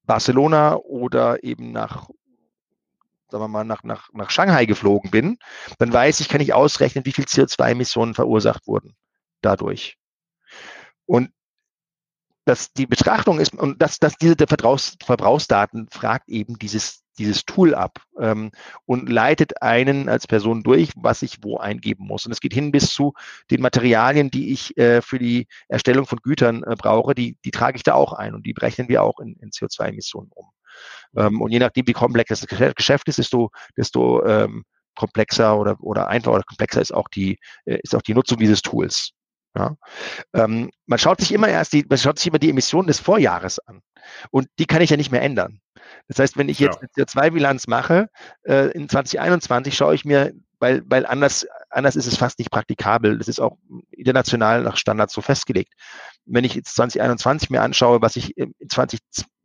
Barcelona 0.02 0.76
oder 0.76 1.42
eben 1.44 1.72
nach 1.72 2.10
sagen 3.30 3.42
wir 3.44 3.48
mal, 3.48 3.64
nach, 3.64 3.82
nach, 3.82 4.10
nach 4.12 4.28
Shanghai 4.28 4.66
geflogen 4.66 5.10
bin, 5.10 5.38
dann 5.78 5.90
weiß 5.90 6.20
ich, 6.20 6.28
kann 6.28 6.42
ich 6.42 6.52
ausrechnen, 6.52 7.06
wie 7.06 7.12
viel 7.12 7.24
CO2-Emissionen 7.24 8.12
verursacht 8.12 8.66
wurden 8.66 8.96
dadurch. 9.40 9.96
Und 11.06 11.30
dass 12.44 12.72
die 12.74 12.86
Betrachtung 12.86 13.40
ist, 13.40 13.54
und 13.54 13.80
dass, 13.80 13.98
dass 13.98 14.16
diese 14.16 14.34
Verbrauchs, 14.36 14.96
Verbrauchsdaten 15.02 15.88
fragt 15.90 16.28
eben 16.28 16.58
dieses 16.58 17.02
dieses 17.20 17.44
Tool 17.44 17.74
ab 17.74 18.02
ähm, 18.18 18.50
und 18.86 19.08
leitet 19.08 19.62
einen 19.62 20.08
als 20.08 20.26
Person 20.26 20.62
durch, 20.62 20.90
was 20.96 21.22
ich 21.22 21.38
wo 21.42 21.58
eingeben 21.58 22.06
muss. 22.06 22.26
Und 22.26 22.32
es 22.32 22.40
geht 22.40 22.54
hin 22.54 22.72
bis 22.72 22.92
zu 22.92 23.12
den 23.50 23.60
Materialien, 23.60 24.30
die 24.30 24.52
ich 24.52 24.76
äh, 24.76 25.02
für 25.02 25.18
die 25.18 25.46
Erstellung 25.68 26.06
von 26.06 26.18
Gütern 26.22 26.64
äh, 26.64 26.74
brauche, 26.76 27.14
die, 27.14 27.36
die 27.44 27.50
trage 27.50 27.76
ich 27.76 27.82
da 27.82 27.94
auch 27.94 28.12
ein 28.12 28.34
und 28.34 28.46
die 28.46 28.54
berechnen 28.54 28.88
wir 28.88 29.02
auch 29.02 29.20
in, 29.20 29.36
in 29.36 29.50
CO2-Emissionen 29.50 30.30
um. 30.34 30.46
Ähm, 31.16 31.40
und 31.40 31.52
je 31.52 31.58
nachdem, 31.58 31.86
wie 31.86 31.92
komplex 31.92 32.28
das 32.28 32.74
Geschäft 32.74 33.08
ist, 33.08 33.18
desto, 33.18 33.50
desto 33.76 34.24
ähm, 34.24 34.64
komplexer 34.96 35.58
oder, 35.58 35.76
oder 35.80 36.08
einfacher 36.08 36.36
oder 36.36 36.44
komplexer 36.44 36.80
ist 36.80 36.92
auch 36.92 37.08
die, 37.08 37.38
äh, 37.64 37.78
ist 37.82 37.94
auch 37.94 38.02
die 38.02 38.14
Nutzung 38.14 38.38
dieses 38.38 38.62
Tools. 38.62 39.12
Ja. 39.56 39.76
Ähm, 40.32 40.70
man 40.86 40.98
schaut 40.98 41.20
sich 41.20 41.32
immer 41.32 41.48
erst 41.48 41.72
die, 41.72 41.84
man 41.88 41.98
schaut 41.98 42.18
sich 42.18 42.28
immer 42.28 42.38
die 42.38 42.50
Emissionen 42.50 42.86
des 42.86 43.00
Vorjahres 43.00 43.58
an. 43.58 43.82
Und 44.30 44.48
die 44.58 44.66
kann 44.66 44.82
ich 44.82 44.90
ja 44.90 44.96
nicht 44.96 45.10
mehr 45.10 45.22
ändern. 45.22 45.60
Das 46.08 46.18
heißt, 46.18 46.36
wenn 46.36 46.48
ich 46.48 46.58
jetzt 46.58 46.80
ja. 46.80 46.88
eine 46.96 47.06
CO2-Bilanz 47.06 47.66
mache, 47.66 48.08
äh, 48.44 48.70
in 48.70 48.88
2021 48.88 49.76
schaue 49.76 49.94
ich 49.94 50.04
mir, 50.04 50.32
weil, 50.60 50.82
weil 50.86 51.06
anders, 51.06 51.46
anders 51.70 51.96
ist 51.96 52.06
es 52.06 52.16
fast 52.16 52.38
nicht 52.38 52.50
praktikabel. 52.50 53.18
Das 53.18 53.28
ist 53.28 53.40
auch 53.40 53.56
international 53.90 54.62
nach 54.62 54.76
Standards 54.76 55.14
so 55.14 55.20
festgelegt. 55.20 55.72
Wenn 56.26 56.44
ich 56.44 56.54
jetzt 56.54 56.74
2021 56.76 57.50
mir 57.50 57.62
anschaue, 57.62 58.02
was 58.02 58.16
ich 58.16 58.36
in 58.36 58.54
20, 58.68 59.00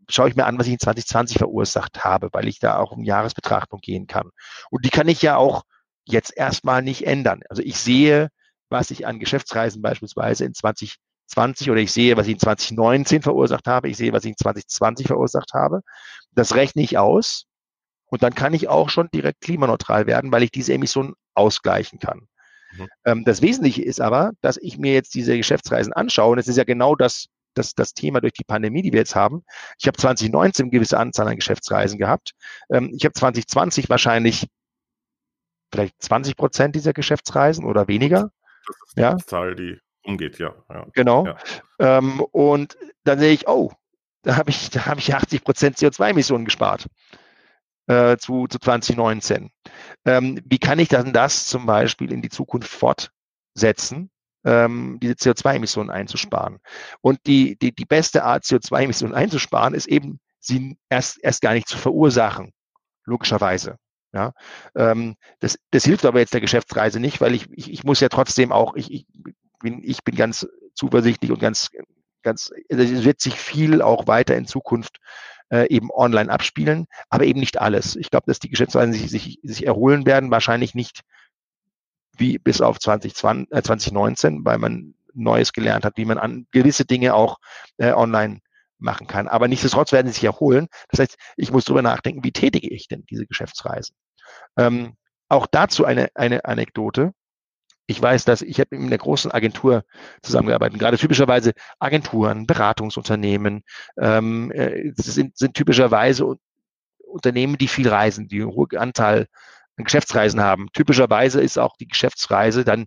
schaue 0.09 0.29
ich 0.29 0.35
mir 0.35 0.45
an, 0.45 0.59
was 0.59 0.67
ich 0.67 0.73
in 0.73 0.79
2020 0.79 1.37
verursacht 1.37 2.03
habe, 2.03 2.29
weil 2.33 2.47
ich 2.47 2.59
da 2.59 2.77
auch 2.77 2.91
um 2.91 3.03
Jahresbetrachtung 3.03 3.79
gehen 3.79 4.07
kann. 4.07 4.29
Und 4.69 4.85
die 4.85 4.89
kann 4.89 5.07
ich 5.07 5.21
ja 5.21 5.37
auch 5.37 5.63
jetzt 6.03 6.35
erstmal 6.35 6.83
nicht 6.83 7.07
ändern. 7.07 7.41
Also 7.49 7.63
ich 7.63 7.77
sehe, 7.77 8.29
was 8.69 8.91
ich 8.91 9.05
an 9.07 9.19
Geschäftsreisen 9.19 9.81
beispielsweise 9.81 10.45
in 10.45 10.53
2020 10.53 11.71
oder 11.71 11.79
ich 11.79 11.91
sehe, 11.91 12.17
was 12.17 12.27
ich 12.27 12.33
in 12.33 12.39
2019 12.39 13.21
verursacht 13.21 13.67
habe, 13.67 13.89
ich 13.89 13.97
sehe, 13.97 14.13
was 14.13 14.25
ich 14.25 14.31
in 14.31 14.37
2020 14.37 15.07
verursacht 15.07 15.53
habe. 15.53 15.81
Das 16.31 16.55
rechne 16.55 16.81
ich 16.81 16.97
aus 16.97 17.45
und 18.07 18.23
dann 18.23 18.35
kann 18.35 18.53
ich 18.53 18.67
auch 18.67 18.89
schon 18.89 19.09
direkt 19.13 19.41
klimaneutral 19.41 20.07
werden, 20.07 20.31
weil 20.31 20.43
ich 20.43 20.51
diese 20.51 20.73
Emissionen 20.73 21.13
ausgleichen 21.33 21.99
kann. 21.99 22.27
Mhm. 22.77 22.87
Ähm, 23.05 23.23
das 23.25 23.41
Wesentliche 23.41 23.83
ist 23.83 24.01
aber, 24.01 24.31
dass 24.41 24.57
ich 24.57 24.77
mir 24.77 24.93
jetzt 24.93 25.13
diese 25.15 25.37
Geschäftsreisen 25.37 25.93
anschaue 25.93 26.33
und 26.33 26.39
es 26.39 26.47
ist 26.47 26.57
ja 26.57 26.63
genau 26.63 26.95
das, 26.95 27.27
das, 27.53 27.73
das 27.73 27.93
Thema 27.93 28.21
durch 28.21 28.33
die 28.33 28.43
Pandemie, 28.43 28.81
die 28.81 28.91
wir 28.91 28.99
jetzt 28.99 29.15
haben. 29.15 29.43
Ich 29.79 29.87
habe 29.87 29.97
2019 29.97 30.65
eine 30.65 30.71
gewisse 30.71 30.99
Anzahl 30.99 31.27
an 31.27 31.35
Geschäftsreisen 31.35 31.97
gehabt. 31.97 32.31
Ähm, 32.69 32.91
ich 32.95 33.05
habe 33.05 33.13
2020 33.13 33.89
wahrscheinlich 33.89 34.47
vielleicht 35.71 36.01
20 36.01 36.35
Prozent 36.35 36.75
dieser 36.75 36.93
Geschäftsreisen 36.93 37.65
oder 37.65 37.87
weniger. 37.87 38.31
Das 38.67 38.75
ist 38.85 38.97
die 38.97 39.01
ja. 39.01 39.17
Zahl, 39.17 39.55
die 39.55 39.79
umgeht, 40.03 40.39
ja. 40.39 40.53
ja. 40.69 40.85
Genau. 40.93 41.25
Ja. 41.25 41.37
Ähm, 41.79 42.21
und 42.31 42.77
dann 43.03 43.19
sehe 43.19 43.33
ich, 43.33 43.47
oh, 43.47 43.71
da 44.23 44.37
habe 44.37 44.49
ich, 44.49 44.69
da 44.69 44.85
habe 44.85 44.99
ich 44.99 45.13
80 45.13 45.43
Prozent 45.43 45.77
CO2-Emissionen 45.77 46.45
gespart. 46.45 46.87
äh, 47.87 48.17
zu, 48.17 48.47
zu 48.47 48.59
2019. 48.59 49.51
Ähm, 50.05 50.41
wie 50.45 50.59
kann 50.59 50.79
ich 50.79 50.89
dann 50.89 51.13
das 51.13 51.47
zum 51.47 51.65
Beispiel 51.65 52.11
in 52.11 52.21
die 52.21 52.29
Zukunft 52.29 52.69
fortsetzen? 52.69 54.09
ähm, 54.45 54.99
diese 55.01 55.13
CO2-Emissionen 55.15 55.89
einzusparen. 55.89 56.59
Und 57.01 57.19
die, 57.25 57.57
die, 57.57 57.73
die 57.73 57.85
beste 57.85 58.23
Art, 58.23 58.43
CO2-Emissionen 58.43 59.13
einzusparen, 59.13 59.73
ist 59.73 59.87
eben, 59.87 60.19
sie 60.39 60.77
erst, 60.89 61.17
erst 61.23 61.41
gar 61.41 61.53
nicht 61.53 61.67
zu 61.67 61.77
verursachen, 61.77 62.53
logischerweise. 63.05 63.77
Ja, 64.15 64.31
ähm, 64.75 65.17
das, 65.41 65.59
das 65.71 65.83
hilft 65.83 66.05
aber 66.05 66.19
jetzt 66.19 66.33
der 66.33 66.39
Geschäftsreise 66.39 67.01
nicht, 67.01 67.19
weil 67.19 67.35
ich, 67.35 67.49
ich, 67.51 67.69
ich 67.69 67.83
muss 67.83 67.99
ja 67.99 68.07
trotzdem 68.07 68.53
auch, 68.53 68.75
ich, 68.77 68.89
ich, 68.89 69.05
bin, 69.61 69.83
ich 69.83 70.05
bin 70.05 70.15
ganz 70.15 70.47
zuversichtlich 70.73 71.31
und 71.31 71.39
ganz, 71.39 71.69
ganz, 72.23 72.49
also 72.71 72.81
es 72.81 73.03
wird 73.03 73.19
sich 73.19 73.35
viel 73.37 73.81
auch 73.81 74.07
weiter 74.07 74.37
in 74.37 74.47
Zukunft 74.47 74.99
äh, 75.51 75.67
eben 75.67 75.91
online 75.91 76.31
abspielen, 76.31 76.87
aber 77.09 77.25
eben 77.25 77.41
nicht 77.41 77.59
alles. 77.59 77.97
Ich 77.97 78.09
glaube, 78.09 78.23
dass 78.27 78.39
die 78.39 78.47
Geschäftsreisen 78.49 78.93
sich, 78.93 79.11
sich, 79.11 79.39
sich 79.43 79.65
erholen 79.65 80.05
werden, 80.05 80.31
wahrscheinlich 80.31 80.75
nicht 80.75 81.01
wie 82.17 82.37
bis 82.37 82.61
auf 82.61 82.79
2020, 82.79 83.51
äh, 83.51 83.63
2019, 83.63 84.45
weil 84.45 84.59
man 84.59 84.95
Neues 85.13 85.51
gelernt 85.51 85.83
hat, 85.83 85.97
wie 85.97 86.05
man 86.05 86.19
an 86.19 86.47
gewisse 86.51 86.85
Dinge 86.85 87.15
auch 87.15 87.39
äh, 87.77 87.91
online 87.91 88.39
machen 88.77 89.07
kann. 89.07 89.27
Aber 89.27 89.49
nichtsdestotrotz 89.49 89.91
werden 89.91 90.07
sie 90.07 90.13
sich 90.13 90.23
erholen. 90.23 90.67
Das 90.89 91.01
heißt, 91.01 91.17
ich 91.35 91.51
muss 91.51 91.65
darüber 91.65 91.81
nachdenken, 91.81 92.23
wie 92.23 92.31
tätige 92.31 92.69
ich 92.69 92.87
denn 92.87 93.05
diese 93.09 93.25
Geschäftsreisen? 93.25 93.93
Ähm, 94.57 94.95
auch 95.29 95.47
dazu 95.47 95.85
eine, 95.85 96.09
eine 96.15 96.45
Anekdote. 96.45 97.13
Ich 97.87 98.01
weiß, 98.01 98.25
dass 98.25 98.41
ich 98.41 98.59
habe 98.59 98.75
in 98.75 98.87
einer 98.87 98.97
großen 98.97 99.31
Agentur 99.31 99.83
zusammengearbeitet. 100.23 100.79
Gerade 100.79 100.97
typischerweise 100.97 101.53
Agenturen, 101.79 102.47
Beratungsunternehmen 102.47 103.63
ähm, 103.97 104.51
äh, 104.51 104.91
sind, 104.95 105.37
sind 105.37 105.53
typischerweise 105.53 106.35
Unternehmen, 107.05 107.57
die 107.57 107.67
viel 107.67 107.87
reisen, 107.87 108.27
die 108.27 108.41
einen 108.41 108.51
hohen 108.51 108.77
Anteil 108.77 109.27
Geschäftsreisen 109.77 110.41
haben. 110.41 110.67
Typischerweise 110.73 111.41
ist 111.41 111.57
auch 111.57 111.75
die 111.77 111.87
Geschäftsreise 111.87 112.63
dann 112.63 112.85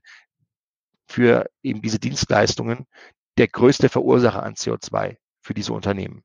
für 1.06 1.46
eben 1.62 1.82
diese 1.82 1.98
Dienstleistungen 1.98 2.86
der 3.36 3.48
größte 3.48 3.88
Verursacher 3.88 4.42
an 4.42 4.54
CO2 4.54 5.16
für 5.42 5.54
diese 5.54 5.72
Unternehmen. 5.72 6.22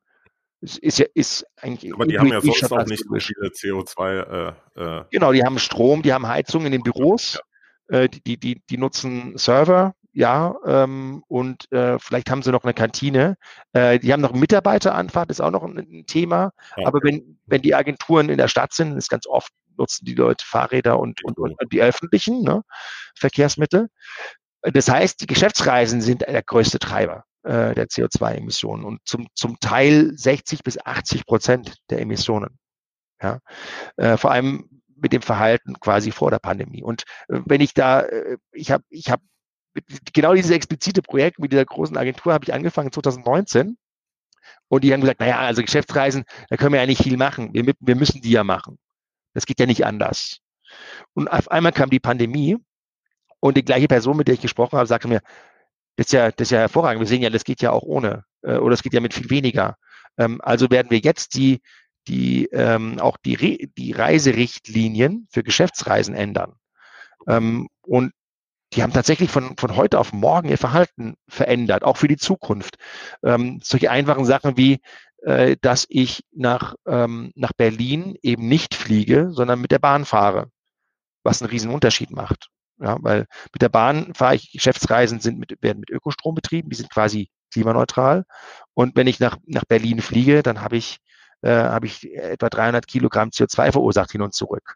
Es 0.64 0.78
ist 0.78 0.97
ja 0.97 1.05
ist 1.14 1.45
eigentlich. 1.57 1.93
Aber 1.93 2.05
die 2.05 2.18
haben 2.18 2.28
ja 2.28 2.39
sonst 2.39 2.72
auch 2.72 2.86
nicht 2.86 3.03
so 3.03 3.16
viele 3.20 3.49
CO2. 3.49 4.55
Äh, 4.78 4.82
äh, 4.82 5.05
genau, 5.11 5.34
die 5.34 5.43
haben 5.43 5.59
Strom, 5.59 6.01
die 6.01 6.14
haben 6.14 6.28
Heizung 6.28 6.66
in 6.66 6.72
den 6.72 6.84
Büros, 6.84 7.39
ja. 7.89 7.99
äh, 8.01 8.09
die, 8.09 8.38
die, 8.38 8.61
die 8.70 8.78
nutzen 8.78 9.38
Server, 9.38 9.93
ja, 10.14 10.55
ähm, 10.66 11.24
und 11.28 11.70
äh, 11.72 11.99
vielleicht 11.99 12.30
haben 12.30 12.43
sie 12.43 12.51
noch 12.51 12.64
eine 12.64 12.74
Kantine. 12.74 13.36
Äh, 13.74 13.99
die 13.99 14.14
haben 14.14 14.22
noch 14.22 14.34
Mitarbeiteranfahrt, 14.34 15.32
ist 15.32 15.41
auch 15.41 15.51
noch 15.51 15.64
ein, 15.64 15.78
ein 15.78 16.05
Thema. 16.05 16.51
Ja. 16.78 16.88
Aber 16.88 16.99
wenn, 17.03 17.39
wenn 17.45 17.61
die 17.61 17.76
Agenturen 17.76 18.30
in 18.30 18.38
der 18.38 18.47
Stadt 18.47 18.74
sind, 18.74 18.95
ist 18.95 19.09
ganz 19.09 19.28
oft 19.28 19.51
nutzen 19.76 20.05
die 20.05 20.14
Leute 20.14 20.45
Fahrräder 20.45 20.99
und, 20.99 21.24
und, 21.26 21.39
und 21.39 21.57
die 21.72 21.82
öffentlichen 21.82 22.43
ne, 22.43 22.61
Verkehrsmittel. 23.16 23.89
Das 24.61 24.88
heißt, 24.88 25.20
die 25.20 25.28
Geschäftsreisen 25.28 25.99
sind 25.99 26.22
der 26.22 26.43
größte 26.43 26.78
Treiber 26.78 27.26
äh, 27.44 27.74
der 27.74 27.88
CO2-Emissionen 27.88 28.84
und 28.84 29.02
zum, 29.06 29.28
zum 29.36 29.60
Teil 29.60 30.12
60 30.16 30.64
bis 30.64 30.84
80 30.84 31.26
Prozent 31.26 31.76
der 31.89 32.02
Emissionen. 32.02 32.58
Ja? 33.22 33.39
Äh, 33.98 34.18
vor 34.18 34.32
allem 34.32 34.70
mit 34.96 35.14
dem 35.14 35.22
Verhalten 35.22 35.80
quasi 35.80 36.12
vor 36.12 36.32
der 36.32 36.39
Pandemie. 36.39 36.84
Und 36.84 37.04
äh, 37.28 37.39
wenn 37.46 37.62
ich 37.62 37.74
da, 37.74 38.02
äh, 38.02 38.38
ich 38.52 38.72
habe, 38.72 38.84
ich 38.89 39.10
habe 39.10 39.22
genau 40.14 40.34
dieses 40.34 40.52
explizite 40.52 41.02
Projekt 41.02 41.39
mit 41.39 41.52
dieser 41.52 41.66
großen 41.66 41.98
Agentur 41.98 42.34
habe 42.34 42.46
ich 42.46 42.54
angefangen 42.54 42.91
2019 42.91 43.78
und 44.68 44.84
die 44.84 44.94
haben 44.94 45.02
gesagt, 45.02 45.20
naja, 45.20 45.39
also 45.39 45.62
Geschäftsreisen, 45.62 46.26
da 46.50 46.58
können 46.58 46.74
wir 46.74 46.80
ja 46.80 46.86
nicht 46.86 47.04
viel 47.04 47.18
machen. 47.18 47.54
Wir, 47.54 47.74
wir 47.80 47.96
müssen 47.96 48.22
die 48.22 48.32
ja 48.32 48.44
machen. 48.44 48.78
Das 49.34 49.46
geht 49.46 49.60
ja 49.60 49.66
nicht 49.66 49.86
anders. 49.86 50.39
Und 51.14 51.28
auf 51.28 51.50
einmal 51.52 51.72
kam 51.72 51.89
die 51.89 52.00
Pandemie 52.00 52.58
und 53.39 53.58
die 53.58 53.66
gleiche 53.66 53.88
Person, 53.88 54.18
mit 54.18 54.28
der 54.28 54.36
ich 54.36 54.41
gesprochen 54.41 54.78
habe, 54.78 54.88
sagte 54.88 55.08
mir, 55.08 55.22
das 55.96 56.08
ist 56.08 56.14
ja, 56.14 56.32
das 56.32 56.48
ist 56.48 56.52
ja 56.52 56.60
hervorragend. 56.60 57.02
Wir 57.02 57.08
sehen 57.08 57.22
ja, 57.22 57.30
das 57.30 57.44
geht 57.44 57.62
ja 57.62 57.72
auch 57.72 57.84
ohne 57.84 58.26
äh, 58.41 58.58
oder 58.58 58.74
es 58.74 58.84
geht 58.84 58.94
ja 58.94 59.00
mit 59.00 59.14
viel 59.14 59.30
weniger. 59.30 59.78
Ähm, 60.18 60.39
also 60.41 60.70
werden 60.70 60.91
wir 60.91 61.00
jetzt 61.00 61.36
die, 61.36 61.62
die 62.08 62.46
ähm, 62.48 63.00
auch 63.00 63.18
die, 63.18 63.36
Re 63.36 63.58
die 63.78 63.91
Reiserichtlinien 63.94 65.28
für 65.32 65.44
Geschäftsreisen 65.44 66.16
ändern. 66.16 66.54
Ähm, 67.28 67.70
und 67.82 68.14
die 68.74 68.82
haben 68.82 68.94
tatsächlich 68.94 69.30
von, 69.30 69.56
von 69.58 69.76
heute 69.76 70.00
auf 70.00 70.14
morgen 70.14 70.50
ihr 70.50 70.58
Verhalten 70.58 71.16
verändert, 71.28 71.84
auch 71.84 71.98
für 71.98 72.08
die 72.08 72.18
Zukunft. 72.18 72.78
Ähm, 73.24 73.60
solche 73.64 73.91
einfachen 73.91 74.26
Sachen 74.26 74.58
wie, 74.58 74.80
äh, 75.22 75.56
dass 75.62 75.86
ich 75.89 76.24
nach, 76.32 76.76
ähm, 76.88 77.32
nach 77.36 77.54
Berlin 77.54 78.18
eben 78.24 78.48
nicht 78.48 78.74
fliege, 78.74 79.30
sondern 79.32 79.62
mit 79.62 79.72
der 79.72 79.80
Bahn 79.80 80.06
fahre, 80.06 80.50
was 81.24 81.41
einen 81.41 81.52
riesen 81.52 81.72
Unterschied 81.72 82.12
macht. 82.12 82.50
Ja, 82.84 82.97
weil 82.99 83.27
mit 83.53 83.61
der 83.61 83.69
Bahn 83.69 84.13
fahre 84.13 84.36
ich, 84.36 84.51
Geschäftsreisen 84.51 85.21
sind 85.21 85.39
mit, 85.39 85.57
werden 85.61 85.79
mit 85.79 85.89
Ökostrom 85.89 86.36
betrieben, 86.36 86.69
die 86.69 86.75
sind 86.75 86.89
quasi 86.89 87.29
klimaneutral. 87.49 88.25
Und 88.73 88.97
wenn 88.97 89.07
ich 89.07 89.21
nach, 89.21 89.38
nach 89.45 89.63
Berlin 89.63 90.01
fliege, 90.01 90.43
dann 90.43 90.59
habe 90.59 90.75
ich, 90.75 90.97
äh, 91.43 91.49
habe 91.49 91.86
ich 91.86 92.13
etwa 92.13 92.49
300 92.49 92.86
Kilogramm 92.86 93.29
CO2 93.29 93.71
verursacht 93.71 94.11
hin 94.11 94.21
und 94.21 94.34
zurück. 94.34 94.75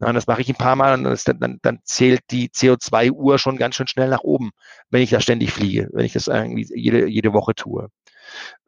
Ja, 0.00 0.08
und 0.08 0.14
das 0.14 0.26
mache 0.26 0.40
ich 0.40 0.48
ein 0.48 0.56
paar 0.56 0.74
Mal 0.74 0.94
und 0.94 1.04
das, 1.04 1.22
dann, 1.22 1.60
dann 1.62 1.78
zählt 1.84 2.22
die 2.32 2.48
CO2-Uhr 2.48 3.38
schon 3.38 3.58
ganz 3.58 3.76
schön 3.76 3.86
schnell 3.86 4.08
nach 4.08 4.22
oben, 4.22 4.50
wenn 4.90 5.02
ich 5.02 5.10
da 5.10 5.20
ständig 5.20 5.52
fliege, 5.52 5.88
wenn 5.92 6.04
ich 6.04 6.14
das 6.14 6.26
irgendwie 6.26 6.66
jede, 6.74 7.06
jede 7.06 7.32
Woche 7.32 7.54
tue. 7.54 7.90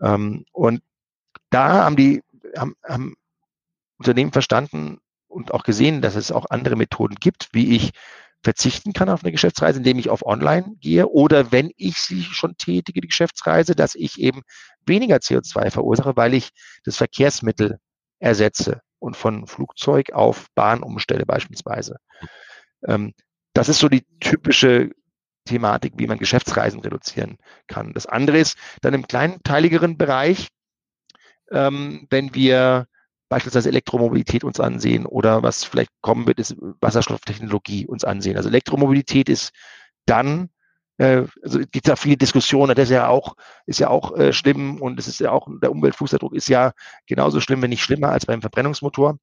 Ähm, 0.00 0.44
und 0.52 0.82
da 1.50 1.84
haben 1.84 1.96
die 1.96 2.22
haben, 2.56 2.76
haben 2.84 3.14
Unternehmen 3.98 4.30
verstanden 4.30 4.98
und 5.26 5.52
auch 5.52 5.64
gesehen, 5.64 6.00
dass 6.00 6.14
es 6.14 6.30
auch 6.30 6.46
andere 6.50 6.76
Methoden 6.76 7.16
gibt, 7.16 7.48
wie 7.52 7.74
ich 7.74 7.92
verzichten 8.46 8.92
kann 8.92 9.08
auf 9.08 9.24
eine 9.24 9.32
Geschäftsreise, 9.32 9.78
indem 9.78 9.98
ich 9.98 10.08
auf 10.08 10.24
Online 10.24 10.76
gehe 10.78 11.08
oder 11.08 11.50
wenn 11.50 11.72
ich 11.76 12.00
sie 12.00 12.22
schon 12.22 12.56
tätige, 12.56 13.00
die 13.00 13.08
Geschäftsreise, 13.08 13.74
dass 13.74 13.96
ich 13.96 14.20
eben 14.20 14.42
weniger 14.86 15.16
CO2 15.16 15.72
verursache, 15.72 16.16
weil 16.16 16.32
ich 16.32 16.50
das 16.84 16.96
Verkehrsmittel 16.96 17.80
ersetze 18.20 18.82
und 19.00 19.16
von 19.16 19.48
Flugzeug 19.48 20.12
auf 20.12 20.46
Bahn 20.54 20.84
umstelle 20.84 21.26
beispielsweise. 21.26 21.96
Ähm, 22.86 23.14
das 23.52 23.68
ist 23.68 23.80
so 23.80 23.88
die 23.88 24.06
typische 24.20 24.92
Thematik, 25.44 25.94
wie 25.96 26.06
man 26.06 26.18
Geschäftsreisen 26.18 26.78
reduzieren 26.78 27.38
kann. 27.66 27.94
Das 27.94 28.06
andere 28.06 28.38
ist 28.38 28.56
dann 28.80 28.94
im 28.94 29.08
kleinteiligeren 29.08 29.98
Bereich, 29.98 30.50
ähm, 31.50 32.06
wenn 32.10 32.32
wir 32.32 32.86
beispielsweise 33.28 33.68
Elektromobilität 33.68 34.44
uns 34.44 34.60
ansehen 34.60 35.06
oder 35.06 35.42
was 35.42 35.64
vielleicht 35.64 35.90
kommen 36.00 36.26
wird, 36.26 36.38
ist 36.38 36.56
Wasserstofftechnologie 36.80 37.86
uns 37.86 38.04
ansehen. 38.04 38.36
Also 38.36 38.48
Elektromobilität 38.48 39.28
ist 39.28 39.52
dann, 40.06 40.50
äh, 40.98 41.24
also 41.42 41.60
es 41.60 41.70
gibt 41.70 41.88
ja 41.88 41.96
viele 41.96 42.16
Diskussionen, 42.16 42.74
das 42.74 42.84
ist 42.84 42.94
ja 42.94 43.08
auch, 43.08 43.36
ist 43.66 43.80
ja 43.80 43.88
auch 43.88 44.16
äh, 44.16 44.32
schlimm 44.32 44.80
und 44.80 44.98
es 44.98 45.08
ist 45.08 45.20
ja 45.20 45.32
auch, 45.32 45.48
der 45.60 45.72
Umweltfußabdruck 45.72 46.34
ist 46.34 46.48
ja 46.48 46.72
genauso 47.06 47.40
schlimm, 47.40 47.62
wenn 47.62 47.70
nicht 47.70 47.82
schlimmer 47.82 48.10
als 48.10 48.26
beim 48.26 48.40
Verbrennungsmotor. 48.40 49.18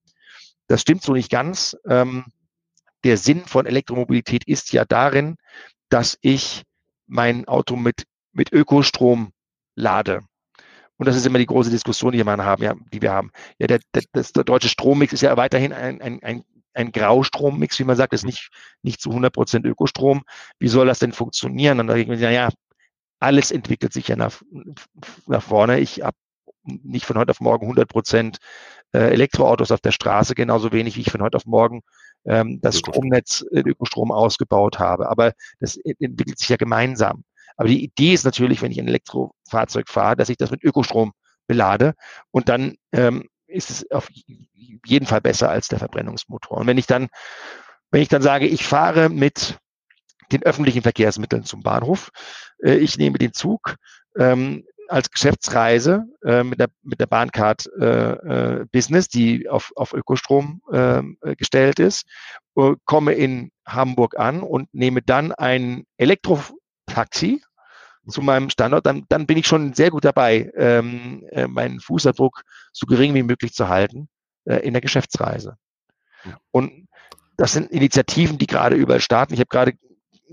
Das 0.68 0.82
stimmt 0.82 1.04
so 1.04 1.14
nicht 1.14 1.32
ganz. 1.32 1.78
Ähm, 1.88 2.26
der 3.04 3.18
Sinn 3.18 3.46
von 3.46 3.66
Elektromobilität 3.66 4.46
ist 4.46 4.72
ja 4.74 4.86
darin, 4.86 5.36
dass 5.90 6.18
ich 6.22 6.64
mein 7.08 7.48
Auto 7.48 7.76
mit, 7.76 8.06
mit 8.32 8.52
Ökostrom 8.52 9.32
lade. 9.76 10.22
Und 10.98 11.08
das 11.08 11.16
ist 11.16 11.26
immer 11.26 11.40
die 11.40 11.46
große 11.46 11.70
Diskussion, 11.70 12.12
die 12.12 12.24
wir 12.24 12.26
haben, 12.26 12.64
ja, 12.64 12.76
die 12.94 13.02
wir 13.02 13.12
haben. 13.12 13.32
Ja, 13.60 13.68
der, 13.68 13.80
der, 13.94 14.04
der 14.14 14.44
deutsche 14.44 14.70
Strommix 14.70 15.14
ist 15.14 15.22
ja 15.22 15.36
weiterhin 15.38 15.74
ein, 15.74 16.02
ein, 16.02 16.22
ein, 16.24 16.44
ein 16.74 16.92
Graustrommix, 16.92 17.80
wie 17.80 17.84
man 17.84 17.96
sagt, 17.96 18.14
ist 18.14 18.26
nicht, 18.26 18.50
nicht 18.84 19.02
zu 19.02 19.10
100 19.10 19.34
Prozent 19.34 19.66
Ökostrom. 19.66 20.24
Wie 20.60 20.68
soll 20.68 20.88
das 20.88 21.00
denn 21.00 21.12
funktionieren? 21.12 21.80
Und 21.80 21.88
da 21.88 21.94
denke 21.94 22.14
ich 22.14 22.20
mir, 22.20 22.32
ja, 22.32 22.50
alles 23.20 23.52
entwickelt 23.52 23.94
sich 23.94 24.08
ja 24.08 24.16
nach, 24.16 24.42
nach 25.28 25.42
vorne. 25.42 25.80
Ich 25.80 26.02
habe 26.02 26.18
nicht 26.64 27.06
von 27.06 27.18
heute 27.18 27.32
auf 27.32 27.42
morgen 27.42 27.66
100 27.66 27.88
Prozent 27.88 28.38
äh, 28.94 29.12
Elektroautos 29.12 29.72
auf 29.72 29.82
der 29.82 29.92
Straße, 29.92 30.36
genauso 30.36 30.72
wenig 30.72 30.96
wie 30.96 31.02
ich 31.02 31.12
von 31.12 31.22
heute 31.22 31.38
auf 31.38 31.46
morgen 31.46 31.82
ähm, 32.26 32.60
das 32.62 32.80
Stromnetz 32.80 33.46
äh, 33.52 33.62
Ökostrom 33.62 34.12
ausgebaut 34.12 34.80
habe. 34.80 35.10
Aber 35.10 35.34
das 35.60 35.78
entwickelt 35.78 36.40
sich 36.40 36.50
ja 36.50 36.58
gemeinsam. 36.58 37.24
Aber 37.58 37.68
die 37.68 37.84
Idee 37.84 38.14
ist 38.14 38.26
natürlich, 38.26 38.62
wenn 38.62 38.72
ich 38.72 38.80
ein 38.80 38.88
Elektrofahrzeug 38.88 39.90
fahre, 39.90 40.16
dass 40.16 40.30
ich 40.30 40.38
das 40.38 40.52
mit 40.52 40.64
Ökostrom 40.64 41.14
belade 41.48 41.94
und 42.32 42.50
dann 42.50 42.76
ähm, 42.92 43.28
ist 43.48 43.70
es 43.70 43.92
auf 43.92 44.10
jeden 44.86 45.06
Fall 45.06 45.22
besser 45.22 45.50
als 45.50 45.68
der 45.68 45.80
Verbrennungsmotor. 45.80 46.58
Und 46.58 46.68
wenn 46.68 46.78
ich 46.78 46.88
dann, 46.88 47.10
wenn 47.92 48.02
ich 48.02 48.08
dann 48.08 48.22
sage, 48.22 48.48
ich 48.48 48.66
fahre 48.66 49.10
mit 49.10 49.58
den 50.32 50.44
öffentlichen 50.44 50.82
Verkehrsmitteln 50.82 51.44
zum 51.44 51.62
Bahnhof, 51.62 52.10
äh, 52.64 52.76
ich 52.76 52.98
nehme 52.98 53.18
den 53.18 53.34
Zug, 53.34 53.76
ähm, 54.18 54.64
als 54.90 55.10
Geschäftsreise 55.10 56.06
äh, 56.24 56.44
mit 56.44 56.60
der 56.60 56.70
mit 56.82 57.00
der 57.00 57.08
Bahncard 57.08 57.70
äh, 57.80 58.12
äh, 58.12 58.66
Business, 58.72 59.08
die 59.08 59.48
auf 59.50 59.72
auf 59.76 59.94
Ökostrom 59.94 60.62
ähm, 60.72 61.18
äh, 61.22 61.36
gestellt 61.36 61.80
ist, 61.80 62.06
äh, 62.56 62.74
komme 62.86 63.14
in 63.14 63.52
Hamburg 63.66 64.20
an 64.20 64.42
und 64.42 64.74
nehme 64.74 65.02
dann 65.02 65.32
ein 65.32 65.86
Elektrotaxi 66.94 67.42
zu 68.08 68.22
meinem 68.22 68.50
Standort, 68.50 68.86
dann, 68.86 69.06
dann 69.08 69.26
bin 69.26 69.38
ich 69.38 69.48
schon 69.48 69.74
sehr 69.74 69.90
gut 69.90 70.04
dabei, 70.04 70.52
ähm, 70.58 71.26
äh, 71.32 71.48
meinen 71.48 71.80
Fußabdruck 71.80 72.44
so 72.74 72.86
gering 72.86 73.14
wie 73.14 73.24
möglich 73.24 73.54
zu 73.54 73.70
halten. 73.70 74.10
äh, 74.46 74.58
in 74.58 74.74
der 74.74 74.82
Geschäftsreise. 74.82 75.56
Und 76.52 76.88
das 77.38 77.54
sind 77.54 77.72
Initiativen, 77.72 78.38
die 78.38 78.48
gerade 78.48 78.76
überall 78.76 79.00
starten. 79.00 79.34
Ich 79.34 79.40
habe 79.40 79.50
gerade 79.50 79.74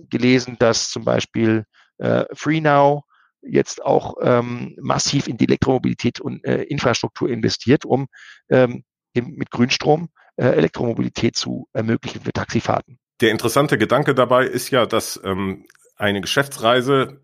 gelesen, 0.09 0.57
dass 0.59 0.91
zum 0.91 1.05
Beispiel 1.05 1.65
äh, 1.99 2.25
FreeNow 2.33 3.03
jetzt 3.43 3.83
auch 3.83 4.15
ähm, 4.21 4.77
massiv 4.81 5.27
in 5.27 5.37
die 5.37 5.47
Elektromobilität 5.47 6.21
und 6.21 6.45
äh, 6.45 6.63
Infrastruktur 6.65 7.31
investiert, 7.31 7.85
um 7.85 8.07
ähm, 8.51 8.85
mit 9.15 9.51
Grünstrom 9.51 10.11
äh, 10.37 10.47
Elektromobilität 10.47 11.37
zu 11.37 11.69
ermöglichen 11.73 12.21
für 12.21 12.33
Taxifahrten. 12.33 12.99
Der 13.21 13.31
interessante 13.31 13.79
Gedanke 13.79 14.15
dabei 14.15 14.47
ist 14.47 14.71
ja, 14.71 14.87
dass 14.87 15.21
ähm, 15.25 15.67
eine 16.01 16.21
Geschäftsreise, 16.21 17.21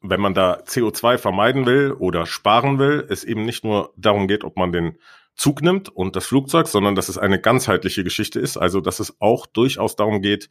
wenn 0.00 0.20
man 0.20 0.34
da 0.34 0.60
CO2 0.60 1.18
vermeiden 1.18 1.66
will 1.66 1.92
oder 1.92 2.26
sparen 2.26 2.78
will, 2.78 3.06
es 3.08 3.24
eben 3.24 3.44
nicht 3.44 3.64
nur 3.64 3.92
darum 3.96 4.28
geht, 4.28 4.44
ob 4.44 4.56
man 4.56 4.72
den 4.72 4.98
Zug 5.36 5.62
nimmt 5.62 5.88
und 5.88 6.16
das 6.16 6.26
Flugzeug, 6.26 6.66
sondern 6.66 6.94
dass 6.94 7.08
es 7.08 7.18
eine 7.18 7.40
ganzheitliche 7.40 8.04
Geschichte 8.04 8.40
ist. 8.40 8.56
Also 8.56 8.80
dass 8.80 9.00
es 9.00 9.20
auch 9.20 9.46
durchaus 9.46 9.96
darum 9.96 10.22
geht, 10.22 10.48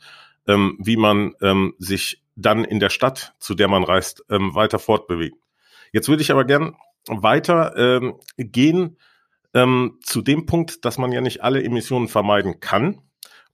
ähm, 0.48 0.78
wie 0.80 0.98
man 0.98 1.34
ähm, 1.42 1.74
sich 1.78 2.24
dann 2.36 2.64
in 2.64 2.80
der 2.80 2.90
Stadt, 2.90 3.34
zu 3.40 3.56
der 3.56 3.68
man 3.68 3.84
reist, 3.84 4.24
ähm, 4.30 4.56
weiter 4.56 4.80
fortbewegt. 4.80 5.38
Jetzt 5.92 6.08
würde 6.08 6.22
ich 6.22 6.32
aber 6.32 6.46
gern 6.46 6.76
weiter 7.08 7.76
ähm, 7.76 8.16
gehen 8.38 8.98
ähm, 9.54 10.00
zu 10.02 10.22
dem 10.22 10.46
Punkt, 10.46 10.86
dass 10.86 10.98
man 10.98 11.12
ja 11.12 11.22
nicht 11.22 11.44
alle 11.44 11.64
Emissionen 11.64 12.08
vermeiden 12.08 12.60
kann. 12.60 13.02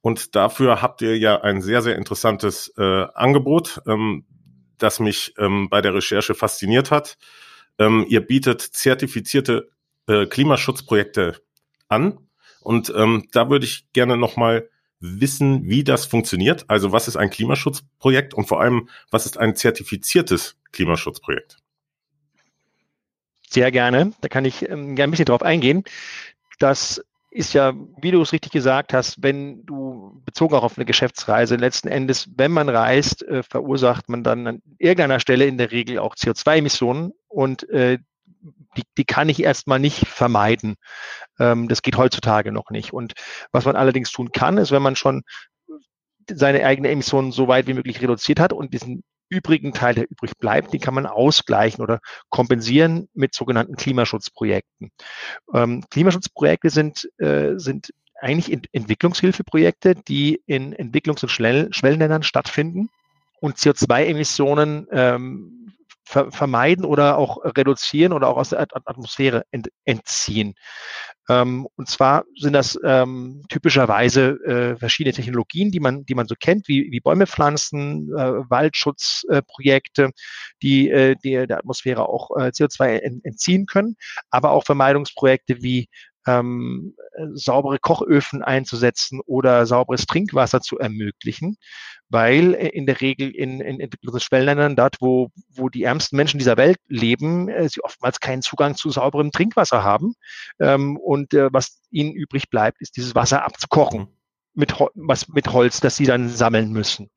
Und 0.05 0.35
dafür 0.35 0.83
habt 0.83 1.01
ihr 1.01 1.17
ja 1.17 1.41
ein 1.41 1.63
sehr, 1.63 1.81
sehr 1.81 1.95
interessantes 1.95 2.71
äh, 2.77 3.07
Angebot, 3.15 3.81
ähm, 3.87 4.23
das 4.77 4.99
mich 4.99 5.33
ähm, 5.39 5.67
bei 5.67 5.81
der 5.81 5.95
Recherche 5.95 6.35
fasziniert 6.35 6.91
hat. 6.91 7.17
Ähm, 7.79 8.05
ihr 8.07 8.21
bietet 8.21 8.61
zertifizierte 8.61 9.71
äh, 10.05 10.27
Klimaschutzprojekte 10.27 11.41
an. 11.87 12.19
Und 12.61 12.93
ähm, 12.95 13.27
da 13.31 13.49
würde 13.49 13.65
ich 13.65 13.91
gerne 13.93 14.15
nochmal 14.15 14.69
wissen, 14.99 15.67
wie 15.67 15.83
das 15.83 16.05
funktioniert. 16.05 16.65
Also 16.67 16.91
was 16.91 17.07
ist 17.07 17.15
ein 17.15 17.31
Klimaschutzprojekt 17.31 18.35
und 18.35 18.45
vor 18.45 18.61
allem, 18.61 18.89
was 19.09 19.25
ist 19.25 19.39
ein 19.39 19.55
zertifiziertes 19.55 20.55
Klimaschutzprojekt? 20.71 21.57
Sehr 23.49 23.71
gerne. 23.71 24.13
Da 24.21 24.27
kann 24.27 24.45
ich 24.45 24.69
ähm, 24.69 24.95
gerne 24.95 25.09
ein 25.09 25.11
bisschen 25.11 25.25
drauf 25.25 25.41
eingehen. 25.41 25.83
Das 26.59 27.03
ist 27.35 27.53
ja, 27.53 27.73
wie 28.01 28.11
du 28.11 28.21
es 28.21 28.31
richtig 28.31 28.53
gesagt 28.53 28.93
hast, 28.93 29.21
wenn 29.21 29.65
du 29.65 30.21
bezogen 30.23 30.55
auch 30.55 30.63
auf 30.63 30.77
eine 30.77 30.85
Geschäftsreise, 30.85 31.57
letzten 31.57 31.89
Endes, 31.89 32.29
wenn 32.37 32.51
man 32.51 32.69
reist, 32.69 33.23
äh, 33.23 33.43
verursacht 33.43 34.07
man 34.07 34.23
dann 34.23 34.47
an 34.47 34.61
irgendeiner 34.77 35.19
Stelle 35.19 35.45
in 35.45 35.57
der 35.57 35.71
Regel 35.71 35.99
auch 35.99 36.15
CO2-Emissionen 36.15 37.11
und 37.27 37.67
äh, 37.69 37.99
die, 38.77 38.83
die 38.97 39.03
kann 39.03 39.27
ich 39.27 39.43
erstmal 39.43 39.79
nicht 39.79 40.07
vermeiden. 40.07 40.75
Ähm, 41.37 41.67
das 41.67 41.81
geht 41.81 41.97
heutzutage 41.97 42.53
noch 42.53 42.69
nicht. 42.69 42.93
Und 42.93 43.13
was 43.51 43.65
man 43.65 43.75
allerdings 43.75 44.11
tun 44.11 44.31
kann, 44.31 44.57
ist, 44.57 44.71
wenn 44.71 44.81
man 44.81 44.95
schon 44.95 45.23
seine 46.31 46.65
eigene 46.65 46.89
Emissionen 46.89 47.33
so 47.33 47.49
weit 47.49 47.67
wie 47.67 47.73
möglich 47.73 48.01
reduziert 48.01 48.39
hat 48.39 48.53
und 48.53 48.73
diesen 48.73 49.03
übrigen 49.29 49.73
Teil, 49.73 49.95
der 49.95 50.09
übrig 50.09 50.37
bleibt, 50.37 50.73
den 50.73 50.79
kann 50.79 50.93
man 50.93 51.05
ausgleichen 51.05 51.83
oder 51.83 51.99
kompensieren 52.29 53.07
mit 53.13 53.33
sogenannten 53.33 53.75
Klimaschutzprojekten. 53.75 54.91
Ähm, 55.53 55.83
Klimaschutzprojekte 55.89 56.69
sind, 56.69 57.09
äh, 57.17 57.53
sind 57.57 57.93
eigentlich 58.19 58.51
Ent 58.51 58.67
Entwicklungshilfeprojekte, 58.71 59.95
die 59.95 60.41
in 60.45 60.73
Entwicklungs- 60.73 61.23
und 61.23 61.29
Schwellenländern 61.29 62.23
stattfinden 62.23 62.89
und 63.39 63.57
CO2-Emissionen 63.57 64.87
ähm, 64.91 65.64
ver 66.05 66.31
vermeiden 66.31 66.85
oder 66.85 67.17
auch 67.17 67.43
reduzieren 67.43 68.13
oder 68.13 68.27
auch 68.27 68.37
aus 68.37 68.49
der 68.49 68.67
Atmosphäre 68.85 69.43
ent 69.51 69.69
entziehen. 69.85 70.55
Ähm, 71.27 71.67
und 71.75 71.89
zwar 71.89 72.25
sind 72.39 72.53
das 72.53 72.79
ähm, 72.83 73.43
typischerweise 73.49 74.39
äh, 74.45 74.77
verschiedene 74.77 75.13
Technologien, 75.13 75.71
die 75.71 75.79
man, 75.79 76.05
die 76.05 76.13
man 76.13 76.27
so 76.27 76.35
kennt, 76.39 76.67
wie, 76.67 76.91
wie 76.91 76.99
Bäume 76.99 77.25
pflanzen, 77.25 78.09
äh, 78.15 78.49
Waldschutzprojekte, 78.49 80.03
äh, 80.03 80.11
die, 80.61 81.15
die 81.23 81.47
der 81.47 81.57
Atmosphäre 81.57 82.07
auch 82.07 82.29
äh, 82.37 82.49
CO2 82.49 82.97
ent 82.99 83.25
entziehen 83.25 83.65
können, 83.65 83.95
aber 84.29 84.51
auch 84.51 84.63
Vermeidungsprojekte 84.63 85.63
wie 85.63 85.87
ähm, 86.27 86.95
saubere 87.33 87.79
Kochöfen 87.79 88.43
einzusetzen 88.43 89.21
oder 89.25 89.65
sauberes 89.65 90.05
Trinkwasser 90.05 90.61
zu 90.61 90.77
ermöglichen, 90.77 91.57
weil 92.09 92.53
in 92.53 92.85
der 92.85 93.01
Regel 93.01 93.29
in, 93.31 93.61
in 93.61 93.79
Entwicklungsschwellenländern, 93.79 94.75
dort 94.75 94.97
wo, 95.01 95.29
wo 95.49 95.69
die 95.69 95.83
ärmsten 95.83 96.17
Menschen 96.17 96.37
dieser 96.37 96.57
Welt 96.57 96.77
leben, 96.87 97.49
äh, 97.49 97.69
sie 97.69 97.83
oftmals 97.83 98.19
keinen 98.19 98.41
Zugang 98.41 98.75
zu 98.75 98.89
sauberem 98.89 99.31
Trinkwasser 99.31 99.83
haben. 99.83 100.13
Ähm, 100.59 100.97
und 100.97 101.33
äh, 101.33 101.49
was 101.51 101.81
ihnen 101.91 102.13
übrig 102.13 102.49
bleibt, 102.49 102.81
ist 102.81 102.97
dieses 102.97 103.15
Wasser 103.15 103.43
abzukochen 103.43 104.07
mit, 104.55 104.73
was, 104.95 105.27
mit 105.27 105.51
Holz, 105.51 105.81
das 105.81 105.97
sie 105.97 106.05
dann 106.05 106.29
sammeln 106.29 106.71
müssen. 106.71 107.09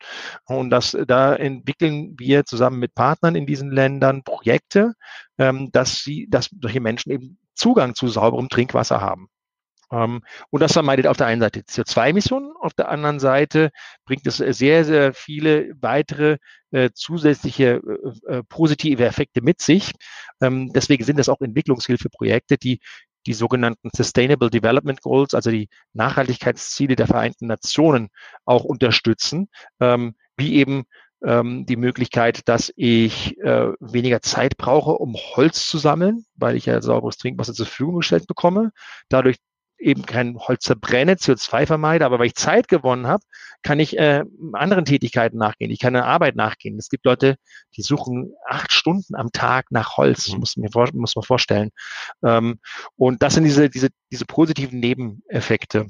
Und 0.45 0.71
das, 0.71 0.97
da 1.07 1.35
entwickeln 1.35 2.15
wir 2.19 2.45
zusammen 2.45 2.79
mit 2.79 2.95
Partnern 2.95 3.37
in 3.37 3.47
diesen 3.47 3.71
Ländern 3.71 4.25
Projekte, 4.25 4.95
ähm, 5.39 5.71
dass 5.73 6.03
sie, 6.03 6.27
dass 6.29 6.51
solche 6.61 6.81
Menschen 6.81 7.13
eben 7.13 7.39
Zugang 7.59 7.95
zu 7.95 8.09
sauberem 8.09 8.49
Trinkwasser 8.49 9.01
haben. 9.01 9.29
Ähm, 9.91 10.23
und 10.51 10.61
das 10.61 10.73
vermeidet 10.73 11.07
auf 11.07 11.17
der 11.17 11.27
einen 11.27 11.41
Seite 11.41 11.61
CO2-Emissionen, 11.61 12.53
auf 12.61 12.75
der 12.75 12.89
anderen 12.89 13.21
Seite 13.21 13.71
bringt 14.05 14.27
es 14.27 14.37
sehr, 14.37 14.85
sehr 14.85 15.15
viele 15.15 15.73
weitere 15.81 16.39
äh, 16.71 16.91
zusätzliche 16.93 17.81
äh, 18.29 18.37
äh, 18.39 18.43
positive 18.49 19.05
Effekte 19.05 19.41
mit 19.41 19.63
sich. 19.63 19.93
Ähm, 20.41 20.73
deswegen 20.75 21.05
sind 21.05 21.19
das 21.19 21.29
auch 21.29 21.41
Entwicklungshilfeprojekte, 21.41 22.59
die 22.59 22.81
die 23.27 23.35
sogenannten 23.35 23.91
Sustainable 23.95 24.49
Development 24.49 25.01
Goals, 25.03 25.35
also 25.35 25.51
die 25.51 25.69
Nachhaltigkeitsziele 25.93 26.97
der 26.97 27.07
Vereinten 27.07 27.47
Nationen 27.47 28.09
auch 28.45 28.65
unterstützen, 28.65 29.49
ähm, 29.81 30.15
wie 30.37 30.55
eben 30.55 30.85
ähm, 31.25 31.67
die 31.67 31.77
Möglichkeit, 31.77 32.49
dass 32.49 32.73
ich 32.77 33.39
äh, 33.39 33.73
weniger 33.81 34.23
Zeit 34.23 34.57
brauche, 34.57 34.93
um 34.93 35.15
Holz 35.15 35.69
zu 35.69 35.79
sammeln, 35.79 36.25
weil 36.37 36.57
ich 36.57 36.67
ja 36.67 36.81
sauberes 36.81 37.17
Trinkwasser 37.17 37.55
zur 37.55 37.67
Verfügung 37.67 37.97
gestellt 37.97 38.27
bekomme. 38.27 38.71
Dadurch 39.09 39.37
eben 39.79 40.05
kein 40.07 40.37
Holz 40.39 40.65
zerbrenne, 40.65 41.15
CO2 41.15 41.67
vermeide, 41.67 42.05
aber 42.05 42.19
weil 42.19 42.27
ich 42.27 42.35
Zeit 42.35 42.69
gewonnen 42.69 43.07
habe, 43.07 43.23
kann 43.63 43.81
ich 43.81 43.97
äh, 43.97 44.25
anderen 44.53 44.85
Tätigkeiten 44.85 45.39
nachgehen. 45.39 45.71
Ich 45.71 45.79
kann 45.79 45.95
einer 45.95 46.07
Arbeit 46.07 46.37
nachgehen. 46.37 46.79
Es 46.79 46.89
gibt 46.89 47.05
Leute, 47.05 47.37
die 47.77 47.83
suchen 47.83 48.33
acht 48.47 48.73
Stunden 48.73 49.15
am 49.15 49.31
Tag 49.33 49.67
nach 49.71 49.97
Holz, 49.97 50.33
mhm. 50.33 50.41
muss, 50.41 50.57
mir 50.57 50.71
vor, 50.71 50.89
muss 50.93 51.17
man 51.17 51.25
vorstellen. 51.25 51.71
Ähm, 52.25 52.61
und 52.97 53.23
das 53.23 53.35
sind 53.35 53.45
diese, 53.45 53.71
diese, 53.71 53.89
diese 54.11 54.27
positiven 54.27 54.81
Nebeneffekte. 54.81 55.87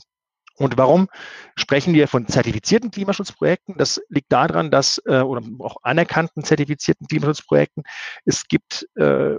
Und 0.58 0.76
warum 0.76 1.08
sprechen 1.54 1.94
wir 1.94 2.08
von 2.08 2.26
zertifizierten 2.26 2.90
Klimaschutzprojekten? 2.90 3.76
Das 3.78 4.00
liegt 4.08 4.32
daran, 4.32 4.72
dass, 4.72 5.00
äh, 5.06 5.20
oder 5.20 5.42
auch 5.60 5.76
anerkannten 5.82 6.42
zertifizierten 6.42 7.06
Klimaschutzprojekten, 7.06 7.84
es 8.24 8.48
gibt 8.48 8.88
äh, 8.96 9.36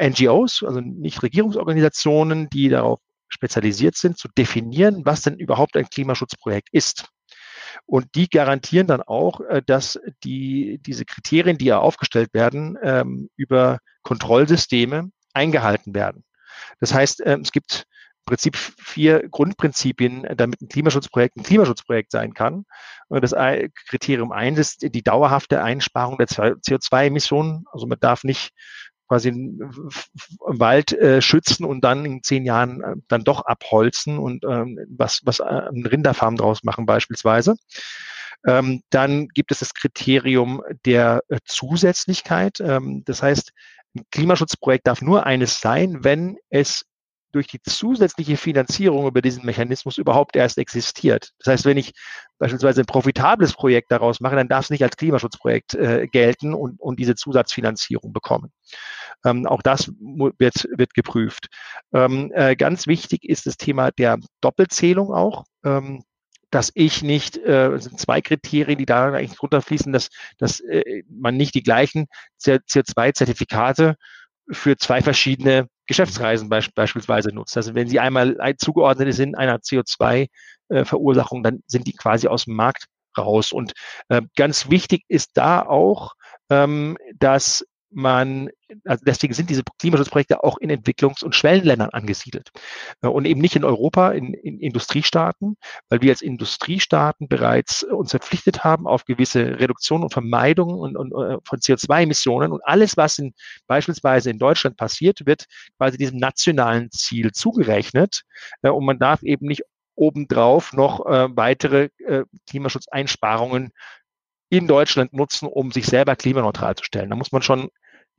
NGOs, 0.00 0.64
also 0.66 0.80
Nichtregierungsorganisationen, 0.80 2.48
die 2.48 2.70
darauf 2.70 3.00
spezialisiert 3.28 3.96
sind, 3.96 4.16
zu 4.16 4.28
definieren, 4.38 5.04
was 5.04 5.20
denn 5.20 5.36
überhaupt 5.36 5.76
ein 5.76 5.88
Klimaschutzprojekt 5.90 6.70
ist. 6.72 7.08
Und 7.84 8.14
die 8.14 8.30
garantieren 8.30 8.86
dann 8.86 9.02
auch, 9.02 9.42
äh, 9.42 9.62
dass 9.64 10.00
die, 10.24 10.80
diese 10.80 11.04
Kriterien, 11.04 11.58
die 11.58 11.66
ja 11.66 11.78
aufgestellt 11.78 12.32
werden, 12.32 12.78
ähm, 12.82 13.28
über 13.36 13.80
Kontrollsysteme 14.02 15.10
eingehalten 15.34 15.94
werden. 15.94 16.24
Das 16.80 16.94
heißt, 16.94 17.22
ähm, 17.26 17.42
es 17.42 17.52
gibt 17.52 17.86
Prinzip 18.28 18.58
vier 18.88 19.28
Grundprinzipien, 19.28 20.26
damit 20.36 20.60
ein 20.60 20.68
Klimaschutzprojekt 20.68 21.36
ein 21.36 21.42
Klimaschutzprojekt 21.42 22.10
sein 22.10 22.34
kann. 22.34 22.64
Das 23.08 23.34
Kriterium 23.88 24.32
eins 24.32 24.58
ist 24.58 24.94
die 24.94 25.02
dauerhafte 25.02 25.62
Einsparung 25.62 26.18
der 26.18 26.28
CO2-Emissionen. 26.28 27.64
Also 27.72 27.86
man 27.86 28.00
darf 28.00 28.24
nicht 28.24 28.52
quasi 29.08 29.28
einen 29.28 29.58
Wald 30.40 30.92
äh, 30.92 31.20
schützen 31.22 31.64
und 31.64 31.82
dann 31.82 32.04
in 32.04 32.22
zehn 32.22 32.44
Jahren 32.44 32.82
äh, 32.82 32.94
dann 33.08 33.24
doch 33.24 33.44
abholzen 33.46 34.18
und 34.18 34.44
ähm, 34.44 34.78
was, 34.88 35.22
was 35.24 35.40
äh, 35.40 35.44
eine 35.44 35.90
Rinderfarm 35.90 36.36
draus 36.36 36.62
machen 36.62 36.86
beispielsweise. 36.86 37.56
Ähm, 38.46 38.82
dann 38.90 39.28
gibt 39.28 39.50
es 39.50 39.60
das 39.60 39.74
Kriterium 39.74 40.62
der 40.84 41.22
äh, 41.28 41.38
Zusätzlichkeit. 41.44 42.60
Ähm, 42.60 43.02
das 43.04 43.22
heißt, 43.22 43.52
ein 43.96 44.04
Klimaschutzprojekt 44.12 44.86
darf 44.86 45.00
nur 45.00 45.26
eines 45.26 45.60
sein, 45.60 46.04
wenn 46.04 46.36
es 46.50 46.84
durch 47.32 47.46
die 47.46 47.60
zusätzliche 47.62 48.36
Finanzierung 48.36 49.06
über 49.06 49.22
diesen 49.22 49.44
Mechanismus 49.44 49.98
überhaupt 49.98 50.36
erst 50.36 50.58
existiert. 50.58 51.32
Das 51.38 51.52
heißt, 51.52 51.64
wenn 51.64 51.76
ich 51.76 51.92
beispielsweise 52.38 52.82
ein 52.82 52.86
profitables 52.86 53.52
Projekt 53.52 53.90
daraus 53.90 54.20
mache, 54.20 54.36
dann 54.36 54.48
darf 54.48 54.64
es 54.64 54.70
nicht 54.70 54.82
als 54.82 54.96
Klimaschutzprojekt 54.96 55.74
äh, 55.74 56.06
gelten 56.06 56.54
und, 56.54 56.80
und 56.80 56.98
diese 56.98 57.14
Zusatzfinanzierung 57.14 58.12
bekommen. 58.12 58.52
Ähm, 59.24 59.46
auch 59.46 59.62
das 59.62 59.92
wird, 59.98 60.68
wird 60.76 60.94
geprüft. 60.94 61.48
Ähm, 61.92 62.32
äh, 62.34 62.56
ganz 62.56 62.86
wichtig 62.86 63.24
ist 63.24 63.46
das 63.46 63.56
Thema 63.56 63.90
der 63.90 64.18
Doppelzählung 64.40 65.12
auch. 65.12 65.44
Ähm, 65.64 66.04
dass 66.50 66.70
ich 66.74 67.02
nicht, 67.02 67.36
äh, 67.36 67.76
sind 67.78 68.00
zwei 68.00 68.20
Kriterien, 68.20 68.78
die 68.78 68.86
da 68.86 69.12
eigentlich 69.12 69.42
runterfließen, 69.42 69.92
dass, 69.92 70.08
dass 70.38 70.60
äh, 70.60 71.02
man 71.08 71.36
nicht 71.36 71.54
die 71.54 71.62
gleichen 71.62 72.06
CO2-Zertifikate 72.40 73.96
für 74.50 74.76
zwei 74.76 75.02
verschiedene 75.02 75.68
Geschäftsreisen 75.86 76.48
be 76.48 76.60
beispielsweise 76.74 77.30
nutzt. 77.30 77.56
Also 77.56 77.74
wenn 77.74 77.88
Sie 77.88 78.00
einmal 78.00 78.36
zugeordnet 78.58 79.14
sind 79.14 79.36
einer 79.36 79.58
CO2-Verursachung, 79.58 81.42
dann 81.42 81.62
sind 81.66 81.86
die 81.86 81.94
quasi 81.94 82.28
aus 82.28 82.44
dem 82.44 82.54
Markt 82.54 82.86
raus. 83.16 83.52
Und 83.52 83.72
äh, 84.08 84.22
ganz 84.36 84.70
wichtig 84.70 85.04
ist 85.08 85.30
da 85.34 85.62
auch, 85.62 86.14
ähm, 86.50 86.96
dass 87.18 87.64
man, 87.90 88.50
also 88.84 89.02
deswegen 89.04 89.34
sind 89.34 89.50
diese 89.50 89.62
Klimaschutzprojekte 89.78 90.44
auch 90.44 90.58
in 90.58 90.70
Entwicklungs- 90.70 91.24
und 91.24 91.34
Schwellenländern 91.34 91.90
angesiedelt. 91.90 92.50
Äh, 93.02 93.08
und 93.08 93.24
eben 93.24 93.40
nicht 93.40 93.56
in 93.56 93.64
Europa, 93.64 94.10
in, 94.12 94.34
in 94.34 94.60
Industriestaaten, 94.60 95.56
weil 95.88 96.02
wir 96.02 96.10
als 96.10 96.22
Industriestaaten 96.22 97.28
bereits 97.28 97.82
uns 97.82 98.10
verpflichtet 98.10 98.64
haben 98.64 98.86
auf 98.86 99.04
gewisse 99.04 99.58
Reduktion 99.58 100.02
und 100.02 100.12
Vermeidung 100.12 100.70
und, 100.70 100.96
und, 100.96 101.12
äh, 101.12 101.38
von 101.44 101.58
CO2-Emissionen 101.58 102.52
und 102.52 102.60
alles, 102.64 102.96
was 102.96 103.18
in, 103.18 103.32
beispielsweise 103.66 104.30
in 104.30 104.38
Deutschland 104.38 104.76
passiert, 104.76 105.26
wird 105.26 105.46
quasi 105.78 105.96
diesem 105.96 106.18
nationalen 106.18 106.90
Ziel 106.90 107.32
zugerechnet. 107.32 108.22
Äh, 108.62 108.70
und 108.70 108.84
man 108.84 108.98
darf 108.98 109.22
eben 109.22 109.46
nicht 109.46 109.62
obendrauf 109.98 110.72
noch 110.72 111.04
äh, 111.06 111.28
weitere 111.36 111.88
äh, 112.06 112.24
Klimaschutzeinsparungen 112.48 113.72
in 114.50 114.66
Deutschland 114.66 115.12
nutzen, 115.12 115.46
um 115.46 115.72
sich 115.72 115.86
selber 115.86 116.16
klimaneutral 116.16 116.74
zu 116.74 116.84
stellen. 116.84 117.10
Da 117.10 117.16
muss 117.16 117.32
man 117.32 117.42
schon 117.42 117.68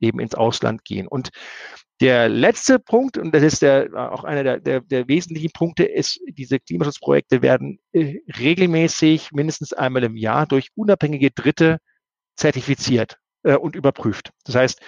eben 0.00 0.20
ins 0.20 0.34
Ausland 0.34 0.84
gehen. 0.84 1.06
Und 1.06 1.30
der 2.00 2.30
letzte 2.30 2.78
Punkt, 2.78 3.18
und 3.18 3.34
das 3.34 3.42
ist 3.42 3.60
der, 3.60 3.90
auch 3.94 4.24
einer 4.24 4.42
der, 4.42 4.58
der, 4.58 4.80
der 4.80 5.06
wesentlichen 5.06 5.50
Punkte, 5.52 5.84
ist, 5.84 6.18
diese 6.28 6.58
Klimaschutzprojekte 6.58 7.42
werden 7.42 7.78
äh, 7.92 8.20
regelmäßig 8.38 9.32
mindestens 9.32 9.74
einmal 9.74 10.04
im 10.04 10.16
Jahr 10.16 10.46
durch 10.46 10.68
unabhängige 10.74 11.30
Dritte 11.30 11.78
zertifiziert 12.36 13.18
äh, 13.42 13.56
und 13.56 13.76
überprüft. 13.76 14.30
Das 14.44 14.54
heißt, 14.54 14.80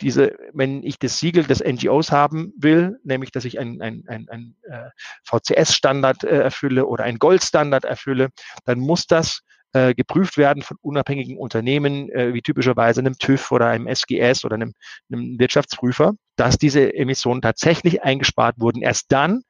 diese, 0.00 0.36
wenn 0.52 0.82
ich 0.82 0.98
das 0.98 1.18
Siegel 1.18 1.44
des 1.44 1.62
NGOs 1.62 2.12
haben 2.12 2.52
will, 2.56 2.98
nämlich 3.02 3.32
dass 3.32 3.44
ich 3.44 3.58
ein, 3.58 3.82
ein, 3.82 4.04
ein, 4.06 4.28
ein 4.28 4.56
äh, 4.62 4.90
VCS-Standard 5.24 6.24
äh, 6.24 6.40
erfülle 6.40 6.86
oder 6.86 7.04
ein 7.04 7.18
Goldstandard 7.18 7.84
erfülle, 7.84 8.30
dann 8.64 8.78
muss 8.78 9.06
das 9.06 9.42
äh, 9.72 9.94
geprüft 9.94 10.36
werden 10.36 10.62
von 10.62 10.76
unabhängigen 10.80 11.36
Unternehmen, 11.36 12.10
äh, 12.10 12.34
wie 12.34 12.42
typischerweise 12.42 13.00
einem 13.00 13.16
TÜV 13.18 13.52
oder 13.52 13.68
einem 13.68 13.86
SGS 13.86 14.44
oder 14.44 14.54
einem, 14.54 14.74
einem 15.10 15.38
Wirtschaftsprüfer, 15.38 16.14
dass 16.36 16.58
diese 16.58 16.94
Emissionen 16.94 17.42
tatsächlich 17.42 18.02
eingespart 18.02 18.56
wurden. 18.58 18.82
Erst 18.82 19.12
dann 19.12 19.42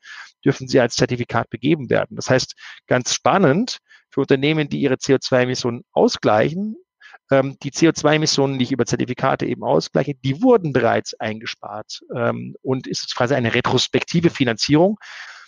dürfen 0.45 0.69
sie 0.69 0.81
als 0.81 0.97
Zertifikat 0.97 1.51
begeben 1.51 1.91
werden. 1.91 2.17
Das 2.17 2.31
heißt, 2.31 2.55
ganz 2.87 3.15
spannend 3.15 3.79
für 4.11 4.21
Unternehmen, 4.21 4.69
die 4.69 4.81
ihre 4.81 4.95
CO2-Emissionen 4.95 5.85
ausgleichen, 5.93 6.77
ähm, 7.31 7.57
die 7.63 7.71
CO2-Emissionen, 7.71 8.59
die 8.59 8.65
ich 8.65 8.73
über 8.73 8.87
Zertifikate 8.87 9.47
eben 9.47 9.63
ausgleiche, 9.63 10.15
die 10.15 10.43
wurden 10.43 10.73
bereits 10.73 11.15
eingespart 11.15 12.01
ähm, 12.15 12.57
und 12.63 12.87
ist 12.87 13.15
quasi 13.15 13.35
eine 13.35 13.55
retrospektive 13.55 14.31
Finanzierung. 14.31 14.99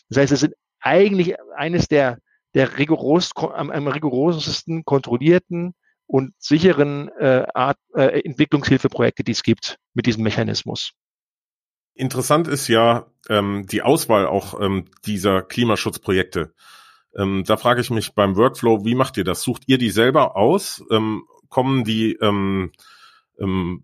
Das 0.09 0.19
heißt, 0.23 0.33
es 0.33 0.41
sind 0.41 0.55
eigentlich 0.81 1.35
eines 1.57 1.89
der 1.89 2.19
der 2.55 2.79
rigoros, 2.79 3.31
am, 3.37 3.71
am 3.71 3.87
rigorosesten 3.89 4.85
kontrollierten 4.85 5.75
und 6.07 6.35
sicheren 6.39 7.09
äh, 7.19 7.47
Art, 7.55 7.79
äh, 7.95 8.21
Entwicklungshilfeprojekte, 8.25 9.25
die 9.25 9.33
es 9.33 9.43
gibt 9.43 9.79
mit 9.95 10.07
diesem 10.07 10.23
Mechanismus. 10.23 10.93
Interessant 11.95 12.49
ist 12.49 12.69
ja 12.69 13.07
ähm, 13.29 13.67
die 13.67 13.83
Auswahl 13.83 14.27
auch 14.27 14.61
ähm, 14.61 14.87
dieser 15.05 15.43
Klimaschutzprojekte. 15.43 16.55
Ähm, 17.15 17.45
da 17.47 17.57
frage 17.57 17.81
ich 17.81 17.91
mich 17.91 18.15
beim 18.15 18.37
Workflow, 18.37 18.85
wie 18.85 18.95
macht 18.95 19.17
ihr 19.17 19.25
das? 19.25 19.43
Sucht 19.43 19.65
ihr 19.67 19.79
die 19.79 19.91
selber 19.91 20.37
aus? 20.37 20.83
Ähm, 20.91 21.25
kommen 21.49 21.85
die 21.85 22.15
ähm, 22.15 22.73
ähm, 23.39 23.83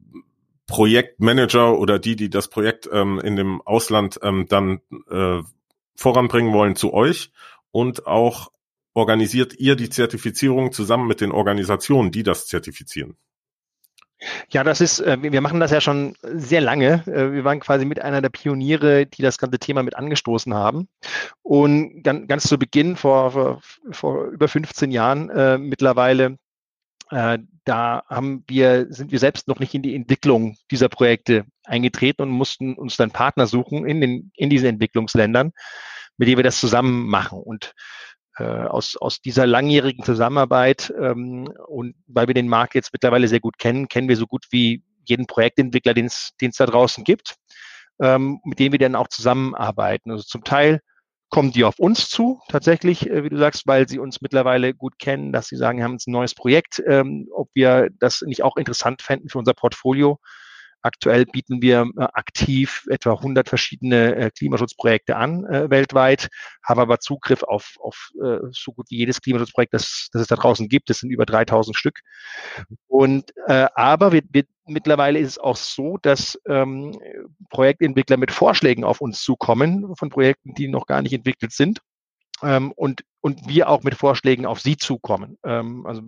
Projektmanager 0.66 1.78
oder 1.78 1.98
die, 1.98 2.16
die 2.16 2.30
das 2.30 2.48
Projekt 2.48 2.88
ähm, 2.90 3.20
in 3.20 3.36
dem 3.36 3.60
Ausland 3.62 4.18
ähm, 4.22 4.46
dann 4.48 4.80
äh, 5.10 5.42
voranbringen 5.94 6.52
wollen, 6.52 6.76
zu 6.76 6.94
euch? 6.94 7.30
Und 7.70 8.06
auch 8.06 8.50
organisiert 8.94 9.54
ihr 9.58 9.76
die 9.76 9.90
Zertifizierung 9.90 10.72
zusammen 10.72 11.06
mit 11.06 11.20
den 11.20 11.32
Organisationen, 11.32 12.10
die 12.10 12.22
das 12.22 12.46
zertifizieren? 12.46 13.16
Ja, 14.50 14.64
das 14.64 14.80
ist, 14.80 14.98
äh, 15.00 15.16
wir 15.20 15.40
machen 15.40 15.60
das 15.60 15.70
ja 15.70 15.80
schon 15.80 16.16
sehr 16.22 16.60
lange. 16.60 17.04
Äh, 17.06 17.32
wir 17.32 17.44
waren 17.44 17.60
quasi 17.60 17.84
mit 17.84 18.02
einer 18.02 18.20
der 18.20 18.30
Pioniere, 18.30 19.06
die 19.06 19.22
das 19.22 19.38
ganze 19.38 19.58
Thema 19.58 19.82
mit 19.82 19.96
angestoßen 19.96 20.54
haben. 20.54 20.88
Und 21.42 22.02
ganz, 22.02 22.44
zu 22.44 22.58
Beginn, 22.58 22.96
vor, 22.96 23.60
vor, 23.90 24.24
über 24.26 24.48
15 24.48 24.90
Jahren 24.90 25.30
äh, 25.30 25.58
mittlerweile, 25.58 26.36
da 27.10 28.02
haben 28.06 28.44
wir, 28.48 28.88
sind 28.90 29.12
wir 29.12 29.18
selbst 29.18 29.48
noch 29.48 29.60
nicht 29.60 29.72
in 29.72 29.80
die 29.80 29.94
Entwicklung 29.94 30.58
dieser 30.70 30.90
Projekte 30.90 31.46
eingetreten 31.64 32.20
und 32.20 32.28
mussten 32.28 32.74
uns 32.74 32.98
dann 32.98 33.12
Partner 33.12 33.46
suchen 33.46 33.86
in, 33.86 34.02
den, 34.02 34.30
in 34.34 34.50
diesen 34.50 34.68
Entwicklungsländern, 34.68 35.52
mit 36.18 36.28
denen 36.28 36.36
wir 36.36 36.44
das 36.44 36.60
zusammen 36.60 37.08
machen. 37.08 37.38
Und 37.38 37.72
aus, 38.44 38.96
aus 38.96 39.20
dieser 39.20 39.46
langjährigen 39.46 40.04
Zusammenarbeit 40.04 40.92
ähm, 41.00 41.48
und 41.66 41.94
weil 42.06 42.26
wir 42.26 42.34
den 42.34 42.48
Markt 42.48 42.74
jetzt 42.74 42.92
mittlerweile 42.92 43.28
sehr 43.28 43.40
gut 43.40 43.58
kennen, 43.58 43.88
kennen 43.88 44.08
wir 44.08 44.16
so 44.16 44.26
gut 44.26 44.46
wie 44.50 44.82
jeden 45.04 45.26
Projektentwickler, 45.26 45.94
den 45.94 46.06
es 46.06 46.34
da 46.56 46.66
draußen 46.66 47.04
gibt, 47.04 47.36
ähm, 48.00 48.40
mit 48.44 48.58
dem 48.58 48.72
wir 48.72 48.78
dann 48.78 48.94
auch 48.94 49.08
zusammenarbeiten. 49.08 50.10
Also 50.10 50.24
zum 50.24 50.44
Teil 50.44 50.80
kommen 51.30 51.52
die 51.52 51.64
auf 51.64 51.78
uns 51.78 52.08
zu, 52.08 52.40
tatsächlich, 52.48 53.08
äh, 53.08 53.24
wie 53.24 53.28
du 53.28 53.38
sagst, 53.38 53.66
weil 53.66 53.88
sie 53.88 53.98
uns 53.98 54.20
mittlerweile 54.20 54.74
gut 54.74 54.98
kennen, 54.98 55.32
dass 55.32 55.48
sie 55.48 55.56
sagen, 55.56 55.78
wir 55.78 55.84
haben 55.84 55.92
jetzt 55.92 56.08
ein 56.08 56.12
neues 56.12 56.34
Projekt, 56.34 56.82
ähm, 56.86 57.28
ob 57.32 57.50
wir 57.54 57.88
das 57.98 58.22
nicht 58.22 58.42
auch 58.42 58.56
interessant 58.56 59.02
fänden 59.02 59.28
für 59.28 59.38
unser 59.38 59.54
Portfolio. 59.54 60.18
Aktuell 60.82 61.26
bieten 61.26 61.60
wir 61.60 61.90
äh, 61.96 62.02
aktiv 62.12 62.86
etwa 62.88 63.12
100 63.14 63.48
verschiedene 63.48 64.14
äh, 64.14 64.30
Klimaschutzprojekte 64.30 65.16
an 65.16 65.44
äh, 65.44 65.70
weltweit, 65.70 66.28
haben 66.62 66.80
aber 66.80 67.00
Zugriff 67.00 67.42
auf, 67.42 67.76
auf 67.80 68.10
äh, 68.22 68.38
so 68.52 68.72
gut 68.72 68.86
wie 68.90 68.98
jedes 68.98 69.20
Klimaschutzprojekt, 69.20 69.74
das, 69.74 70.08
das 70.12 70.22
es 70.22 70.28
da 70.28 70.36
draußen 70.36 70.68
gibt. 70.68 70.88
Das 70.90 70.98
sind 70.98 71.10
über 71.10 71.26
3000 71.26 71.76
Stück. 71.76 72.00
Und 72.86 73.32
äh, 73.46 73.66
aber 73.74 74.12
wir, 74.12 74.22
wir, 74.30 74.44
mittlerweile 74.66 75.18
ist 75.18 75.30
es 75.30 75.38
auch 75.38 75.56
so, 75.56 75.98
dass 75.98 76.38
ähm, 76.46 76.98
Projektentwickler 77.50 78.16
mit 78.16 78.30
Vorschlägen 78.30 78.84
auf 78.84 79.00
uns 79.00 79.22
zukommen 79.22 79.94
von 79.96 80.10
Projekten, 80.10 80.54
die 80.54 80.68
noch 80.68 80.86
gar 80.86 81.02
nicht 81.02 81.12
entwickelt 81.12 81.52
sind. 81.52 81.80
Ähm, 82.42 82.72
und, 82.72 83.02
und 83.20 83.48
wir 83.48 83.68
auch 83.68 83.82
mit 83.82 83.96
Vorschlägen 83.96 84.46
auf 84.46 84.60
sie 84.60 84.76
zukommen. 84.76 85.38
Ähm, 85.44 85.86
also 85.86 86.02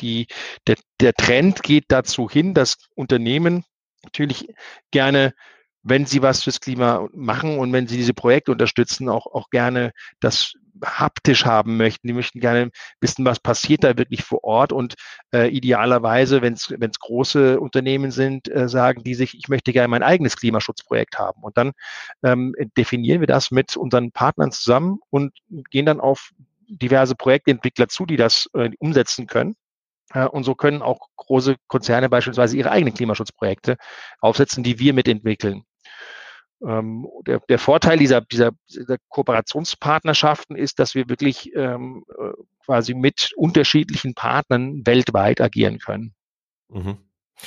die, 0.00 0.26
der, 0.66 0.76
der 1.00 1.14
Trend 1.14 1.62
geht 1.62 1.84
dazu 1.88 2.28
hin, 2.28 2.54
dass 2.54 2.76
Unternehmen 2.94 3.64
natürlich 4.04 4.48
gerne, 4.90 5.34
wenn 5.82 6.06
sie 6.06 6.22
was 6.22 6.42
fürs 6.42 6.60
Klima 6.60 7.08
machen 7.14 7.58
und 7.58 7.72
wenn 7.72 7.86
sie 7.86 7.96
diese 7.96 8.14
Projekte 8.14 8.52
unterstützen, 8.52 9.08
auch, 9.08 9.26
auch 9.26 9.50
gerne 9.50 9.92
das 10.20 10.54
haptisch 10.84 11.44
haben 11.44 11.76
möchten. 11.76 12.06
Die 12.06 12.14
möchten 12.14 12.40
gerne 12.40 12.70
wissen, 13.00 13.24
was 13.24 13.40
passiert 13.40 13.84
da 13.84 13.96
wirklich 13.96 14.22
vor 14.22 14.44
Ort 14.44 14.72
und 14.72 14.94
äh, 15.34 15.48
idealerweise, 15.48 16.42
wenn 16.42 16.54
es 16.54 16.98
große 17.00 17.60
Unternehmen 17.60 18.10
sind, 18.10 18.48
äh, 18.48 18.68
sagen 18.68 19.02
die 19.02 19.14
sich, 19.14 19.36
ich 19.36 19.48
möchte 19.48 19.72
gerne 19.72 19.88
mein 19.88 20.02
eigenes 20.02 20.36
Klimaschutzprojekt 20.36 21.18
haben. 21.18 21.42
Und 21.42 21.56
dann 21.56 21.72
ähm, 22.22 22.54
definieren 22.76 23.20
wir 23.20 23.26
das 23.26 23.50
mit 23.50 23.76
unseren 23.76 24.12
Partnern 24.12 24.52
zusammen 24.52 25.00
und 25.10 25.32
gehen 25.70 25.86
dann 25.86 26.00
auf 26.00 26.30
diverse 26.68 27.14
Projektentwickler 27.14 27.88
zu, 27.88 28.06
die 28.06 28.16
das 28.16 28.48
äh, 28.54 28.70
umsetzen 28.78 29.26
können. 29.26 29.56
Äh, 30.12 30.26
und 30.26 30.44
so 30.44 30.54
können 30.54 30.82
auch 30.82 31.08
große 31.16 31.56
Konzerne 31.66 32.08
beispielsweise 32.08 32.56
ihre 32.56 32.70
eigenen 32.70 32.94
Klimaschutzprojekte 32.94 33.76
aufsetzen, 34.20 34.62
die 34.62 34.78
wir 34.78 34.92
mitentwickeln. 34.94 35.64
Ähm, 36.62 37.06
der, 37.26 37.40
der, 37.48 37.58
Vorteil 37.58 37.98
dieser, 37.98 38.20
dieser, 38.20 38.50
dieser, 38.68 38.98
Kooperationspartnerschaften 39.08 40.56
ist, 40.56 40.78
dass 40.78 40.94
wir 40.94 41.08
wirklich 41.08 41.54
ähm, 41.54 42.04
äh, 42.10 42.32
quasi 42.66 42.92
mit 42.92 43.32
unterschiedlichen 43.34 44.14
Partnern 44.14 44.82
weltweit 44.84 45.40
agieren 45.40 45.78
können. 45.78 46.14
Mhm. 46.68 46.98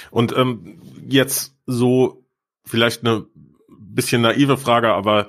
Und 0.09 0.35
ähm, 0.35 0.81
jetzt 1.07 1.55
so 1.67 2.25
vielleicht 2.65 3.05
eine 3.05 3.27
bisschen 3.67 4.23
naive 4.23 4.57
Frage, 4.57 4.91
aber 4.93 5.27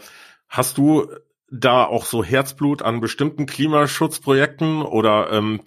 hast 0.49 0.79
du 0.79 1.07
da 1.51 1.85
auch 1.85 2.05
so 2.05 2.25
Herzblut 2.25 2.83
an 2.83 3.01
bestimmten 3.01 3.47
Klimaschutzprojekten 3.47 4.83
oder 4.83 5.31
ähm, 5.31 5.61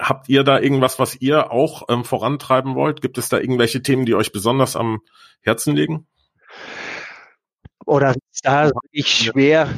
habt 0.00 0.28
ihr 0.28 0.42
da 0.44 0.58
irgendwas, 0.58 0.98
was 0.98 1.14
ihr 1.16 1.52
auch 1.52 1.82
ähm, 1.88 2.04
vorantreiben 2.04 2.74
wollt? 2.74 3.00
Gibt 3.02 3.18
es 3.18 3.28
da 3.28 3.38
irgendwelche 3.38 3.82
Themen, 3.82 4.06
die 4.06 4.14
euch 4.14 4.32
besonders 4.32 4.76
am 4.76 5.00
Herzen 5.42 5.76
liegen? 5.76 6.06
Oder 7.86 8.14
da 8.42 8.70
ich 8.90 9.08
schwer, 9.08 9.68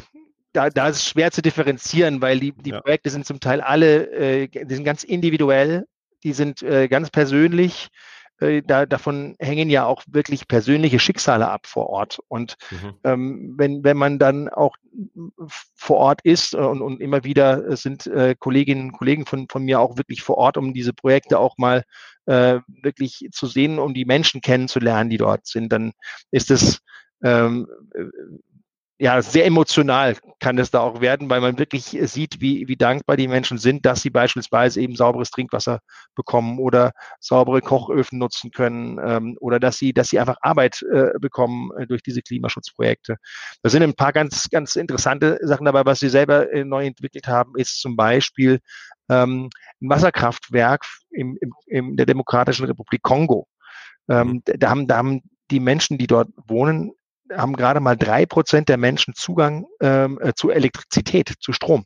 da, 0.52 0.70
da 0.70 0.88
ist 0.88 0.96
es 0.96 1.08
schwer 1.08 1.30
zu 1.30 1.42
differenzieren, 1.42 2.20
weil 2.20 2.40
die, 2.40 2.52
die 2.52 2.70
ja. 2.70 2.80
Projekte 2.80 3.10
sind 3.10 3.26
zum 3.26 3.40
Teil 3.40 3.60
alle, 3.60 4.10
äh, 4.10 4.48
die 4.48 4.74
sind 4.74 4.84
ganz 4.84 5.02
individuell, 5.02 5.86
die 6.22 6.32
sind 6.32 6.62
äh, 6.62 6.88
ganz 6.88 7.10
persönlich 7.10 7.88
äh, 8.43 8.62
da, 8.62 8.86
davon 8.86 9.36
hängen 9.38 9.70
ja 9.70 9.86
auch 9.86 10.03
wirklich 10.07 10.49
persönliche 10.49 10.99
Schicksale 10.99 11.49
ab 11.49 11.66
vor 11.66 11.88
Ort. 11.88 12.20
Und 12.28 12.57
mhm. 12.70 12.95
ähm, 13.05 13.55
wenn, 13.57 13.84
wenn 13.84 13.97
man 13.97 14.18
dann 14.18 14.49
auch 14.49 14.76
vor 15.74 15.99
Ort 15.99 16.20
ist 16.24 16.55
und, 16.55 16.82
und 16.82 17.01
immer 17.01 17.24
wieder 17.24 17.76
sind 17.76 18.07
äh, 18.07 18.34
Kolleginnen 18.38 18.90
und 18.90 18.93
Kollegen 18.93 19.26
von, 19.26 19.47
von 19.49 19.62
mir 19.62 19.80
auch 19.80 19.97
wirklich 19.97 20.22
vor 20.22 20.36
Ort, 20.38 20.57
um 20.57 20.74
diese 20.74 20.93
Projekte 20.93 21.38
auch 21.38 21.57
mal 21.59 21.84
äh, 22.26 22.61
wirklich 22.66 23.28
zu 23.32 23.47
sehen, 23.47 23.78
um 23.78 23.95
die 23.95 24.05
Menschen 24.05 24.40
kennenzulernen, 24.40 25.11
die 25.11 25.18
dort 25.18 25.47
sind, 25.47 25.72
dann 25.72 25.93
ist 26.30 26.51
es 26.51 26.80
ähm, 27.22 27.66
ja, 28.99 29.20
sehr 29.20 29.47
emotional 29.47 30.16
kann 30.38 30.59
es 30.59 30.70
da 30.70 30.80
auch 30.80 31.01
werden, 31.01 31.28
weil 31.28 31.40
man 31.40 31.59
wirklich 31.59 31.84
sieht, 31.84 32.40
wie, 32.40 32.68
wie 32.68 32.76
dankbar 32.76 33.16
die 33.16 33.26
Menschen 33.26 33.59
sind, 33.59 33.84
dass 33.84 34.03
sie 34.03 34.11
beispielsweise 34.11 34.80
eben 34.80 34.95
sauberes 34.95 35.30
Trinkwasser 35.30 35.80
bekommen 36.14 36.59
oder 36.59 36.93
saubere 37.18 37.62
Kochöfen 37.62 38.18
nutzen 38.18 38.51
können 38.51 39.01
ähm, 39.05 39.36
oder 39.40 39.59
dass 39.59 39.78
sie, 39.78 39.93
dass 39.93 40.11
sie 40.11 40.20
einfach 40.20 40.36
Arbeit 40.40 40.82
äh, 40.93 41.18
bekommen 41.18 41.70
äh, 41.78 41.86
durch 41.86 42.03
diese 42.03 42.22
Klimaschutzprojekte. 42.22 43.16
Da 43.62 43.70
sind 43.70 43.82
ein 43.82 43.95
paar 43.95 44.12
ganz, 44.12 44.49
ganz 44.51 44.76
interessante 44.76 45.38
Sachen 45.43 45.64
dabei. 45.64 45.84
Was 45.84 46.01
sie 46.01 46.09
selber 46.09 46.53
äh, 46.53 46.64
neu 46.64 46.86
entwickelt 46.86 47.26
haben, 47.26 47.55
ist 47.57 47.80
zum 47.80 47.97
Beispiel 47.97 48.61
ähm, 49.09 49.51
ein 49.80 49.88
Wasserkraftwerk 49.88 50.86
im, 51.11 51.36
im, 51.40 51.53
in 51.66 51.97
der 51.97 52.07
Demokratischen 52.07 52.66
Republik 52.66 53.03
Kongo. 53.03 53.49
Ähm, 54.09 54.28
mhm. 54.28 54.43
da, 54.45 54.70
haben, 54.70 54.86
da 54.86 54.97
haben 54.99 55.22
die 55.51 55.61
Menschen, 55.61 55.99
die 55.99 56.07
dort 56.07 56.28
wohnen, 56.47 56.93
haben 57.36 57.54
gerade 57.54 57.80
mal 57.80 57.96
drei 57.96 58.26
Prozent 58.26 58.68
der 58.68 58.76
Menschen 58.76 59.14
Zugang 59.14 59.66
ähm, 59.80 60.18
äh, 60.20 60.32
zu 60.34 60.50
Elektrizität, 60.50 61.34
zu 61.40 61.52
Strom. 61.52 61.84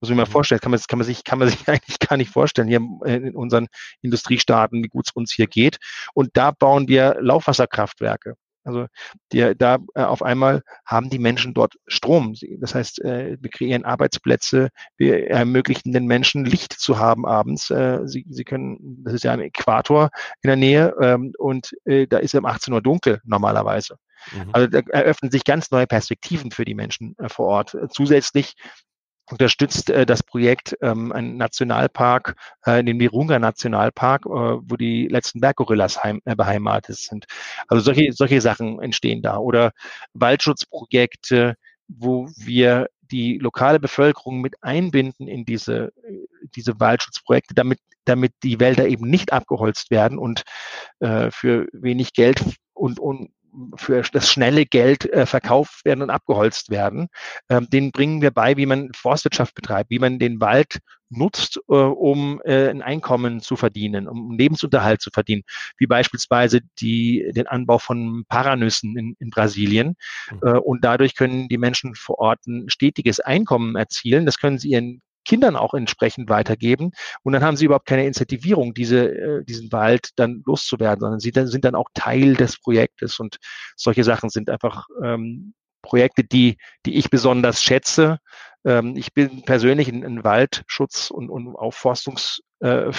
Muss 0.00 0.10
ich 0.10 0.14
mir 0.14 0.22
mal 0.22 0.28
mhm. 0.28 0.32
vorstellen, 0.32 0.60
kann 0.60 0.70
man, 0.70 0.80
kann 0.86 0.98
man 0.98 1.06
sich, 1.06 1.24
kann 1.24 1.38
man 1.38 1.48
sich 1.48 1.68
eigentlich 1.68 1.98
gar 1.98 2.16
nicht 2.16 2.30
vorstellen 2.30 2.68
hier 2.68 2.80
in 3.04 3.34
unseren 3.34 3.66
Industriestaaten, 4.02 4.82
wie 4.82 4.88
gut 4.88 5.08
es 5.08 5.12
uns 5.12 5.32
hier 5.32 5.46
geht. 5.46 5.78
Und 6.14 6.30
da 6.34 6.52
bauen 6.52 6.88
wir 6.88 7.16
Laufwasserkraftwerke. 7.20 8.34
Also 8.64 8.86
die, 9.32 9.54
da 9.56 9.78
äh, 9.94 10.02
auf 10.02 10.22
einmal 10.22 10.62
haben 10.84 11.08
die 11.08 11.18
Menschen 11.18 11.54
dort 11.54 11.76
Strom. 11.86 12.34
Das 12.58 12.74
heißt, 12.74 13.02
äh, 13.02 13.38
wir 13.40 13.50
kreieren 13.50 13.84
Arbeitsplätze, 13.84 14.68
wir 14.98 15.30
ermöglichen 15.30 15.92
den 15.92 16.06
Menschen 16.06 16.44
Licht 16.44 16.74
zu 16.74 16.98
haben 16.98 17.24
abends. 17.24 17.70
Äh, 17.70 18.00
sie, 18.04 18.26
sie 18.28 18.44
können, 18.44 19.02
das 19.04 19.14
ist 19.14 19.24
ja 19.24 19.32
ein 19.32 19.40
Äquator 19.40 20.10
in 20.42 20.48
der 20.48 20.56
Nähe 20.56 20.94
ähm, 21.00 21.32
und 21.38 21.74
äh, 21.86 22.06
da 22.06 22.18
ist 22.18 22.34
es 22.34 22.38
um 22.38 22.44
18 22.44 22.74
Uhr 22.74 22.82
dunkel 22.82 23.20
normalerweise. 23.24 23.96
Mhm. 24.32 24.50
Also 24.52 24.66
da 24.68 24.80
eröffnen 24.90 25.30
sich 25.30 25.44
ganz 25.44 25.70
neue 25.70 25.86
Perspektiven 25.86 26.50
für 26.50 26.64
die 26.64 26.74
Menschen 26.74 27.16
äh, 27.18 27.28
vor 27.28 27.46
Ort. 27.46 27.76
Zusätzlich 27.90 28.54
unterstützt 29.30 29.90
äh, 29.90 30.06
das 30.06 30.22
Projekt 30.22 30.76
ähm, 30.80 31.12
einen 31.12 31.36
Nationalpark, 31.36 32.34
äh, 32.64 32.82
den 32.82 32.98
Virunga 32.98 33.38
Nationalpark, 33.38 34.26
äh, 34.26 34.28
wo 34.28 34.76
die 34.76 35.08
letzten 35.08 35.40
Berggorillas 35.40 36.02
heim, 36.02 36.20
äh, 36.24 36.34
beheimatet 36.34 36.96
sind. 36.96 37.26
Also 37.68 37.82
solche, 37.82 38.12
solche 38.12 38.40
Sachen 38.40 38.80
entstehen 38.80 39.22
da. 39.22 39.38
Oder 39.38 39.72
Waldschutzprojekte, 40.14 41.54
wo 41.88 42.28
wir 42.36 42.88
die 43.10 43.38
lokale 43.38 43.80
Bevölkerung 43.80 44.40
mit 44.40 44.56
einbinden 44.62 45.28
in 45.28 45.44
diese, 45.44 45.92
diese 46.54 46.78
Waldschutzprojekte, 46.78 47.54
damit, 47.54 47.78
damit 48.04 48.32
die 48.42 48.60
Wälder 48.60 48.86
eben 48.86 49.08
nicht 49.08 49.32
abgeholzt 49.32 49.90
werden 49.90 50.18
und 50.18 50.42
äh, 51.00 51.30
für 51.30 51.68
wenig 51.72 52.12
Geld 52.12 52.44
und, 52.74 52.98
und 52.98 53.30
für 53.76 54.02
das 54.12 54.30
schnelle 54.30 54.66
Geld 54.66 55.10
äh, 55.12 55.26
verkauft 55.26 55.84
werden 55.84 56.02
und 56.02 56.10
abgeholzt 56.10 56.70
werden. 56.70 57.08
Ähm, 57.48 57.68
den 57.70 57.92
bringen 57.92 58.22
wir 58.22 58.30
bei, 58.30 58.56
wie 58.56 58.66
man 58.66 58.92
Forstwirtschaft 58.94 59.54
betreibt, 59.54 59.90
wie 59.90 59.98
man 59.98 60.18
den 60.18 60.40
Wald 60.40 60.78
nutzt, 61.10 61.58
äh, 61.68 61.72
um 61.72 62.40
äh, 62.44 62.68
ein 62.68 62.82
Einkommen 62.82 63.40
zu 63.40 63.56
verdienen, 63.56 64.08
um 64.08 64.36
Lebensunterhalt 64.36 65.00
zu 65.00 65.10
verdienen, 65.10 65.42
wie 65.78 65.86
beispielsweise 65.86 66.60
die, 66.80 67.30
den 67.34 67.46
Anbau 67.46 67.78
von 67.78 68.24
Paranüssen 68.28 68.96
in, 68.96 69.16
in 69.18 69.30
Brasilien. 69.30 69.96
Mhm. 70.30 70.38
Äh, 70.42 70.58
und 70.58 70.84
dadurch 70.84 71.14
können 71.14 71.48
die 71.48 71.58
Menschen 71.58 71.94
vor 71.94 72.18
Ort 72.18 72.46
ein 72.46 72.68
stetiges 72.68 73.20
Einkommen 73.20 73.76
erzielen. 73.76 74.26
Das 74.26 74.38
können 74.38 74.58
sie 74.58 74.70
ihren 74.70 75.02
Kindern 75.28 75.56
auch 75.56 75.74
entsprechend 75.74 76.30
weitergeben. 76.30 76.92
Und 77.22 77.34
dann 77.34 77.44
haben 77.44 77.56
sie 77.56 77.66
überhaupt 77.66 77.86
keine 77.86 78.06
Incentivierung, 78.06 78.72
diese, 78.72 79.08
äh, 79.10 79.44
diesen 79.44 79.70
Wald 79.70 80.10
dann 80.16 80.42
loszuwerden, 80.46 81.00
sondern 81.00 81.20
sie 81.20 81.32
sind 81.34 81.64
dann 81.64 81.74
auch 81.74 81.88
Teil 81.94 82.34
des 82.34 82.58
Projektes. 82.58 83.20
Und 83.20 83.36
solche 83.76 84.04
Sachen 84.04 84.30
sind 84.30 84.48
einfach 84.48 84.86
ähm, 85.04 85.52
Projekte, 85.82 86.24
die, 86.24 86.56
die 86.86 86.96
ich 86.96 87.10
besonders 87.10 87.62
schätze. 87.62 88.18
Ähm, 88.64 88.96
ich 88.96 89.12
bin 89.12 89.42
persönlich 89.42 89.88
ein, 89.88 90.04
ein 90.04 90.24
Waldschutz- 90.24 91.10
und, 91.10 91.30
und 91.30 91.56
Aufforstungs- 91.56 92.40
äh, 92.60 92.90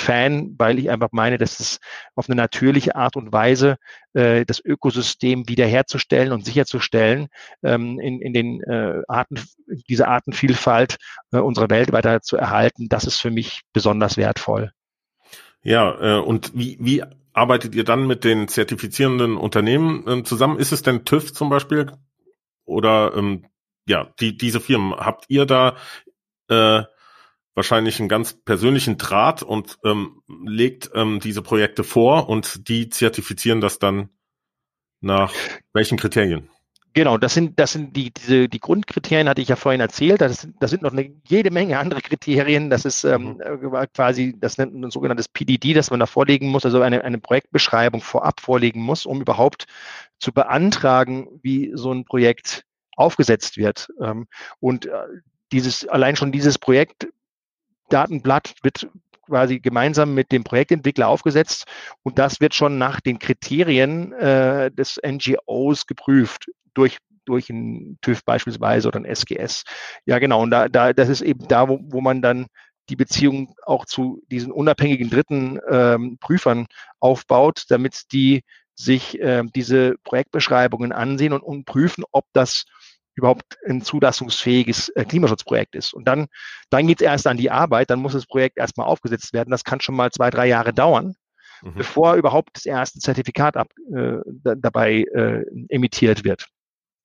weil 0.58 0.80
ich 0.80 0.90
einfach 0.90 1.10
meine, 1.12 1.38
dass 1.38 1.60
es 1.60 1.80
auf 2.16 2.30
eine 2.30 2.36
natürliche 2.36 2.96
Art 2.96 3.16
und 3.16 3.32
Weise 3.34 3.78
äh, 4.14 4.46
das 4.46 4.64
Ökosystem 4.64 5.48
wiederherzustellen 5.48 6.32
und 6.32 6.46
sicherzustellen, 6.46 7.28
ähm, 7.64 8.00
in, 8.00 8.22
in 8.22 8.34
den 8.34 8.62
äh, 8.64 9.02
Arten, 9.08 9.42
diese 9.90 10.08
Artenvielfalt 10.08 10.98
äh, 11.32 11.38
unserer 11.38 11.70
Welt 11.70 11.92
weiter 11.92 12.22
zu 12.22 12.38
erhalten, 12.38 12.88
das 12.90 13.04
ist 13.04 13.20
für 13.20 13.32
mich 13.32 13.62
besonders 13.74 14.18
wertvoll. 14.18 14.72
Ja, 15.62 16.20
äh, 16.20 16.22
und 16.22 16.52
wie, 16.56 16.78
wie 16.80 17.04
arbeitet 17.34 17.76
ihr 17.76 17.84
dann 17.84 18.08
mit 18.08 18.24
den 18.24 18.48
zertifizierenden 18.48 19.36
Unternehmen 19.36 20.08
äh, 20.08 20.24
zusammen? 20.24 20.58
Ist 20.58 20.72
es 20.72 20.84
denn 20.84 21.06
TÜV 21.06 21.34
zum 21.34 21.50
Beispiel? 21.50 21.92
Oder 22.66 23.14
ähm, 23.16 23.46
ja, 23.90 24.14
die, 24.20 24.38
diese 24.38 24.62
Firmen, 24.62 24.94
habt 24.96 25.26
ihr 25.30 25.48
da 25.48 25.76
äh, 26.48 26.84
wahrscheinlich 27.56 28.00
einen 28.00 28.08
ganz 28.08 28.34
persönlichen 28.34 29.00
Draht 29.00 29.42
und 29.42 29.80
ähm, 29.84 30.22
legt 30.46 30.92
ähm, 30.94 31.20
diese 31.20 31.42
Projekte 31.42 31.84
vor 31.84 32.30
und 32.30 32.70
die 32.70 32.90
zertifizieren 32.90 33.62
das 33.62 33.80
dann 33.80 34.10
nach 35.02 35.34
welchen 35.74 35.98
Kriterien? 35.98 36.50
Genau, 36.94 37.18
das 37.18 37.34
sind, 37.34 37.60
das 37.60 37.72
sind 37.72 37.96
die, 37.96 38.12
diese, 38.12 38.48
die 38.48 38.60
Grundkriterien 38.60 39.28
hatte 39.28 39.42
ich 39.42 39.48
ja 39.48 39.56
vorhin 39.56 39.82
erzählt. 39.82 40.22
Das, 40.22 40.48
das 40.60 40.70
sind 40.70 40.84
noch 40.84 40.92
eine, 40.92 41.12
jede 41.28 41.50
Menge 41.50 41.80
andere 41.80 42.02
Kriterien. 42.02 42.70
Das 42.70 42.86
ist 42.86 43.04
ähm, 43.06 43.38
mhm. 43.38 43.74
Äh, 43.74 43.88
quasi, 43.88 44.36
das 44.40 44.58
nennt 44.60 44.74
man 44.74 44.86
ein 44.86 44.92
sogenanntes 44.92 45.28
PDD, 45.30 45.74
das 45.74 45.90
man 45.90 46.00
da 46.00 46.06
vorlegen 46.06 46.50
muss, 46.50 46.66
also 46.66 46.82
eine, 46.82 47.04
eine 47.04 47.18
Projektbeschreibung 47.18 48.02
vorab 48.02 48.40
vorlegen 48.40 48.82
muss, 48.82 49.06
um 49.06 49.22
überhaupt 49.22 49.66
zu 50.20 50.32
beantragen, 50.32 51.40
wie 51.42 51.72
so 51.74 51.92
ein 51.92 52.06
Projekt 52.06 52.66
aufgesetzt 53.00 53.58
wird. 53.58 53.88
Ähm, 54.02 54.28
und 54.60 54.86
äh, 54.86 54.92
dieses, 55.52 55.88
allein 55.88 56.16
schon 56.16 56.32
dieses 56.32 56.58
Projekt 56.60 57.08
Datenblatt 57.90 58.54
wird 58.62 58.88
quasi 59.26 59.60
gemeinsam 59.60 60.14
mit 60.14 60.32
dem 60.32 60.44
Projektentwickler 60.44 61.08
aufgesetzt 61.08 61.66
und 62.04 62.20
das 62.20 62.42
wird 62.42 62.54
schon 62.54 62.78
nach 62.78 63.00
den 63.00 63.20
Kriterien 63.20 64.12
äh, 64.14 64.72
des 64.72 65.00
NGOs 65.06 65.88
geprüft 65.88 66.52
durch 66.74 66.98
durch 67.26 67.50
ein 67.52 68.00
TÜV 68.02 68.26
beispielsweise 68.26 68.88
oder 68.88 69.00
ein 69.00 69.06
SGS. 69.06 69.64
Ja, 70.06 70.18
genau. 70.18 70.42
Und 70.42 70.50
da, 70.50 70.68
da, 70.68 70.94
das 70.94 71.10
ist 71.10 71.22
eben 71.22 71.48
da, 71.48 71.70
wo, 71.70 71.80
wo 71.84 72.02
man 72.02 72.24
dann 72.24 72.48
die 72.90 72.96
Beziehung 72.96 73.54
auch 73.68 73.86
zu 73.86 74.24
diesen 74.32 74.52
unabhängigen 74.52 75.12
dritten 75.12 75.60
ähm, 75.70 76.18
Prüfern 76.20 76.66
aufbaut, 77.00 77.66
damit 77.70 78.12
die 78.14 78.42
sich 78.74 79.20
äh, 79.20 79.44
diese 79.54 79.96
Projektbeschreibungen 80.04 80.92
ansehen 80.92 81.34
und, 81.34 81.42
und 81.42 81.66
prüfen, 81.66 82.04
ob 82.12 82.26
das 82.34 82.66
überhaupt 83.20 83.58
ein 83.68 83.82
zulassungsfähiges 83.82 84.90
äh, 84.90 85.06
Klimaschutzprojekt 85.06 85.76
ist. 85.76 85.94
Und 85.94 86.08
dann, 86.08 86.28
dann 86.70 86.88
geht 86.88 87.02
es 87.02 87.06
erst 87.06 87.28
an 87.28 87.38
die 87.38 87.52
Arbeit, 87.52 87.90
dann 87.90 88.00
muss 88.00 88.14
das 88.14 88.26
Projekt 88.26 88.58
erstmal 88.58 88.88
aufgesetzt 88.88 89.34
werden. 89.34 89.52
Das 89.52 89.64
kann 89.64 89.82
schon 89.82 89.96
mal 89.96 90.12
zwei, 90.12 90.30
drei 90.30 90.48
Jahre 90.48 90.74
dauern, 90.74 91.16
mhm. 91.62 91.76
bevor 91.76 92.16
überhaupt 92.16 92.50
das 92.54 92.66
erste 92.66 93.00
Zertifikat 93.00 93.58
ab, 93.58 93.70
äh, 93.94 94.18
dabei 94.58 95.06
äh, 95.14 95.46
emittiert 95.70 96.24
wird. 96.24 96.48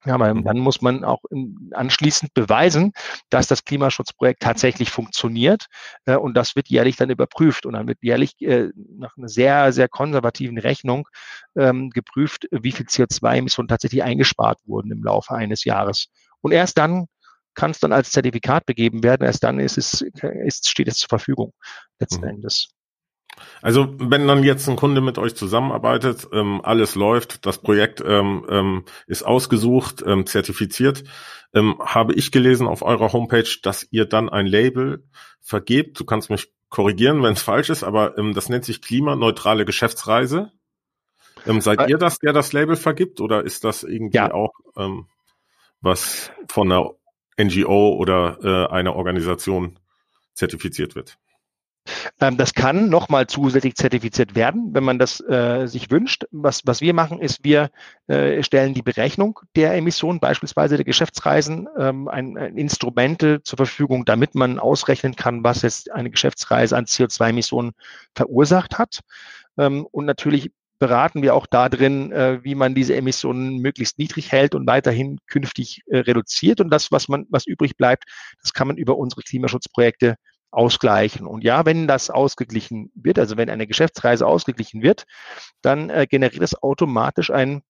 Ja, 0.07 0.19
weil 0.19 0.35
mhm. 0.35 0.45
dann 0.45 0.59
muss 0.59 0.83
man 0.83 1.03
auch 1.03 1.21
anschließend 1.73 2.35
beweisen, 2.35 2.93
dass 3.31 3.47
das 3.47 3.65
Klimaschutzprojekt 3.65 4.43
tatsächlich 4.43 4.91
funktioniert. 4.91 5.67
Äh, 6.05 6.17
und 6.17 6.35
das 6.35 6.57
wird 6.57 6.69
jährlich 6.69 6.97
dann 6.97 7.11
überprüft. 7.11 7.65
Und 7.65 7.73
dann 7.73 7.89
wird 7.89 7.99
jährlich 8.03 8.41
äh, 8.43 8.69
nach 8.99 9.17
einer 9.17 9.29
sehr, 9.29 9.73
sehr 9.73 9.89
konservativen 9.89 10.59
Rechnung 10.59 11.09
ähm, 11.57 11.91
geprüft, 11.91 12.47
wie 12.51 12.73
viel 12.73 12.87
CO2-Emissionen 12.87 13.69
tatsächlich 13.69 14.03
eingespart 14.03 14.59
wurden 14.67 14.93
im 14.93 15.03
Laufe 15.03 15.35
eines 15.35 15.65
Jahres. 15.65 16.09
Und 16.43 16.53
erst 16.53 16.77
dann 16.77 17.07
kann 17.55 17.71
es 17.71 17.79
dann 17.79 17.93
als 17.93 18.11
Zertifikat 18.11 18.67
begeben 18.67 19.03
werden. 19.03 19.25
Erst 19.25 19.45
dann 19.45 19.59
ist 19.59 19.79
es, 19.79 20.03
ist, 20.03 20.69
steht 20.69 20.89
es 20.89 20.99
zur 20.99 21.09
Verfügung 21.09 21.53
letzten 21.99 22.23
mhm. 22.23 22.31
Endes. 22.31 22.75
Also 23.63 23.95
wenn 23.99 24.27
dann 24.27 24.43
jetzt 24.43 24.69
ein 24.69 24.77
Kunde 24.77 25.01
mit 25.01 25.19
euch 25.19 25.35
zusammenarbeitet, 25.35 26.29
ähm, 26.33 26.61
alles 26.63 26.95
läuft, 26.95 27.47
das 27.47 27.59
Projekt 27.59 28.03
ähm, 28.07 28.47
ähm, 28.49 28.85
ist 29.07 29.25
ausgesucht, 29.25 30.03
ähm, 30.07 30.27
zertifiziert, 30.27 31.05
ähm, 31.55 31.79
habe 31.81 32.15
ich 32.15 32.33
gelesen 32.33 32.67
auf 32.67 32.83
eurer 32.83 33.13
Homepage, 33.13 33.49
dass 33.63 33.87
ihr 33.91 34.07
dann 34.07 34.29
ein 34.29 34.47
Label 34.47 35.05
vergebt. 35.41 35.99
Du 35.99 36.05
kannst 36.05 36.31
mich 36.31 36.53
korrigieren, 36.69 37.23
wenn 37.23 37.35
es 37.35 37.43
falsch 37.43 37.71
ist, 37.71 37.85
aber 37.85 38.19
ähm, 38.19 38.35
das 38.35 38.49
nennt 38.49 38.65
sich 38.65 38.83
klimaneutrale 38.83 39.65
Geschäftsreise. 39.65 40.53
seid 41.59 41.81
äh, 41.81 41.91
ihr 41.91 41.99
das, 41.99 42.19
der 42.19 42.33
das 42.33 42.53
Label 42.53 42.77
vergibt, 42.77 43.21
oder 43.21 43.45
ist 43.45 43.65
das 43.65 43.83
irgendwie 43.83 44.17
ja. 44.17 44.33
auch 44.33 44.53
was 45.81 46.33
von 46.49 46.73
einer 46.73 46.91
NGO 47.39 47.95
oder 47.95 48.39
äh, 48.43 48.73
einer 48.73 48.97
Organisation 48.97 49.79
zertifiziert 50.35 50.95
wird? 50.95 51.19
Ähm, 52.21 52.37
das 52.37 52.55
kann 52.55 52.89
nochmal 52.89 53.27
zusätzlich 53.27 53.75
zertifiziert 53.75 54.35
werden, 54.35 54.71
wenn 54.73 54.85
man 54.85 54.99
das 54.99 55.21
äh, 55.21 55.67
sich 55.67 55.91
wünscht. 55.91 56.25
Was, 56.31 56.63
was 56.65 56.81
wir 56.81 56.95
machen, 56.95 57.21
ist, 57.21 57.45
wir 57.45 57.71
äh, 58.07 58.43
stellen 58.43 58.75
die 58.75 58.83
Berechnung 58.83 59.41
der 59.57 59.75
Emissionen, 59.75 60.21
beispielsweise 60.21 60.77
der 60.77 60.85
Geschäftsreisen, 60.85 61.69
ähm, 61.79 62.09
ein, 62.09 62.37
ein 62.37 62.57
Instrumente 62.57 63.43
zur 63.43 63.57
Verfügung, 63.57 64.05
damit 64.05 64.35
man 64.35 64.59
ausrechnen 64.59 65.17
kann, 65.17 65.45
was 65.45 65.63
jetzt 65.63 65.91
eine 65.93 66.11
Geschäftsreise 66.11 66.77
an 66.77 66.87
CO2-Emissionen 66.87 67.73
verursacht 68.15 68.79
hat. 68.79 69.01
Ähm, 69.59 69.87
und 69.91 70.07
natürlich 70.07 70.51
beraten 70.79 71.23
wir 71.23 71.35
auch 71.35 71.47
da 71.47 71.69
drin, 71.69 72.13
äh, 72.13 72.43
wie 72.43 72.55
man 72.55 72.75
diese 72.75 72.97
Emissionen 72.97 73.59
möglichst 73.59 73.99
niedrig 73.99 74.33
hält 74.33 74.55
und 74.55 74.67
weiterhin 74.67 75.19
künftig 75.27 75.83
äh, 75.87 75.99
reduziert. 75.99 76.61
Und 76.61 76.71
das, 76.71 76.91
was 76.93 77.09
man, 77.09 77.27
was 77.31 77.47
übrig 77.47 77.77
bleibt, 77.77 78.05
das 78.43 78.53
kann 78.53 78.67
man 78.69 78.77
über 78.77 78.99
unsere 78.99 79.23
Klimaschutzprojekte 79.23 80.17
ausgleichen. 80.55 81.27
Und 81.27 81.45
ja, 81.45 81.67
wenn 81.67 81.89
das 81.89 82.11
ausgeglichen 82.11 82.91
wird, 82.95 83.19
also 83.19 83.37
wenn 83.37 83.51
eine 83.51 83.67
Geschäftsreise 83.67 84.27
ausgeglichen 84.27 84.83
wird, 84.83 85.05
dann 85.63 85.91
äh, 85.91 86.07
generiert 86.09 86.43
es 86.43 86.63
automatisch 86.63 87.31
ein 87.31 87.63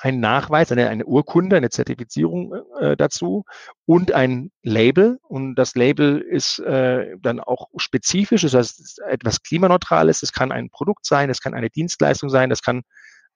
ein 0.00 0.18
Nachweis, 0.18 0.72
eine, 0.72 0.88
eine 0.88 1.06
Urkunde, 1.06 1.56
eine 1.56 1.70
Zertifizierung 1.70 2.52
äh, 2.80 2.96
dazu 2.96 3.44
und 3.86 4.12
ein 4.12 4.50
Label. 4.62 5.18
Und 5.22 5.54
das 5.54 5.76
Label 5.76 6.20
ist 6.20 6.58
äh, 6.58 7.16
dann 7.20 7.38
auch 7.38 7.68
spezifisch, 7.76 8.42
das 8.42 8.54
heißt 8.54 9.00
etwas 9.08 9.42
klimaneutrales. 9.42 10.22
Es 10.22 10.32
kann 10.32 10.50
ein 10.50 10.68
Produkt 10.68 11.06
sein, 11.06 11.30
es 11.30 11.40
kann 11.40 11.54
eine 11.54 11.70
Dienstleistung 11.70 12.28
sein, 12.28 12.50
das 12.50 12.60
kann 12.60 12.82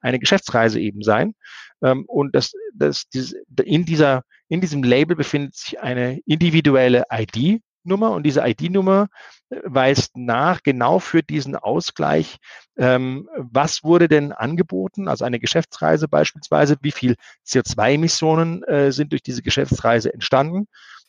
eine 0.01 0.19
Geschäftsreise 0.19 0.81
eben 0.81 1.03
sein. 1.03 1.35
Ähm, 1.83 2.05
und 2.07 2.35
das, 2.35 2.53
das, 2.75 3.09
dieses, 3.09 3.35
in, 3.63 3.85
dieser, 3.85 4.23
in 4.49 4.61
diesem 4.61 4.83
Label 4.83 5.17
befindet 5.17 5.55
sich 5.55 5.81
eine 5.81 6.21
individuelle 6.27 7.05
ID, 7.13 7.63
Nummer 7.89 8.13
und 8.13 8.25
diese 8.25 8.47
ID-Nummer 8.47 9.09
äh, 9.51 9.57
weist 9.65 10.17
nach 10.17 10.63
genau 10.63 10.99
für 10.99 11.23
diesen 11.23 11.57
Ausgleich, 11.57 12.37
ähm, 12.77 13.29
was 13.37 13.83
wurde 13.83 14.09
denn 14.09 14.33
angeboten, 14.33 15.09
also 15.09 15.25
eine 15.25 15.41
Geschäftsreise 15.41 16.07
beispielsweise, 16.07 16.77
wie 16.83 16.93
viel 16.93 17.17
CO2-Emissionen 17.47 18.63
äh, 18.65 18.93
sind 18.93 19.13
durch 19.13 19.23
diese 19.23 19.43
Geschäftsreise 19.43 20.13
entstanden 20.13 20.69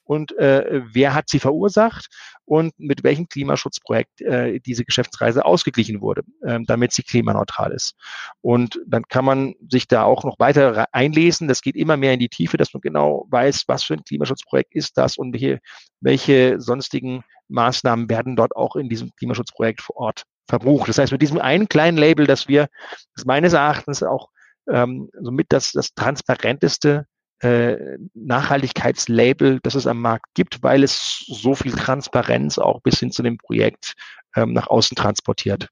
und 0.10 0.36
äh, 0.40 0.82
wer 0.92 1.14
hat 1.14 1.30
sie 1.30 1.38
verursacht 1.38 2.08
und 2.44 2.74
mit 2.80 3.04
welchem 3.04 3.30
Klimaschutzprojekt 3.30 4.22
äh, 4.22 4.60
diese 4.60 4.84
Geschäftsreise 4.84 5.46
ausgeglichen 5.46 6.02
wurde, 6.02 6.24
äh, 6.42 6.58
damit 6.66 6.94
sie 6.94 7.04
klimaneutral 7.04 7.72
ist. 7.72 7.94
Und 8.42 8.80
dann 8.88 9.04
kann 9.04 9.24
man 9.24 9.54
sich 9.70 9.88
da 9.88 10.06
auch 10.06 10.24
noch 10.24 10.40
weiter 10.40 10.88
einlesen. 10.94 11.48
Das 11.48 11.62
geht 11.62 11.76
immer 11.76 11.96
mehr 11.96 12.14
in 12.14 12.20
die 12.20 12.28
Tiefe, 12.28 12.58
dass 12.58 12.74
man 12.74 12.82
genau 12.82 13.28
weiß, 13.30 13.66
was 13.68 13.84
für 13.84 13.94
ein 13.94 14.04
Klimaschutzprojekt 14.04 14.74
ist 14.74 14.98
das 14.98 15.16
und 15.16 15.32
welche, 15.32 15.60
welche 16.02 16.60
sonstigen 16.60 17.24
Maßnahmen 17.48 18.10
werden 18.10 18.36
dort 18.36 18.56
auch 18.56 18.76
in 18.78 18.90
diesem 18.90 19.12
Klimaschutzprojekt 19.16 19.82
vor 19.82 19.98
Ort 19.98 20.24
verbucht. 20.48 20.90
Das 20.90 20.98
heißt, 20.98 21.12
mit 21.12 21.22
diesem 21.22 21.38
einen 21.38 21.70
kleinen 21.70 22.00
Label, 22.00 22.26
dass 22.26 22.48
wir, 22.48 22.68
das 23.16 23.26
meines 23.26 23.54
Erachtens 23.54 24.02
auch 24.02 24.30
ähm, 24.68 25.12
somit 25.22 25.48
das, 25.50 25.72
das 25.72 25.94
transparenteste 25.94 27.06
äh, 27.42 27.98
Nachhaltigkeitslabel, 28.14 29.60
das 29.64 29.76
es 29.76 29.88
am 29.88 30.02
Markt 30.02 30.28
gibt, 30.34 30.62
weil 30.64 30.84
es 30.84 31.24
so 31.28 31.56
viel 31.56 31.74
Transparenz 31.74 32.58
auch 32.58 32.82
bis 32.82 33.00
hin 33.00 33.12
zu 33.12 33.24
dem 33.24 33.38
Projekt 33.38 33.94
ähm, 34.36 34.54
nach 34.54 34.68
außen 34.68 34.96
transportiert. 34.96 35.70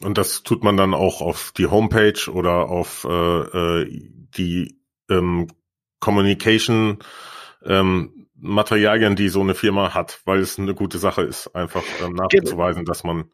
Und 0.00 0.18
das 0.18 0.42
tut 0.42 0.64
man 0.64 0.76
dann 0.76 0.94
auch 0.94 1.20
auf 1.20 1.52
die 1.56 1.66
Homepage 1.66 2.30
oder 2.30 2.68
auf 2.68 3.04
äh, 3.04 3.82
äh, 3.82 4.10
die 4.36 4.78
ähm, 5.08 5.48
Communication 6.00 6.98
ähm, 7.64 8.28
Materialien, 8.34 9.16
die 9.16 9.28
so 9.28 9.40
eine 9.40 9.54
Firma 9.54 9.94
hat, 9.94 10.20
weil 10.24 10.40
es 10.40 10.58
eine 10.58 10.74
gute 10.74 10.98
Sache 10.98 11.22
ist, 11.22 11.54
einfach 11.54 11.84
ähm, 12.02 12.12
nachzuweisen, 12.14 12.84
dass 12.84 13.04
man 13.04 13.30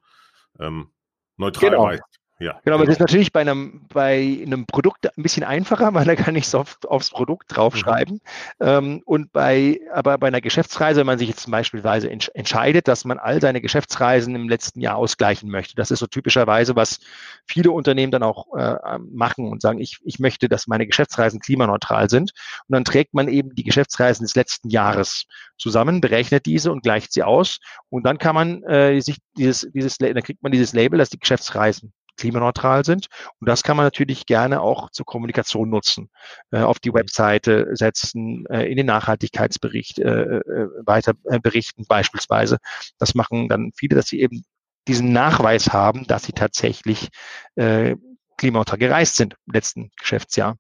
ähm, 0.58 0.90
neutral 1.36 1.70
genau. 1.70 1.84
weiß. 1.84 2.00
Ja, 2.42 2.58
genau, 2.64 2.76
aber 2.76 2.86
das 2.86 2.94
ist 2.94 3.00
natürlich 3.00 3.32
bei 3.32 3.42
einem, 3.42 3.82
bei 3.92 4.40
einem 4.42 4.64
Produkt 4.64 5.06
ein 5.14 5.22
bisschen 5.22 5.44
einfacher, 5.44 5.92
weil 5.92 6.06
da 6.06 6.16
kann 6.16 6.34
ich 6.36 6.44
es 6.44 6.54
auf, 6.54 6.78
aufs 6.86 7.10
Produkt 7.10 7.54
draufschreiben. 7.54 8.14
Mhm. 8.58 8.66
Ähm, 8.66 9.02
und 9.04 9.30
bei, 9.30 9.78
aber 9.92 10.16
bei 10.16 10.28
einer 10.28 10.40
Geschäftsreise, 10.40 11.00
wenn 11.00 11.06
man 11.06 11.18
sich 11.18 11.28
jetzt 11.28 11.50
beispielsweise 11.50 12.08
entsch 12.08 12.30
entscheidet, 12.32 12.88
dass 12.88 13.04
man 13.04 13.18
all 13.18 13.42
seine 13.42 13.60
Geschäftsreisen 13.60 14.34
im 14.34 14.48
letzten 14.48 14.80
Jahr 14.80 14.96
ausgleichen 14.96 15.50
möchte, 15.50 15.74
das 15.74 15.90
ist 15.90 15.98
so 15.98 16.06
typischerweise, 16.06 16.74
was 16.76 17.00
viele 17.46 17.72
Unternehmen 17.72 18.10
dann 18.10 18.22
auch 18.22 18.46
äh, 18.56 18.98
machen 19.12 19.46
und 19.46 19.60
sagen, 19.60 19.78
ich, 19.78 19.98
ich 20.04 20.18
möchte, 20.18 20.48
dass 20.48 20.66
meine 20.66 20.86
Geschäftsreisen 20.86 21.40
klimaneutral 21.40 22.08
sind. 22.08 22.32
Und 22.66 22.72
dann 22.72 22.84
trägt 22.84 23.12
man 23.12 23.28
eben 23.28 23.54
die 23.54 23.64
Geschäftsreisen 23.64 24.24
des 24.24 24.34
letzten 24.34 24.70
Jahres 24.70 25.26
zusammen, 25.58 26.00
berechnet 26.00 26.46
diese 26.46 26.72
und 26.72 26.82
gleicht 26.82 27.12
sie 27.12 27.22
aus. 27.22 27.58
Und 27.90 28.04
dann 28.06 28.16
kann 28.16 28.34
man 28.34 28.62
äh, 28.62 28.98
sich 29.02 29.18
dieses, 29.36 29.68
dieses, 29.74 29.98
dann 29.98 30.22
kriegt 30.22 30.42
man 30.42 30.52
dieses 30.52 30.72
Label, 30.72 30.98
dass 30.98 31.10
die 31.10 31.18
Geschäftsreisen 31.18 31.92
klimaneutral 32.16 32.84
sind. 32.84 33.06
Und 33.40 33.48
das 33.48 33.62
kann 33.62 33.76
man 33.76 33.86
natürlich 33.86 34.26
gerne 34.26 34.60
auch 34.60 34.90
zur 34.90 35.06
Kommunikation 35.06 35.68
nutzen, 35.70 36.10
äh, 36.50 36.60
auf 36.60 36.78
die 36.78 36.92
Webseite 36.92 37.68
setzen, 37.72 38.46
äh, 38.46 38.64
in 38.64 38.76
den 38.76 38.86
Nachhaltigkeitsbericht 38.86 39.98
äh, 39.98 40.38
äh 40.38 40.68
weiter 40.84 41.14
äh, 41.24 41.40
berichten 41.40 41.84
beispielsweise. 41.86 42.58
Das 42.98 43.14
machen 43.14 43.48
dann 43.48 43.72
viele, 43.76 43.96
dass 43.96 44.06
sie 44.06 44.20
eben 44.20 44.44
diesen 44.88 45.12
Nachweis 45.12 45.72
haben, 45.72 46.06
dass 46.06 46.24
sie 46.24 46.32
tatsächlich 46.32 47.08
äh, 47.54 47.96
klimaneutral 48.36 48.78
gereist 48.78 49.16
sind 49.16 49.34
im 49.46 49.52
letzten 49.52 49.90
Geschäftsjahr. 49.98 50.56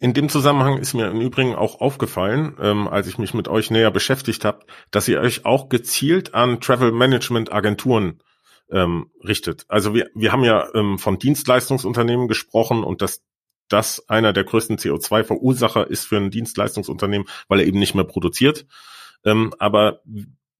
In 0.00 0.14
dem 0.14 0.28
Zusammenhang 0.28 0.78
ist 0.78 0.94
mir 0.94 1.08
im 1.08 1.20
Übrigen 1.20 1.54
auch 1.54 1.80
aufgefallen, 1.80 2.56
ähm, 2.60 2.88
als 2.88 3.06
ich 3.06 3.18
mich 3.18 3.34
mit 3.34 3.48
euch 3.48 3.70
näher 3.70 3.90
beschäftigt 3.90 4.44
habe, 4.44 4.60
dass 4.90 5.08
ihr 5.08 5.20
euch 5.20 5.44
auch 5.44 5.68
gezielt 5.68 6.34
an 6.34 6.60
Travel 6.60 6.92
Management 6.92 7.52
Agenturen 7.52 8.20
ähm, 8.70 9.10
richtet. 9.22 9.64
Also 9.68 9.94
wir, 9.94 10.10
wir 10.14 10.32
haben 10.32 10.44
ja 10.44 10.68
ähm, 10.74 10.98
von 10.98 11.18
Dienstleistungsunternehmen 11.18 12.28
gesprochen 12.28 12.84
und 12.84 13.02
dass 13.02 13.22
das 13.68 14.08
einer 14.08 14.32
der 14.32 14.44
größten 14.44 14.78
CO2-Verursacher 14.78 15.88
ist 15.88 16.04
für 16.04 16.16
ein 16.16 16.30
Dienstleistungsunternehmen, 16.30 17.28
weil 17.48 17.60
er 17.60 17.66
eben 17.66 17.78
nicht 17.78 17.94
mehr 17.94 18.04
produziert. 18.04 18.66
Ähm, 19.24 19.54
aber 19.58 20.02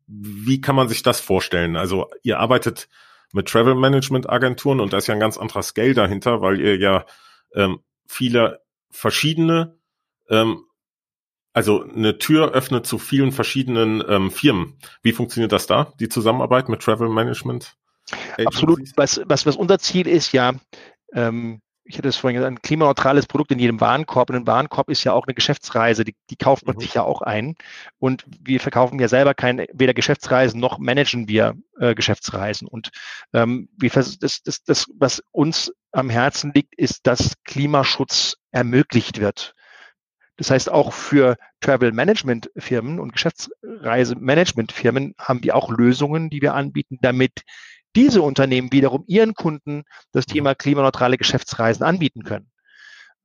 wie 0.07 0.61
kann 0.61 0.77
man 0.77 0.89
sich 0.89 1.03
das 1.03 1.21
vorstellen? 1.21 1.77
Also 1.77 2.11
ihr 2.23 2.39
arbeitet 2.39 2.89
mit 3.33 3.49
Travel 3.49 3.75
Management 3.75 4.29
Agenturen 4.29 4.81
und 4.81 4.93
da 4.93 4.99
ist 4.99 5.09
ja 5.09 5.15
ein 5.15 5.21
ganz 5.21 5.37
anderer 5.37 5.63
Scale 5.63 5.95
dahinter, 5.95 6.41
weil 6.41 6.61
ihr 6.61 6.79
ja 6.79 7.07
ähm, 7.55 7.81
viele 8.07 8.63
verschiedene, 8.91 9.79
ähm, 10.29 10.65
also 11.53 11.83
eine 11.83 12.19
Tür 12.19 12.53
öffnet 12.53 12.87
zu 12.87 12.99
vielen 12.99 13.33
verschiedenen 13.33 14.03
ähm, 14.09 14.31
Firmen. 14.31 14.79
Wie 15.03 15.13
funktioniert 15.13 15.53
das 15.53 15.67
da, 15.67 15.93
die 15.99 16.09
Zusammenarbeit 16.09 16.69
mit 16.69 16.83
Travel 16.83 17.09
Management? 17.09 17.77
Absolut. 18.45 18.81
Was, 18.97 19.21
was, 19.25 19.47
was 19.47 19.57
unser 19.57 19.79
Ziel 19.79 20.07
ist, 20.07 20.33
ja, 20.33 20.53
ähm, 21.13 21.61
ich 21.89 21.99
hatte 21.99 22.09
es 22.09 22.17
vorhin 22.17 22.37
gesagt, 22.37 22.53
ein 22.53 22.63
klimaneutrales 22.63 23.27
Produkt 23.27 23.53
in 23.53 23.59
jedem 23.59 23.81
Warenkorb. 23.81 24.31
Und 24.31 24.37
ein 24.37 24.47
Warenkorb 24.47 24.91
ist 24.91 25.05
ja 25.05 25.13
auch 25.13 25.27
eine 25.27 25.35
Geschäftsreise, 25.35 26.05
die, 26.05 26.17
die 26.31 26.37
kauft 26.37 26.67
man 26.67 26.77
mhm. 26.77 26.81
sich 26.81 26.95
ja 26.95 27.03
auch 27.03 27.23
ein. 27.23 27.55
Und 27.99 28.25
wir 28.41 28.61
verkaufen 28.61 28.99
ja 28.99 29.09
selber 29.09 29.35
keine, 29.35 29.67
weder 29.73 29.95
Geschäftsreisen 29.95 30.61
noch 30.61 30.79
managen 30.79 31.29
wir 31.29 31.55
äh, 31.79 31.95
Geschäftsreisen. 31.95 32.67
Und 32.67 32.91
ähm, 33.33 33.69
wir, 33.79 33.91
das, 33.91 34.19
das, 34.19 34.65
das, 34.65 34.87
was 34.99 35.23
uns 35.31 35.73
am 35.93 36.11
Herzen 36.11 36.53
liegt, 36.53 36.75
ist, 36.77 37.07
dass 37.07 37.35
Klimaschutz 37.45 38.37
ermöglicht 38.51 39.21
wird. 39.21 39.55
Das 40.37 40.51
heißt, 40.51 40.71
auch 40.71 40.93
für 40.93 41.37
Travel 41.61 41.93
Management 41.93 42.51
Firmen 42.57 43.01
und 43.01 43.13
Geschäftsreise 43.13 44.17
Management 44.17 44.73
Firmen 44.73 45.15
haben 45.19 45.43
wir 45.43 45.57
auch 45.57 45.71
Lösungen, 45.71 46.29
die 46.29 46.43
wir 46.43 46.55
anbieten, 46.55 46.99
damit 47.01 47.43
diese 47.97 48.23
Unternehmen 48.23 48.71
wiederum 48.71 49.03
ihren 49.07 49.35
Kunden 49.35 49.83
das 50.13 50.27
Thema 50.27 50.55
klimaneutrale 50.55 51.17
Geschäftsreisen 51.17 51.85
anbieten 51.85 52.23
können. 52.23 52.51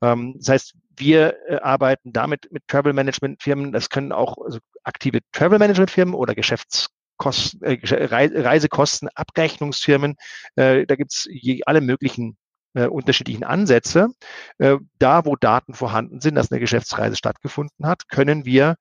Ähm, 0.01 0.34
das 0.38 0.49
heißt, 0.49 0.74
wir 0.97 1.36
äh, 1.47 1.57
arbeiten 1.57 2.13
damit 2.13 2.51
mit 2.51 2.67
Travel 2.67 2.93
Management 2.93 3.43
Firmen. 3.43 3.72
Das 3.72 3.89
können 3.89 4.11
auch 4.11 4.38
also 4.43 4.59
aktive 4.84 5.19
Travel 5.32 5.59
Management 5.59 5.91
Firmen 5.91 6.15
oder 6.15 6.36
Geschäftskosten, 6.36 7.61
äh, 7.61 7.80
Reisekostenabrechnungsfirmen. 7.86 10.15
Äh, 10.55 10.86
da 10.86 10.95
gibt's 10.95 11.28
je, 11.30 11.61
alle 11.65 11.82
möglichen 11.82 12.38
äh, 12.74 12.88
unterschiedlichen 12.88 13.43
Ansätze. 13.43 14.09
Äh, 14.57 14.78
da, 14.97 15.26
wo 15.26 15.36
Daten 15.36 15.74
vorhanden 15.74 16.22
sind, 16.22 16.36
dass 16.36 16.51
eine 16.51 16.61
Geschäftsreise 16.61 17.15
stattgefunden 17.15 17.86
hat, 17.86 18.09
können 18.09 18.45
wir 18.45 18.76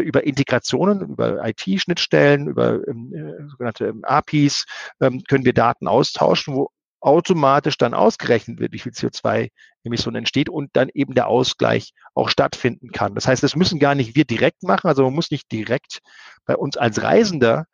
über 0.00 0.24
Integrationen, 0.24 1.00
über 1.00 1.46
IT-Schnittstellen, 1.46 2.48
über 2.48 2.86
ähm, 2.86 3.12
äh, 3.12 3.48
sogenannte 3.48 3.86
ähm, 3.86 4.04
APIs, 4.04 4.64
ähm, 5.00 5.22
können 5.28 5.44
wir 5.44 5.52
Daten 5.52 5.88
austauschen, 5.88 6.54
wo 6.54 6.70
automatisch 7.00 7.78
dann 7.78 7.94
ausgerechnet 7.94 8.58
wird, 8.58 8.72
wie 8.72 8.78
viel 8.78 8.92
CO2-Emissionen 8.92 10.16
entsteht 10.16 10.48
und 10.48 10.70
dann 10.72 10.88
eben 10.92 11.14
der 11.14 11.28
Ausgleich 11.28 11.92
auch 12.14 12.30
stattfinden 12.30 12.90
kann. 12.90 13.14
Das 13.14 13.28
heißt, 13.28 13.42
das 13.42 13.54
müssen 13.54 13.78
gar 13.78 13.94
nicht 13.94 14.16
wir 14.16 14.24
direkt 14.24 14.62
machen, 14.62 14.88
also 14.88 15.04
man 15.04 15.14
muss 15.14 15.30
nicht 15.30 15.50
direkt 15.52 16.00
bei 16.46 16.56
uns 16.56 16.76
als 16.76 17.02
Reisender 17.02 17.66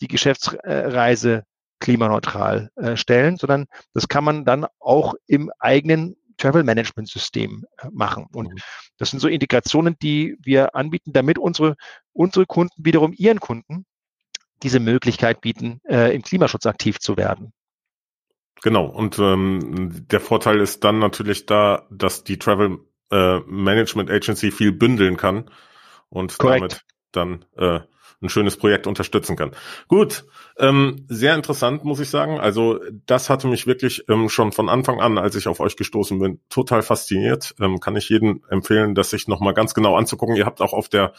die 0.00 0.08
Geschäftsreise 0.08 1.44
klimaneutral 1.80 2.70
äh, 2.76 2.96
stellen, 2.96 3.36
sondern 3.36 3.66
das 3.94 4.08
kann 4.08 4.24
man 4.24 4.44
dann 4.44 4.66
auch 4.78 5.14
im 5.26 5.50
eigenen 5.58 6.16
Travel 6.38 6.64
Management 6.64 7.08
System 7.08 7.64
äh, 7.78 7.88
machen. 7.92 8.26
Und 8.32 8.52
mhm. 8.52 8.58
das 8.96 9.10
sind 9.10 9.20
so 9.20 9.28
Integrationen, 9.28 9.96
die 10.00 10.36
wir 10.40 10.74
anbieten, 10.74 11.12
damit 11.12 11.38
unsere, 11.38 11.76
unsere 12.12 12.46
Kunden 12.46 12.74
wiederum 12.84 13.12
ihren 13.16 13.40
Kunden 13.40 13.84
diese 14.62 14.80
Möglichkeit 14.80 15.40
bieten, 15.40 15.80
äh, 15.88 16.14
im 16.14 16.22
Klimaschutz 16.22 16.66
aktiv 16.66 16.98
zu 16.98 17.16
werden. 17.16 17.52
Genau, 18.62 18.86
und 18.86 19.18
ähm, 19.18 20.06
der 20.08 20.20
Vorteil 20.20 20.60
ist 20.60 20.82
dann 20.82 20.98
natürlich 20.98 21.46
da, 21.46 21.86
dass 21.90 22.24
die 22.24 22.38
Travel 22.38 22.78
äh, 23.10 23.38
Management 23.46 24.10
Agency 24.10 24.50
viel 24.50 24.72
bündeln 24.72 25.16
kann 25.16 25.48
und 26.08 26.38
Correct. 26.38 26.60
damit 26.60 26.84
dann 27.12 27.44
äh, 27.56 27.80
ein 28.20 28.28
schönes 28.28 28.56
Projekt 28.56 28.86
unterstützen 28.86 29.36
kann. 29.36 29.52
Gut, 29.86 30.24
ähm, 30.58 31.04
sehr 31.08 31.34
interessant, 31.34 31.84
muss 31.84 32.00
ich 32.00 32.10
sagen. 32.10 32.40
Also 32.40 32.80
das 33.06 33.30
hatte 33.30 33.46
mich 33.46 33.66
wirklich 33.66 34.04
ähm, 34.08 34.28
schon 34.28 34.52
von 34.52 34.68
Anfang 34.68 35.00
an, 35.00 35.18
als 35.18 35.36
ich 35.36 35.46
auf 35.46 35.60
euch 35.60 35.76
gestoßen 35.76 36.18
bin, 36.18 36.40
total 36.48 36.82
fasziniert. 36.82 37.54
Ähm, 37.60 37.80
kann 37.80 37.96
ich 37.96 38.08
jedem 38.08 38.42
empfehlen, 38.50 38.94
das 38.94 39.10
sich 39.10 39.28
nochmal 39.28 39.54
ganz 39.54 39.74
genau 39.74 39.96
anzugucken. 39.96 40.36
Ihr 40.36 40.46
habt 40.46 40.60
auch 40.60 40.72
auf 40.72 40.88
der 40.88 41.12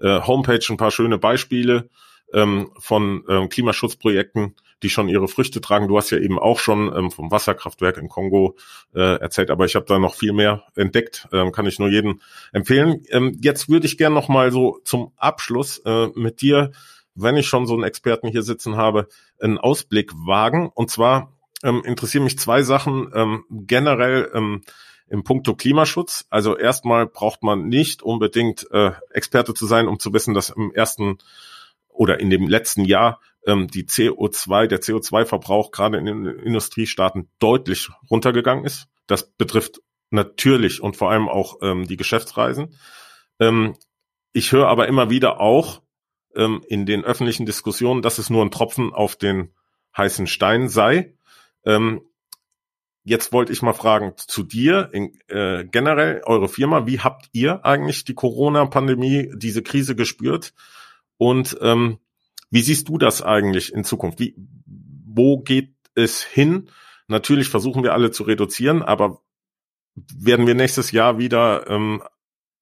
äh, 0.00 0.20
Homepage 0.20 0.64
ein 0.68 0.76
paar 0.76 0.90
schöne 0.90 1.18
Beispiele 1.18 1.88
ähm, 2.32 2.70
von 2.78 3.24
ähm, 3.28 3.48
Klimaschutzprojekten, 3.48 4.54
die 4.82 4.90
schon 4.90 5.08
ihre 5.08 5.28
Früchte 5.28 5.60
tragen. 5.60 5.88
Du 5.88 5.96
hast 5.96 6.10
ja 6.10 6.18
eben 6.18 6.38
auch 6.38 6.58
schon 6.58 6.94
ähm, 6.94 7.10
vom 7.10 7.30
Wasserkraftwerk 7.30 7.98
in 7.98 8.08
Kongo 8.08 8.56
äh, 8.94 9.20
erzählt, 9.20 9.50
aber 9.50 9.64
ich 9.64 9.74
habe 9.74 9.86
da 9.86 9.98
noch 9.98 10.14
viel 10.14 10.32
mehr 10.32 10.64
entdeckt, 10.74 11.28
ähm, 11.32 11.52
kann 11.52 11.66
ich 11.66 11.78
nur 11.78 11.88
jedem 11.88 12.20
empfehlen. 12.52 13.04
Ähm, 13.10 13.38
jetzt 13.42 13.68
würde 13.68 13.86
ich 13.86 13.98
gerne 13.98 14.14
noch 14.14 14.28
mal 14.28 14.50
so 14.50 14.80
zum 14.84 15.12
Abschluss 15.16 15.78
äh, 15.84 16.08
mit 16.14 16.40
dir, 16.40 16.72
wenn 17.14 17.36
ich 17.36 17.46
schon 17.46 17.66
so 17.66 17.74
einen 17.74 17.84
Experten 17.84 18.28
hier 18.28 18.42
sitzen 18.42 18.76
habe, 18.76 19.08
einen 19.40 19.58
Ausblick 19.58 20.12
wagen. 20.14 20.70
Und 20.74 20.90
zwar 20.90 21.32
ähm, 21.62 21.82
interessieren 21.84 22.24
mich 22.24 22.38
zwei 22.38 22.62
Sachen 22.62 23.10
ähm, 23.14 23.44
generell. 23.50 24.30
Ähm, 24.34 24.62
im 25.12 25.24
Punkto 25.24 25.54
Klimaschutz. 25.54 26.24
Also 26.30 26.56
erstmal 26.56 27.06
braucht 27.06 27.42
man 27.42 27.68
nicht 27.68 28.02
unbedingt 28.02 28.66
äh, 28.70 28.92
Experte 29.10 29.52
zu 29.52 29.66
sein, 29.66 29.86
um 29.86 29.98
zu 29.98 30.14
wissen, 30.14 30.32
dass 30.32 30.48
im 30.48 30.72
ersten 30.72 31.18
oder 31.92 32.20
in 32.20 32.30
dem 32.30 32.48
letzten 32.48 32.84
Jahr 32.84 33.20
ähm, 33.46 33.68
die 33.68 33.84
CO2, 33.84 34.66
der 34.66 34.80
CO2-Verbrauch 34.80 35.70
gerade 35.70 35.98
in 35.98 36.06
den 36.06 36.26
Industriestaaten 36.26 37.28
deutlich 37.38 37.88
runtergegangen 38.10 38.64
ist. 38.64 38.88
Das 39.06 39.30
betrifft 39.30 39.80
natürlich 40.10 40.82
und 40.82 40.96
vor 40.96 41.10
allem 41.10 41.28
auch 41.28 41.58
ähm, 41.62 41.86
die 41.86 41.96
Geschäftsreisen. 41.96 42.74
Ähm, 43.40 43.74
ich 44.32 44.52
höre 44.52 44.68
aber 44.68 44.88
immer 44.88 45.10
wieder 45.10 45.40
auch 45.40 45.82
ähm, 46.34 46.62
in 46.68 46.86
den 46.86 47.04
öffentlichen 47.04 47.46
Diskussionen, 47.46 48.02
dass 48.02 48.18
es 48.18 48.30
nur 48.30 48.44
ein 48.44 48.50
Tropfen 48.50 48.92
auf 48.92 49.16
den 49.16 49.52
heißen 49.96 50.26
Stein 50.26 50.68
sei. 50.68 51.14
Ähm, 51.64 52.02
jetzt 53.04 53.32
wollte 53.32 53.52
ich 53.52 53.62
mal 53.62 53.72
fragen 53.72 54.14
zu 54.16 54.42
dir, 54.42 54.90
in, 54.92 55.18
äh, 55.28 55.64
generell 55.64 56.22
eure 56.24 56.48
Firma, 56.48 56.86
wie 56.86 57.00
habt 57.00 57.28
ihr 57.32 57.64
eigentlich 57.64 58.04
die 58.04 58.14
Corona-Pandemie, 58.14 59.30
diese 59.34 59.62
Krise 59.62 59.96
gespürt? 59.96 60.54
Und 61.22 61.56
ähm, 61.60 62.00
wie 62.50 62.62
siehst 62.62 62.88
du 62.88 62.98
das 62.98 63.22
eigentlich 63.22 63.72
in 63.72 63.84
Zukunft? 63.84 64.18
Wie, 64.18 64.34
wo 64.66 65.38
geht 65.38 65.72
es 65.94 66.20
hin? 66.20 66.68
Natürlich 67.06 67.48
versuchen 67.48 67.84
wir 67.84 67.94
alle 67.94 68.10
zu 68.10 68.24
reduzieren, 68.24 68.82
aber 68.82 69.22
werden 69.94 70.48
wir 70.48 70.56
nächstes 70.56 70.90
Jahr 70.90 71.18
wieder, 71.18 71.70
ähm, 71.70 72.02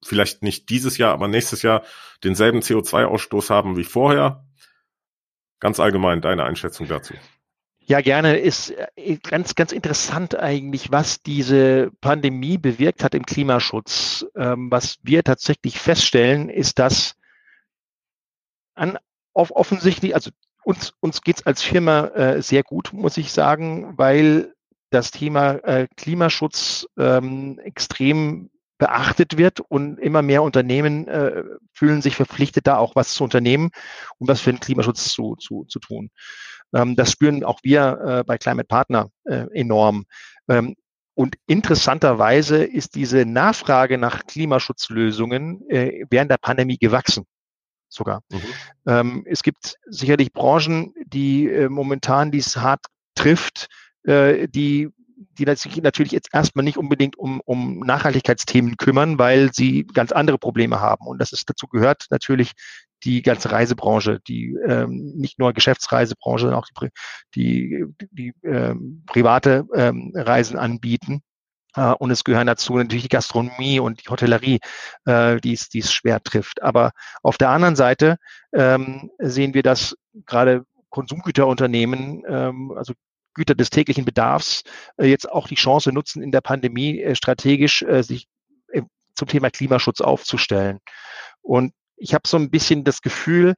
vielleicht 0.05 0.43
nicht 0.43 0.69
dieses 0.69 0.99
Jahr, 0.99 1.15
aber 1.15 1.27
nächstes 1.27 1.63
Jahr 1.63 1.85
denselben 2.23 2.61
CO2-Ausstoß 2.61 3.49
haben 3.49 3.79
wie 3.79 3.85
vorher? 3.85 4.45
Ganz 5.59 5.81
allgemein 5.81 6.21
deine 6.21 6.45
Einschätzung 6.45 6.87
dazu. 6.87 7.15
Ja, 7.79 8.03
gerne. 8.03 8.37
Ist 8.37 8.75
äh, 8.95 9.17
ganz, 9.23 9.55
ganz 9.55 9.73
interessant 9.73 10.37
eigentlich, 10.37 10.93
was 10.93 11.23
diese 11.23 11.93
Pandemie 12.03 12.59
bewirkt 12.59 13.05
hat 13.05 13.15
im 13.15 13.25
Klimaschutz. 13.25 14.27
Ähm, 14.37 14.71
was 14.71 14.99
wir 15.03 15.25
tatsächlich 15.25 15.79
feststellen, 15.79 16.51
ist, 16.51 16.79
dass 16.79 17.17
an, 18.75 18.99
auf 19.35 19.51
offensichtlich, 19.51 20.15
also 20.15 20.31
uns, 20.65 20.93
uns 21.01 21.23
geht's 21.23 21.47
als 21.47 21.63
Firma 21.63 22.07
äh, 22.09 22.43
sehr 22.43 22.63
gut, 22.63 22.93
muss 22.93 23.17
ich 23.17 23.33
sagen, 23.33 23.95
weil 23.97 24.55
das 24.91 25.11
Thema 25.11 25.53
äh, 25.65 25.87
Klimaschutz 25.97 26.87
ähm, 26.99 27.59
extrem 27.61 28.51
beachtet 28.79 29.37
wird 29.37 29.61
und 29.61 29.99
immer 29.99 30.23
mehr 30.23 30.43
Unternehmen 30.43 31.07
äh, 31.07 31.45
fühlen 31.73 32.03
sich 32.03 32.17
verpflichtet, 32.17 32.67
da 32.67 32.79
auch 32.79 32.97
was 32.97 33.13
zu 33.13 33.23
unternehmen, 33.23 33.71
um 34.19 34.27
was 34.27 34.41
für 34.41 34.51
den 34.51 34.61
Klimaschutz 34.61 35.13
zu, 35.13 35.37
zu, 35.37 35.65
zu 35.65 35.79
tun. 35.79 36.11
Ähm, 36.75 36.97
das 36.97 37.13
spüren 37.13 37.45
auch 37.45 37.61
wir 37.63 38.01
äh, 38.05 38.25
bei 38.25 38.39
Climate 38.39 38.67
Partner 38.67 39.11
äh, 39.25 39.47
enorm. 39.53 40.05
Ähm, 40.49 40.77
und 41.15 41.37
interessanterweise 41.47 42.65
ist 42.65 42.95
diese 42.95 43.27
Nachfrage 43.27 43.99
nach 43.99 44.25
Klimaschutzlösungen 44.27 45.69
äh, 45.69 46.07
während 46.09 46.31
der 46.31 46.39
Pandemie 46.39 46.79
gewachsen 46.79 47.27
sogar. 47.91 48.23
Mhm. 48.31 48.41
Ähm, 48.87 49.23
es 49.27 49.43
gibt 49.43 49.77
sicherlich 49.87 50.33
Branchen, 50.33 50.95
die 51.07 51.49
äh, 51.49 51.69
momentan 51.69 52.31
dies 52.31 52.57
hart 52.57 52.87
trifft, 53.15 53.69
äh, 54.05 54.49
die 54.49 54.91
die 55.39 55.45
natürlich 55.45 56.13
jetzt 56.13 56.31
erstmal 56.33 56.65
nicht 56.65 56.79
unbedingt 56.79 57.19
um, 57.19 57.41
um 57.45 57.81
Nachhaltigkeitsthemen 57.81 58.77
kümmern, 58.77 59.19
weil 59.19 59.53
sie 59.53 59.87
ganz 59.87 60.13
andere 60.13 60.39
Probleme 60.39 60.81
haben. 60.81 61.07
Und 61.07 61.19
das 61.19 61.33
ist 61.33 61.49
dazu 61.49 61.67
gehört 61.67 62.07
natürlich 62.11 62.53
die 63.05 63.23
ganze 63.23 63.51
Reisebranche, 63.51 64.21
die 64.27 64.57
ähm, 64.67 65.13
nicht 65.17 65.39
nur 65.39 65.53
Geschäftsreisebranche, 65.53 66.43
sondern 66.43 66.59
auch 66.59 66.67
die, 67.35 67.87
die, 68.01 68.07
die 68.11 68.33
ähm, 68.43 69.03
private 69.07 69.67
ähm, 69.75 70.13
Reisen 70.15 70.59
anbieten. 70.59 71.23
Uh, 71.77 71.95
und 72.01 72.11
es 72.11 72.25
gehören 72.25 72.49
dazu 72.49 72.77
natürlich 72.77 73.05
die 73.05 73.09
Gastronomie 73.09 73.79
und 73.79 74.05
die 74.05 74.11
Hotellerie, 74.11 74.59
äh, 75.05 75.41
die, 75.41 75.53
es, 75.53 75.69
die 75.69 75.79
es 75.79 75.93
schwer 75.93 76.21
trifft. 76.21 76.63
Aber 76.63 76.91
auf 77.23 77.39
der 77.39 77.51
anderen 77.51 77.77
Seite 77.77 78.17
ähm, 78.53 79.11
sehen 79.19 79.55
wir, 79.55 79.63
dass 79.63 79.97
gerade 80.27 80.65
Konsumgüterunternehmen, 80.89 82.25
ähm, 82.29 82.73
also 82.77 82.95
Güter 83.35 83.55
des 83.55 83.71
täglichen 83.71 84.05
Bedarfs, 84.05 84.63
äh, 84.97 85.07
jetzt 85.07 85.31
auch 85.31 85.49
die 85.49 85.55
Chance 85.55 85.93
nutzen, 85.93 86.23
in 86.23 86.33
der 86.33 86.41
Pandemie 86.41 87.01
äh, 87.01 87.15
strategisch 87.15 87.83
äh, 87.83 88.03
sich 88.03 88.27
äh, 88.73 88.83
zum 89.15 89.29
Thema 89.29 89.51
Klimaschutz 89.51 90.01
aufzustellen. 90.01 90.81
Und 91.41 91.73
ich 91.97 92.15
habe 92.15 92.27
so 92.27 92.37
ein 92.37 92.51
bisschen 92.51 92.85
das 92.85 93.03
Gefühl, 93.03 93.55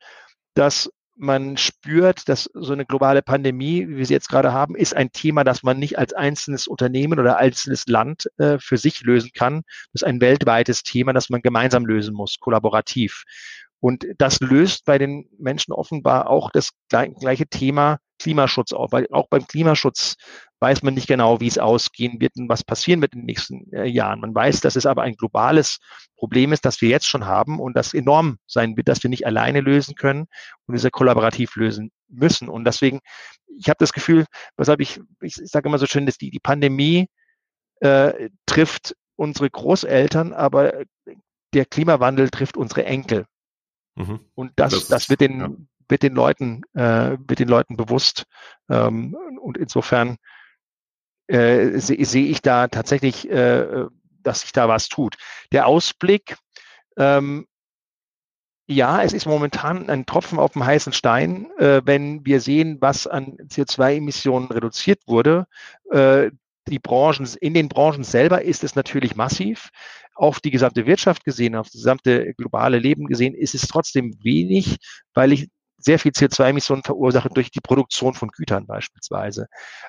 dass 0.55 0.91
man 1.17 1.57
spürt, 1.57 2.29
dass 2.29 2.51
so 2.55 2.73
eine 2.73 2.87
globale 2.87 3.23
Pandemie, 3.23 3.89
wie 3.89 3.97
wir 3.99 4.07
sie 4.07 4.15
jetzt 4.15 4.29
gerade 4.29 4.53
haben, 4.53 4.75
ist 4.75 4.95
ein 4.95 5.13
Thema, 5.13 5.45
das 5.45 5.63
man 5.63 5.79
nicht 5.79 5.99
als 5.99 6.13
einzelnes 6.13 6.67
Unternehmen 6.67 7.19
oder 7.19 7.37
einzelnes 7.37 7.87
Land 7.87 8.31
äh, 8.39 8.59
für 8.59 8.79
sich 8.79 9.03
lösen 9.03 9.31
kann. 9.35 9.63
Das 9.93 10.03
ist 10.03 10.05
ein 10.05 10.21
weltweites 10.21 10.83
Thema, 10.83 11.13
das 11.13 11.31
man 11.31 11.43
gemeinsam 11.43 11.87
lösen 11.87 12.15
muss, 12.15 12.39
kollaborativ. 12.41 13.25
Und 13.81 14.07
das 14.19 14.41
löst 14.41 14.85
bei 14.85 14.99
den 14.99 15.29
Menschen 15.39 15.73
offenbar 15.73 16.31
auch 16.31 16.51
das 16.51 16.71
gleiche 16.89 17.47
Thema 17.49 17.99
Klimaschutz 18.23 18.73
auf, 18.73 18.93
weil 18.93 19.09
auch 19.11 19.29
beim 19.29 19.47
Klimaschutz 19.47 20.16
weiß 20.61 20.85
man 20.85 20.95
nicht 20.95 21.09
genau, 21.09 21.41
wie 21.41 21.49
es 21.49 21.59
ausgehen 21.59 22.20
wird 22.20 22.37
und 22.37 22.49
was 22.49 22.62
passieren 22.62 23.01
wird 23.01 23.14
in 23.14 23.20
den 23.20 23.27
nächsten 23.27 23.73
äh, 23.73 23.85
Jahren. 23.85 24.20
Man 24.20 24.33
weiß, 24.33 24.61
dass 24.61 24.77
es 24.77 24.87
aber 24.87 25.03
ein 25.03 25.16
globales 25.16 25.79
Problem 26.16 26.53
ist, 26.53 26.64
das 26.64 26.81
wir 26.81 26.89
jetzt 26.89 27.09
schon 27.09 27.27
haben 27.27 27.59
und 27.59 27.77
das 27.77 27.95
enorm 27.95 28.39
sein 28.47 28.77
wird, 28.77 28.89
dass 28.89 29.03
wir 29.03 29.11
nicht 29.11 29.27
alleine 29.27 29.61
lösen 29.61 29.97
können 29.97 30.27
und 30.66 30.81
wir 30.81 30.91
kollaborativ 30.91 31.57
lösen 31.57 31.91
müssen. 32.09 32.49
Und 32.49 32.64
deswegen, 32.64 33.01
ich 33.59 33.68
habe 33.68 33.79
das 33.81 33.93
Gefühl, 33.93 34.27
weshalb 34.57 34.81
ich, 34.81 35.01
ich 35.20 35.35
sage 35.35 35.68
immer 35.68 35.79
so 35.79 35.87
schön, 35.87 36.07
dass 36.07 36.16
die, 36.16 36.31
die 36.31 36.41
Pandemie 36.41 37.09
äh, 37.81 38.31
trifft 38.47 38.95
unsere 39.16 39.51
Großeltern, 39.51 40.33
aber 40.33 40.85
der 41.53 41.66
Klimawandel 41.66 42.31
trifft 42.31 42.57
unsere 42.57 42.85
Enkel. 42.85 43.27
Mhm. 43.97 44.20
Und 44.35 44.53
das, 44.57 44.73
das, 44.73 44.89
das 44.89 45.11
wird 45.11 45.20
den, 45.20 45.41
ja. 45.41 45.51
Wird 45.93 46.03
den 46.03 46.14
Leuten, 46.14 46.62
äh, 46.72 47.16
wird 47.18 47.38
den 47.38 47.49
Leuten 47.49 47.76
bewusst. 47.76 48.24
Ähm, 48.68 49.14
und 49.40 49.59
insofern 49.59 50.16
äh, 51.28 51.78
sehe 51.78 52.05
seh 52.05 52.26
ich 52.26 52.43
da 52.43 52.66
tatsächlich, 52.66 53.30
äh, 53.30 53.86
dass 54.22 54.40
sich 54.40 54.53
da 54.53 54.68
was 54.68 54.88
tut. 54.88 55.16
Der 55.53 55.66
Ausblick, 55.66 56.36
ähm, 56.97 57.47
ja, 58.66 59.03
es 59.03 59.12
ist 59.12 59.26
momentan 59.26 59.90
ein 59.90 60.07
Tropfen 60.07 60.38
auf 60.38 60.53
dem 60.55 60.64
heißen 60.64 60.95
Stein, 60.95 61.51
äh, 61.59 61.82
wenn 61.84 62.24
wir 62.24 62.40
sehen, 62.40 62.78
was 62.80 63.07
an 63.07 63.36
CO2-Emissionen 63.49 64.51
reduziert 64.51 65.01
wurde. 65.07 65.47
Äh, 65.90 66.30
die 66.68 66.78
Branchen, 66.78 67.28
in 67.40 67.55
den 67.55 67.68
Branchen 67.68 68.05
selber 68.05 68.43
ist 68.43 68.64
es 68.64 68.74
natürlich 68.76 69.14
massiv. 69.14 69.70
Auf 70.14 70.40
die 70.40 70.51
gesamte 70.51 70.86
Wirtschaft 70.86 71.24
gesehen, 71.24 71.57
auf 71.57 71.66
das 71.66 71.74
gesamte 71.74 72.34
globale 72.34 72.78
Leben 72.78 73.07
gesehen, 73.07 73.34
ist 73.34 73.55
es 73.55 73.62
trotzdem 73.62 74.14
wenig, 74.22 74.78
weil 75.12 75.32
ich 75.32 75.49
sehr 75.85 75.99
viel 75.99 76.12
CO2-Emissionen 76.12 76.83
verursache 76.83 77.28
durch 77.28 77.51
die 77.51 77.61
Produktion 77.61 78.14
von 78.14 78.30
Gütern 78.30 78.66
beispielsweise. 78.66 79.47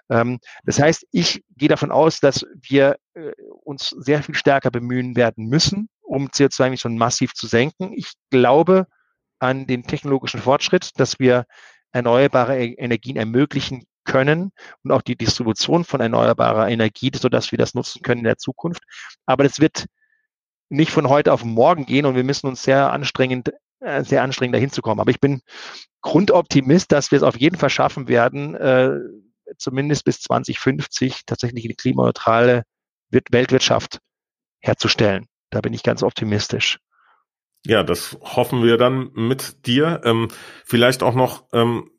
Ähm, 0.09 0.39
das 0.63 0.79
heißt, 0.79 1.05
ich 1.11 1.43
gehe 1.55 1.69
davon 1.69 1.91
aus, 1.91 2.19
dass 2.19 2.45
wir 2.61 2.97
äh, 3.13 3.31
uns 3.63 3.89
sehr 3.89 4.23
viel 4.23 4.35
stärker 4.35 4.71
bemühen 4.71 5.15
werden 5.15 5.47
müssen, 5.47 5.89
um 6.01 6.27
CO2-Emissionen 6.27 6.97
massiv 6.97 7.33
zu 7.33 7.47
senken. 7.47 7.93
Ich 7.93 8.13
glaube 8.29 8.87
an 9.39 9.67
den 9.67 9.83
technologischen 9.83 10.39
Fortschritt, 10.39 10.91
dass 10.97 11.19
wir 11.19 11.45
erneuerbare 11.91 12.59
e-, 12.59 12.75
Energien 12.75 13.17
ermöglichen 13.17 13.85
können 14.05 14.51
und 14.83 14.91
auch 14.91 15.01
die 15.01 15.15
Distribution 15.15 15.85
von 15.85 16.01
erneuerbarer 16.01 16.69
Energie, 16.69 17.11
sodass 17.15 17.51
wir 17.51 17.57
das 17.57 17.73
nutzen 17.73 18.01
können 18.01 18.19
in 18.19 18.25
der 18.25 18.37
Zukunft. 18.37 18.83
Aber 19.25 19.43
das 19.43 19.59
wird 19.59 19.85
nicht 20.69 20.91
von 20.91 21.07
heute 21.07 21.31
auf 21.31 21.43
morgen 21.43 21.85
gehen 21.85 22.05
und 22.05 22.15
wir 22.15 22.23
müssen 22.23 22.47
uns 22.47 22.63
sehr 22.63 22.91
anstrengend 22.91 23.53
sehr 24.03 24.23
anstrengend, 24.23 24.55
da 24.55 24.59
hinzukommen. 24.59 24.99
Aber 24.99 25.11
ich 25.11 25.19
bin 25.19 25.41
Grundoptimist, 26.01 26.91
dass 26.91 27.11
wir 27.11 27.17
es 27.17 27.23
auf 27.23 27.38
jeden 27.38 27.57
Fall 27.57 27.69
schaffen 27.69 28.07
werden, 28.07 28.55
äh, 28.55 28.91
zumindest 29.57 30.05
bis 30.05 30.21
2050 30.21 31.25
tatsächlich 31.25 31.65
eine 31.65 31.75
klimaneutrale 31.75 32.63
Weltwirtschaft 33.09 33.99
herzustellen. 34.59 35.27
Da 35.49 35.61
bin 35.61 35.73
ich 35.73 35.84
ganz 35.84 36.03
optimistisch. 36.03 36.79
Ja, 37.65 37.84
das 37.84 38.17
hoffen 38.21 38.63
wir 38.63 38.77
dann 38.77 39.11
mit 39.13 39.65
dir. 39.65 40.01
Ähm, 40.03 40.27
vielleicht 40.65 41.03
auch 41.03 41.15
noch, 41.15 41.45
ähm, 41.53 41.91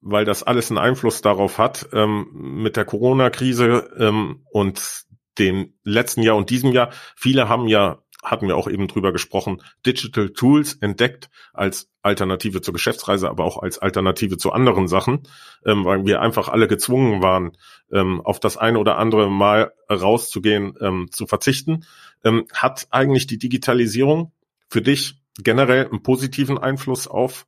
weil 0.00 0.24
das 0.24 0.42
alles 0.42 0.70
einen 0.70 0.78
Einfluss 0.78 1.20
darauf 1.20 1.58
hat, 1.58 1.88
ähm, 1.92 2.28
mit 2.32 2.76
der 2.76 2.86
Corona-Krise 2.86 3.90
ähm, 3.98 4.46
und 4.50 5.04
dem 5.38 5.74
letzten 5.84 6.22
Jahr 6.22 6.36
und 6.36 6.50
diesem 6.50 6.72
Jahr. 6.72 6.90
Viele 7.16 7.48
haben 7.48 7.68
ja 7.68 8.02
hatten 8.22 8.48
wir 8.48 8.56
auch 8.56 8.68
eben 8.68 8.88
drüber 8.88 9.12
gesprochen, 9.12 9.62
Digital 9.86 10.30
Tools 10.30 10.74
entdeckt 10.74 11.30
als 11.52 11.90
Alternative 12.02 12.60
zur 12.60 12.74
Geschäftsreise, 12.74 13.28
aber 13.28 13.44
auch 13.44 13.58
als 13.62 13.78
Alternative 13.78 14.36
zu 14.36 14.52
anderen 14.52 14.88
Sachen, 14.88 15.22
ähm, 15.64 15.84
weil 15.84 16.04
wir 16.04 16.20
einfach 16.20 16.48
alle 16.48 16.68
gezwungen 16.68 17.22
waren, 17.22 17.56
ähm, 17.92 18.20
auf 18.20 18.40
das 18.40 18.56
eine 18.56 18.78
oder 18.78 18.98
andere 18.98 19.30
Mal 19.30 19.72
rauszugehen, 19.90 20.74
ähm, 20.80 21.08
zu 21.10 21.26
verzichten. 21.26 21.84
Ähm, 22.24 22.46
hat 22.52 22.88
eigentlich 22.90 23.26
die 23.26 23.38
Digitalisierung 23.38 24.32
für 24.68 24.82
dich 24.82 25.20
generell 25.38 25.86
einen 25.86 26.02
positiven 26.02 26.58
Einfluss 26.58 27.08
auf 27.08 27.46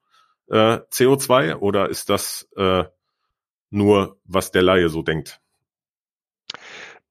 äh, 0.48 0.78
CO2 0.90 1.56
oder 1.56 1.88
ist 1.88 2.10
das 2.10 2.48
äh, 2.56 2.84
nur, 3.70 4.18
was 4.24 4.50
der 4.50 4.62
Laie 4.62 4.88
so 4.88 5.02
denkt? 5.02 5.40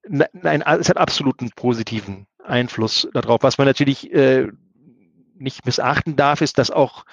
Nein, 0.08 0.62
es 0.62 0.88
hat 0.88 0.96
absolut 0.96 1.40
einen 1.40 1.50
positiven 1.54 2.26
Einfluss 2.52 3.08
darauf. 3.12 3.42
Was 3.42 3.58
man 3.58 3.66
natürlich 3.66 4.12
äh, 4.12 4.48
nicht 5.38 5.66
missachten 5.66 6.16
darf, 6.16 6.40
ist, 6.40 6.58
dass 6.58 6.70
auch 6.70 7.04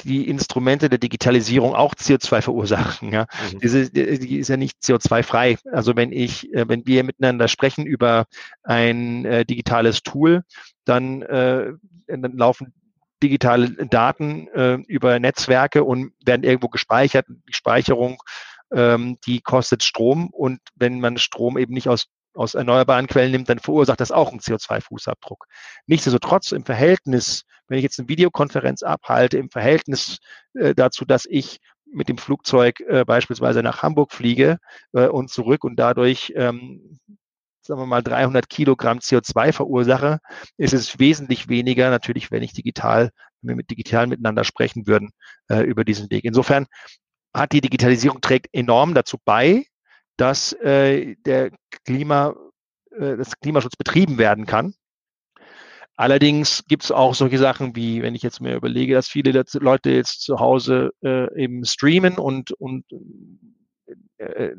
die 0.00 0.28
Instrumente 0.28 0.88
der 0.88 0.98
Digitalisierung 0.98 1.74
auch 1.74 1.94
CO2 1.94 2.40
verursachen. 2.40 3.12
Ja, 3.12 3.26
mhm. 3.52 3.58
diese, 3.60 3.90
die 3.90 4.38
ist 4.38 4.48
ja 4.48 4.56
nicht 4.56 4.78
CO2-frei. 4.82 5.58
Also 5.70 5.94
wenn 5.96 6.12
ich, 6.12 6.52
äh, 6.52 6.68
wenn 6.68 6.86
wir 6.86 7.04
miteinander 7.04 7.48
sprechen 7.48 7.86
über 7.86 8.26
ein 8.64 9.24
äh, 9.24 9.44
digitales 9.44 10.02
Tool, 10.02 10.42
dann, 10.84 11.22
äh, 11.22 11.72
dann 12.08 12.36
laufen 12.36 12.72
digitale 13.22 13.70
Daten 13.86 14.48
äh, 14.48 14.74
über 14.88 15.20
Netzwerke 15.20 15.84
und 15.84 16.12
werden 16.24 16.42
irgendwo 16.42 16.68
gespeichert. 16.68 17.26
Die 17.28 17.54
Speicherung, 17.54 18.20
ähm, 18.72 19.18
die 19.26 19.40
kostet 19.40 19.84
Strom 19.84 20.30
und 20.30 20.58
wenn 20.74 20.98
man 21.00 21.18
Strom 21.18 21.56
eben 21.56 21.74
nicht 21.74 21.88
aus 21.88 22.08
aus 22.34 22.54
erneuerbaren 22.54 23.06
Quellen 23.06 23.32
nimmt, 23.32 23.48
dann 23.48 23.58
verursacht 23.58 24.00
das 24.00 24.12
auch 24.12 24.30
einen 24.30 24.40
CO2-Fußabdruck. 24.40 25.44
Nichtsdestotrotz 25.86 26.52
im 26.52 26.64
Verhältnis, 26.64 27.44
wenn 27.68 27.78
ich 27.78 27.84
jetzt 27.84 27.98
eine 27.98 28.08
Videokonferenz 28.08 28.82
abhalte, 28.82 29.38
im 29.38 29.50
Verhältnis 29.50 30.18
äh, 30.54 30.74
dazu, 30.74 31.04
dass 31.04 31.26
ich 31.26 31.58
mit 31.84 32.08
dem 32.08 32.18
Flugzeug 32.18 32.80
äh, 32.80 33.04
beispielsweise 33.04 33.62
nach 33.62 33.82
Hamburg 33.82 34.12
fliege 34.12 34.58
äh, 34.92 35.06
und 35.06 35.30
zurück 35.30 35.64
und 35.64 35.76
dadurch 35.76 36.32
ähm, 36.36 36.98
sagen 37.64 37.80
wir 37.80 37.86
mal 37.86 38.02
300 38.02 38.48
Kilogramm 38.48 38.98
CO2 38.98 39.52
verursache, 39.52 40.18
ist 40.56 40.74
es 40.74 40.98
wesentlich 40.98 41.48
weniger 41.48 41.90
natürlich, 41.90 42.30
wenn 42.30 42.42
ich 42.42 42.52
digital, 42.52 43.10
wenn 43.40 43.50
wir 43.50 43.56
mit 43.56 43.70
digital 43.70 44.06
miteinander 44.06 44.44
sprechen 44.44 44.86
würden 44.86 45.10
äh, 45.48 45.60
über 45.60 45.84
diesen 45.84 46.10
Weg. 46.10 46.24
Insofern 46.24 46.66
hat 47.34 47.52
die 47.52 47.60
Digitalisierung 47.60 48.20
trägt 48.20 48.48
enorm 48.52 48.94
dazu 48.94 49.16
bei, 49.24 49.64
dass 50.16 50.52
äh, 50.54 51.16
der 51.24 51.50
Klima, 51.84 52.34
äh, 52.90 53.16
das 53.16 53.38
Klimaschutz 53.40 53.76
betrieben 53.76 54.18
werden 54.18 54.46
kann. 54.46 54.74
Allerdings 55.96 56.64
gibt 56.66 56.84
es 56.84 56.90
auch 56.90 57.14
solche 57.14 57.38
Sachen 57.38 57.76
wie, 57.76 58.02
wenn 58.02 58.14
ich 58.14 58.22
jetzt 58.22 58.40
mir 58.40 58.56
überlege, 58.56 58.94
dass 58.94 59.08
viele 59.08 59.44
Leute 59.54 59.90
jetzt 59.90 60.22
zu 60.22 60.40
Hause 60.40 60.90
äh, 61.04 61.32
eben 61.40 61.64
streamen 61.64 62.18
und, 62.18 62.52
und 62.52 62.84
äh, 64.16 64.56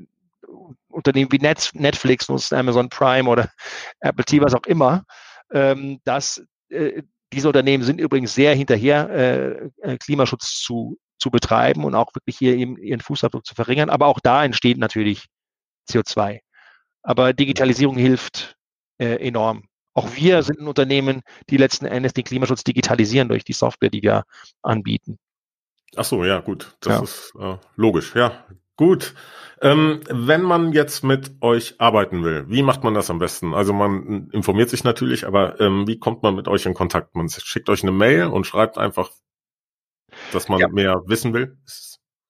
Unternehmen 0.90 1.32
wie 1.32 1.40
Netflix 1.40 2.30
nutzen, 2.30 2.56
Amazon 2.56 2.90
Prime 2.90 3.30
oder 3.30 3.50
Apple 4.00 4.26
TV, 4.26 4.46
was 4.46 4.54
auch 4.54 4.66
immer, 4.68 5.06
ähm, 5.52 6.00
dass 6.04 6.44
äh, 6.70 7.02
diese 7.34 7.48
Unternehmen 7.48 7.84
sind 7.84 8.00
übrigens 8.00 8.36
sehr 8.36 8.56
hinterher, 8.56 9.10
äh, 9.10 9.70
äh 9.82 9.98
Klimaschutz 9.98 10.62
zu, 10.62 10.98
zu 11.18 11.32
betreiben 11.32 11.84
und 11.84 11.96
auch 11.96 12.14
wirklich 12.14 12.38
hier 12.38 12.56
eben 12.56 12.78
ihren 12.78 13.02
Fußabdruck 13.02 13.46
zu 13.46 13.56
verringern. 13.56 13.90
Aber 13.90 14.06
auch 14.06 14.20
da 14.20 14.46
entsteht 14.46 14.78
natürlich 14.78 15.26
CO2. 15.90 16.40
Aber 17.02 17.34
Digitalisierung 17.34 17.98
hilft 17.98 18.56
äh, 18.98 19.16
enorm. 19.28 19.64
Auch 19.94 20.16
wir 20.16 20.42
sind 20.42 20.60
ein 20.60 20.68
Unternehmen, 20.68 21.22
die 21.50 21.58
letzten 21.58 21.86
Endes 21.86 22.14
den 22.14 22.24
Klimaschutz 22.24 22.64
digitalisieren 22.64 23.30
durch 23.30 23.44
die 23.44 23.54
Software, 23.54 23.90
die 23.90 24.02
wir 24.02 24.24
anbieten. 24.64 25.20
Ach 25.96 26.06
so, 26.06 26.24
ja, 26.24 26.40
gut. 26.40 26.76
Das 26.80 26.94
ja. 26.94 27.04
ist 27.04 27.34
äh, 27.40 27.58
logisch. 27.76 28.16
Ja, 28.16 28.46
gut. 28.76 29.14
Ähm, 29.62 30.02
wenn 30.10 30.42
man 30.42 30.74
jetzt 30.74 31.04
mit 31.04 31.32
euch 31.42 31.80
arbeiten 31.80 32.24
will, 32.24 32.46
wie 32.50 32.64
macht 32.64 32.84
man 32.84 32.96
das 32.96 33.10
am 33.10 33.20
besten? 33.20 33.54
Also 33.54 33.72
man 33.72 34.30
informiert 34.32 34.70
sich 34.70 34.84
natürlich, 34.84 35.28
aber 35.28 35.60
ähm, 35.62 35.88
wie 35.88 36.00
kommt 36.00 36.24
man 36.24 36.36
mit 36.36 36.48
euch 36.48 36.66
in 36.66 36.74
Kontakt? 36.74 37.16
Man 37.16 37.30
schickt 37.30 37.70
euch 37.70 37.84
eine 37.84 37.92
Mail 37.92 38.26
und 38.26 38.48
schreibt 38.48 38.78
einfach, 38.78 39.12
dass 40.32 40.50
man 40.50 40.60
ja. 40.60 40.68
mehr 40.68 41.04
wissen 41.06 41.34
will. 41.34 41.58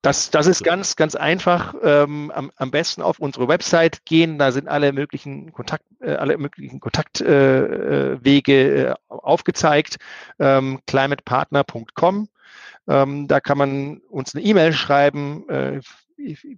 Das, 0.03 0.29
das 0.31 0.47
ist 0.47 0.65
ganz, 0.65 0.97
ganz 0.97 1.15
einfach. 1.15 1.75
Ähm, 1.81 2.29
am, 2.35 2.51
am 2.57 2.71
besten 2.71 3.01
auf 3.01 3.19
unsere 3.19 3.47
Website 3.47 4.03
gehen. 4.03 4.37
Da 4.37 4.51
sind 4.51 4.67
alle 4.67 4.91
möglichen 4.91 5.53
Kontakt, 5.53 5.85
äh, 6.01 6.15
alle 6.15 6.37
möglichen 6.37 6.81
Kontaktwege 6.81 8.53
äh, 8.53 8.89
äh, 8.89 8.95
aufgezeigt. 9.07 9.95
Ähm, 10.39 10.81
climatepartner.com. 10.87 12.27
Ähm, 12.89 13.27
da 13.29 13.39
kann 13.39 13.57
man 13.57 14.01
uns 14.09 14.35
eine 14.35 14.43
E-Mail 14.43 14.73
schreiben. 14.73 15.47
Äh, 15.47 15.79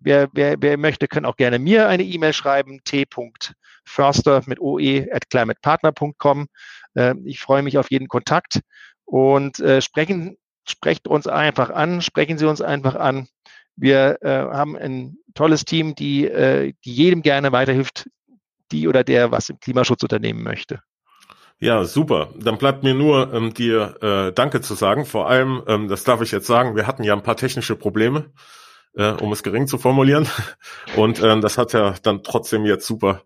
wer, 0.01 0.27
wer, 0.33 0.55
wer 0.59 0.77
möchte, 0.77 1.07
kann 1.07 1.25
auch 1.25 1.37
gerne 1.37 1.59
mir 1.59 1.87
eine 1.87 2.03
E-Mail 2.03 2.33
schreiben. 2.33 2.79
t.förster 2.83 4.41
mit 4.47 4.59
oe 4.59 5.07
at 5.11 5.29
climatepartner.com. 5.29 6.47
Äh, 6.95 7.13
ich 7.25 7.39
freue 7.41 7.61
mich 7.61 7.77
auf 7.77 7.91
jeden 7.91 8.07
Kontakt 8.07 8.61
und 9.05 9.59
äh, 9.59 9.83
sprechen 9.83 10.39
sprecht 10.67 11.07
uns 11.07 11.27
einfach 11.27 11.69
an, 11.69 12.01
sprechen 12.01 12.39
Sie 12.39 12.47
uns 12.47 12.59
einfach 12.59 12.95
an. 12.95 13.27
Wir 13.75 14.17
äh, 14.21 14.29
haben 14.29 14.75
ein 14.77 15.17
tolles 15.33 15.65
Team, 15.65 15.95
die, 15.95 16.25
äh, 16.25 16.73
die 16.83 16.93
jedem 16.93 17.21
gerne 17.21 17.51
weiterhilft, 17.51 18.09
die 18.71 18.87
oder 18.87 19.03
der 19.03 19.31
was 19.31 19.49
im 19.49 19.59
Klimaschutz 19.59 20.03
unternehmen 20.03 20.43
möchte. 20.43 20.79
Ja, 21.59 21.85
super. 21.85 22.33
Dann 22.37 22.57
bleibt 22.57 22.83
mir 22.83 22.93
nur 22.93 23.33
ähm, 23.33 23.53
dir 23.53 23.95
äh, 24.01 24.33
Danke 24.33 24.61
zu 24.61 24.73
sagen. 24.73 25.05
Vor 25.05 25.29
allem, 25.29 25.63
ähm, 25.67 25.87
das 25.87 26.03
darf 26.03 26.21
ich 26.21 26.31
jetzt 26.31 26.47
sagen, 26.47 26.75
wir 26.75 26.85
hatten 26.85 27.03
ja 27.03 27.13
ein 27.13 27.23
paar 27.23 27.37
technische 27.37 27.75
Probleme, 27.75 28.31
äh, 28.93 29.11
um 29.11 29.31
es 29.31 29.41
gering 29.41 29.67
zu 29.67 29.77
formulieren. 29.77 30.27
Und 30.97 31.23
ähm, 31.23 31.41
das 31.41 31.57
hat 31.57 31.73
ja 31.73 31.95
dann 32.03 32.23
trotzdem 32.23 32.65
jetzt 32.65 32.85
super 32.85 33.21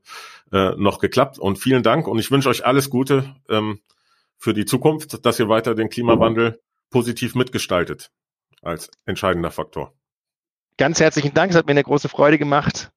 äh, 0.51 0.71
noch 0.77 0.99
geklappt. 0.99 1.39
Und 1.39 1.57
vielen 1.57 1.83
Dank 1.83 2.07
und 2.07 2.19
ich 2.19 2.31
wünsche 2.31 2.49
euch 2.49 2.65
alles 2.65 2.89
Gute 2.89 3.35
ähm, 3.49 3.79
für 4.37 4.53
die 4.53 4.65
Zukunft, 4.65 5.25
dass 5.25 5.39
ihr 5.39 5.49
weiter 5.49 5.75
den 5.75 5.89
Klimawandel 5.89 6.59
positiv 6.89 7.35
mitgestaltet 7.35 8.09
als 8.61 8.89
entscheidender 9.05 9.51
Faktor. 9.51 9.93
Ganz 10.79 11.01
herzlichen 11.01 11.33
Dank, 11.33 11.51
es 11.51 11.57
hat 11.57 11.65
mir 11.65 11.71
eine 11.71 11.83
große 11.83 12.07
Freude 12.07 12.37
gemacht. 12.37 12.89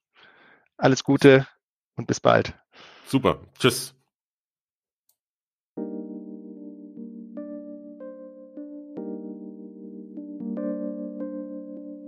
Alles 0.76 1.02
Gute 1.02 1.48
und 1.96 2.06
bis 2.06 2.20
bald. 2.20 2.54
Super, 3.08 3.40
tschüss. 3.58 3.92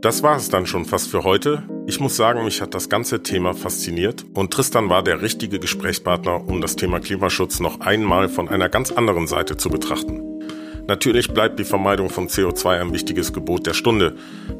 Das 0.00 0.22
war 0.22 0.36
es 0.36 0.48
dann 0.48 0.66
schon 0.66 0.84
fast 0.84 1.10
für 1.10 1.24
heute. 1.24 1.68
Ich 1.88 1.98
muss 1.98 2.14
sagen, 2.14 2.44
mich 2.44 2.60
hat 2.60 2.72
das 2.74 2.88
ganze 2.88 3.24
Thema 3.24 3.52
fasziniert 3.52 4.24
und 4.32 4.52
Tristan 4.52 4.90
war 4.90 5.02
der 5.02 5.22
richtige 5.22 5.58
Gesprächspartner, 5.58 6.46
um 6.48 6.60
das 6.60 6.76
Thema 6.76 7.00
Klimaschutz 7.00 7.58
noch 7.58 7.80
einmal 7.80 8.28
von 8.28 8.48
einer 8.48 8.68
ganz 8.68 8.92
anderen 8.92 9.26
Seite 9.26 9.56
zu 9.56 9.70
betrachten. 9.70 10.33
Natürlich 10.86 11.32
bleibt 11.32 11.58
die 11.58 11.64
Vermeidung 11.64 12.10
von 12.10 12.28
CO2 12.28 12.80
ein 12.80 12.92
wichtiges 12.92 13.32
Gebot 13.32 13.66
der 13.66 13.72
Stunde, 13.72 14.14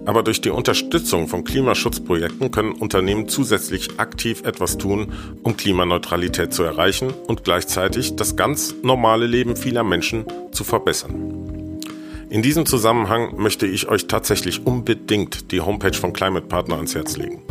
aber 0.07 0.23
durch 0.23 0.41
die 0.41 0.51
Unterstützung 0.51 1.29
von 1.29 1.45
Klimaschutzprojekten 1.45 2.51
können 2.51 2.73
Unternehmen 2.73 3.29
zusätzlich 3.29 3.99
aktiv 3.99 4.43
etwas 4.45 4.79
tun, 4.79 5.13
um 5.43 5.57
Klimaneutralität 5.57 6.55
zu 6.55 6.63
erreichen 6.63 7.13
und 7.27 7.45
gleichzeitig 7.45 8.17
das 8.17 8.37
ganz 8.37 8.75
normale 8.83 9.27
Leben 9.27 9.55
vieler 9.55 9.85
Menschen 9.85 10.25
zu 10.51 10.65
verbessern. 10.65 11.81
In 12.31 12.43
diesem 12.43 12.65
Zusammenhang 12.65 13.37
möchte 13.37 13.67
ich 13.67 13.89
euch 13.89 14.07
tatsächlich 14.07 14.67
unbedingt 14.67 15.53
die 15.53 15.61
Homepage 15.61 15.93
von 15.93 16.13
Climate 16.13 16.47
Partner 16.47 16.77
ans 16.77 16.95
Herz 16.95 17.17
legen. 17.17 17.43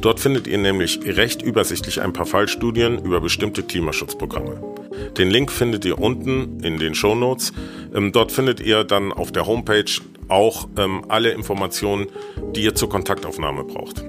Dort 0.00 0.20
findet 0.20 0.46
ihr 0.46 0.58
nämlich 0.58 1.00
recht 1.04 1.42
übersichtlich 1.42 2.00
ein 2.00 2.12
paar 2.12 2.26
Fallstudien 2.26 2.98
über 3.04 3.20
bestimmte 3.20 3.62
Klimaschutzprogramme. 3.62 4.71
Den 5.18 5.30
Link 5.30 5.52
findet 5.52 5.84
ihr 5.84 5.98
unten 5.98 6.60
in 6.60 6.78
den 6.78 6.94
Show 6.94 7.14
Notes. 7.14 7.52
Ähm, 7.94 8.12
dort 8.12 8.32
findet 8.32 8.60
ihr 8.60 8.84
dann 8.84 9.12
auf 9.12 9.32
der 9.32 9.46
Homepage 9.46 9.84
auch 10.28 10.68
ähm, 10.76 11.04
alle 11.08 11.30
Informationen, 11.30 12.06
die 12.54 12.62
ihr 12.62 12.74
zur 12.74 12.88
Kontaktaufnahme 12.88 13.64
braucht. 13.64 14.04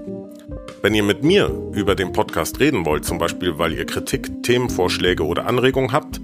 Wenn 0.82 0.94
ihr 0.94 1.04
mit 1.04 1.24
mir 1.24 1.50
über 1.74 1.96
den 1.96 2.12
Podcast 2.12 2.60
reden 2.60 2.86
wollt, 2.86 3.06
zum 3.06 3.18
Beispiel 3.18 3.58
weil 3.58 3.74
ihr 3.74 3.86
Kritik, 3.86 4.44
Themenvorschläge 4.44 5.24
oder 5.26 5.46
Anregungen 5.48 5.92
habt, 5.92 6.20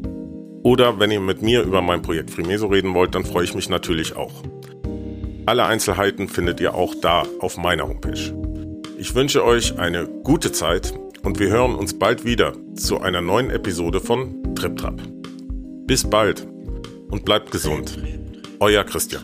Oder 0.64 1.00
wenn 1.00 1.12
ihr 1.12 1.22
mit 1.22 1.42
mir 1.42 1.64
über 1.64 1.82
mein 1.82 2.02
Projekt 2.02 2.32
Frimeso 2.32 2.68
reden 2.68 2.94
wollt, 2.94 3.16
dann 3.16 3.24
freue 3.24 3.46
ich 3.46 3.56
mich 3.56 3.70
natürlich 3.70 4.16
auch. 4.16 4.44
Alle 5.46 5.66
Einzelheiten 5.66 6.28
findet 6.28 6.60
ihr 6.60 6.76
auch 6.76 6.94
da 7.02 7.24
auf 7.40 7.58
meiner 7.58 7.88
Homepage. 7.88 8.34
Ich 8.98 9.16
wünsche 9.16 9.44
euch 9.46 9.80
eine 9.80 10.08
gute 10.08 10.52
Zeit 10.52 10.94
und 11.30 11.38
wir 11.38 11.50
hören 11.50 11.76
uns 11.76 11.94
bald 11.94 12.26
wieder 12.26 12.54
zu 12.74 13.02
einer 13.02 13.22
neuen 13.22 13.52
Episode 13.52 14.00
von 14.00 14.56
Trip 14.56 14.76
Trap. 14.76 15.00
Bis 15.86 16.04
bald 16.04 16.48
und 17.12 17.24
bleibt 17.24 17.52
gesund. 17.52 18.00
Euer 18.60 18.84
Christian. 18.84 19.22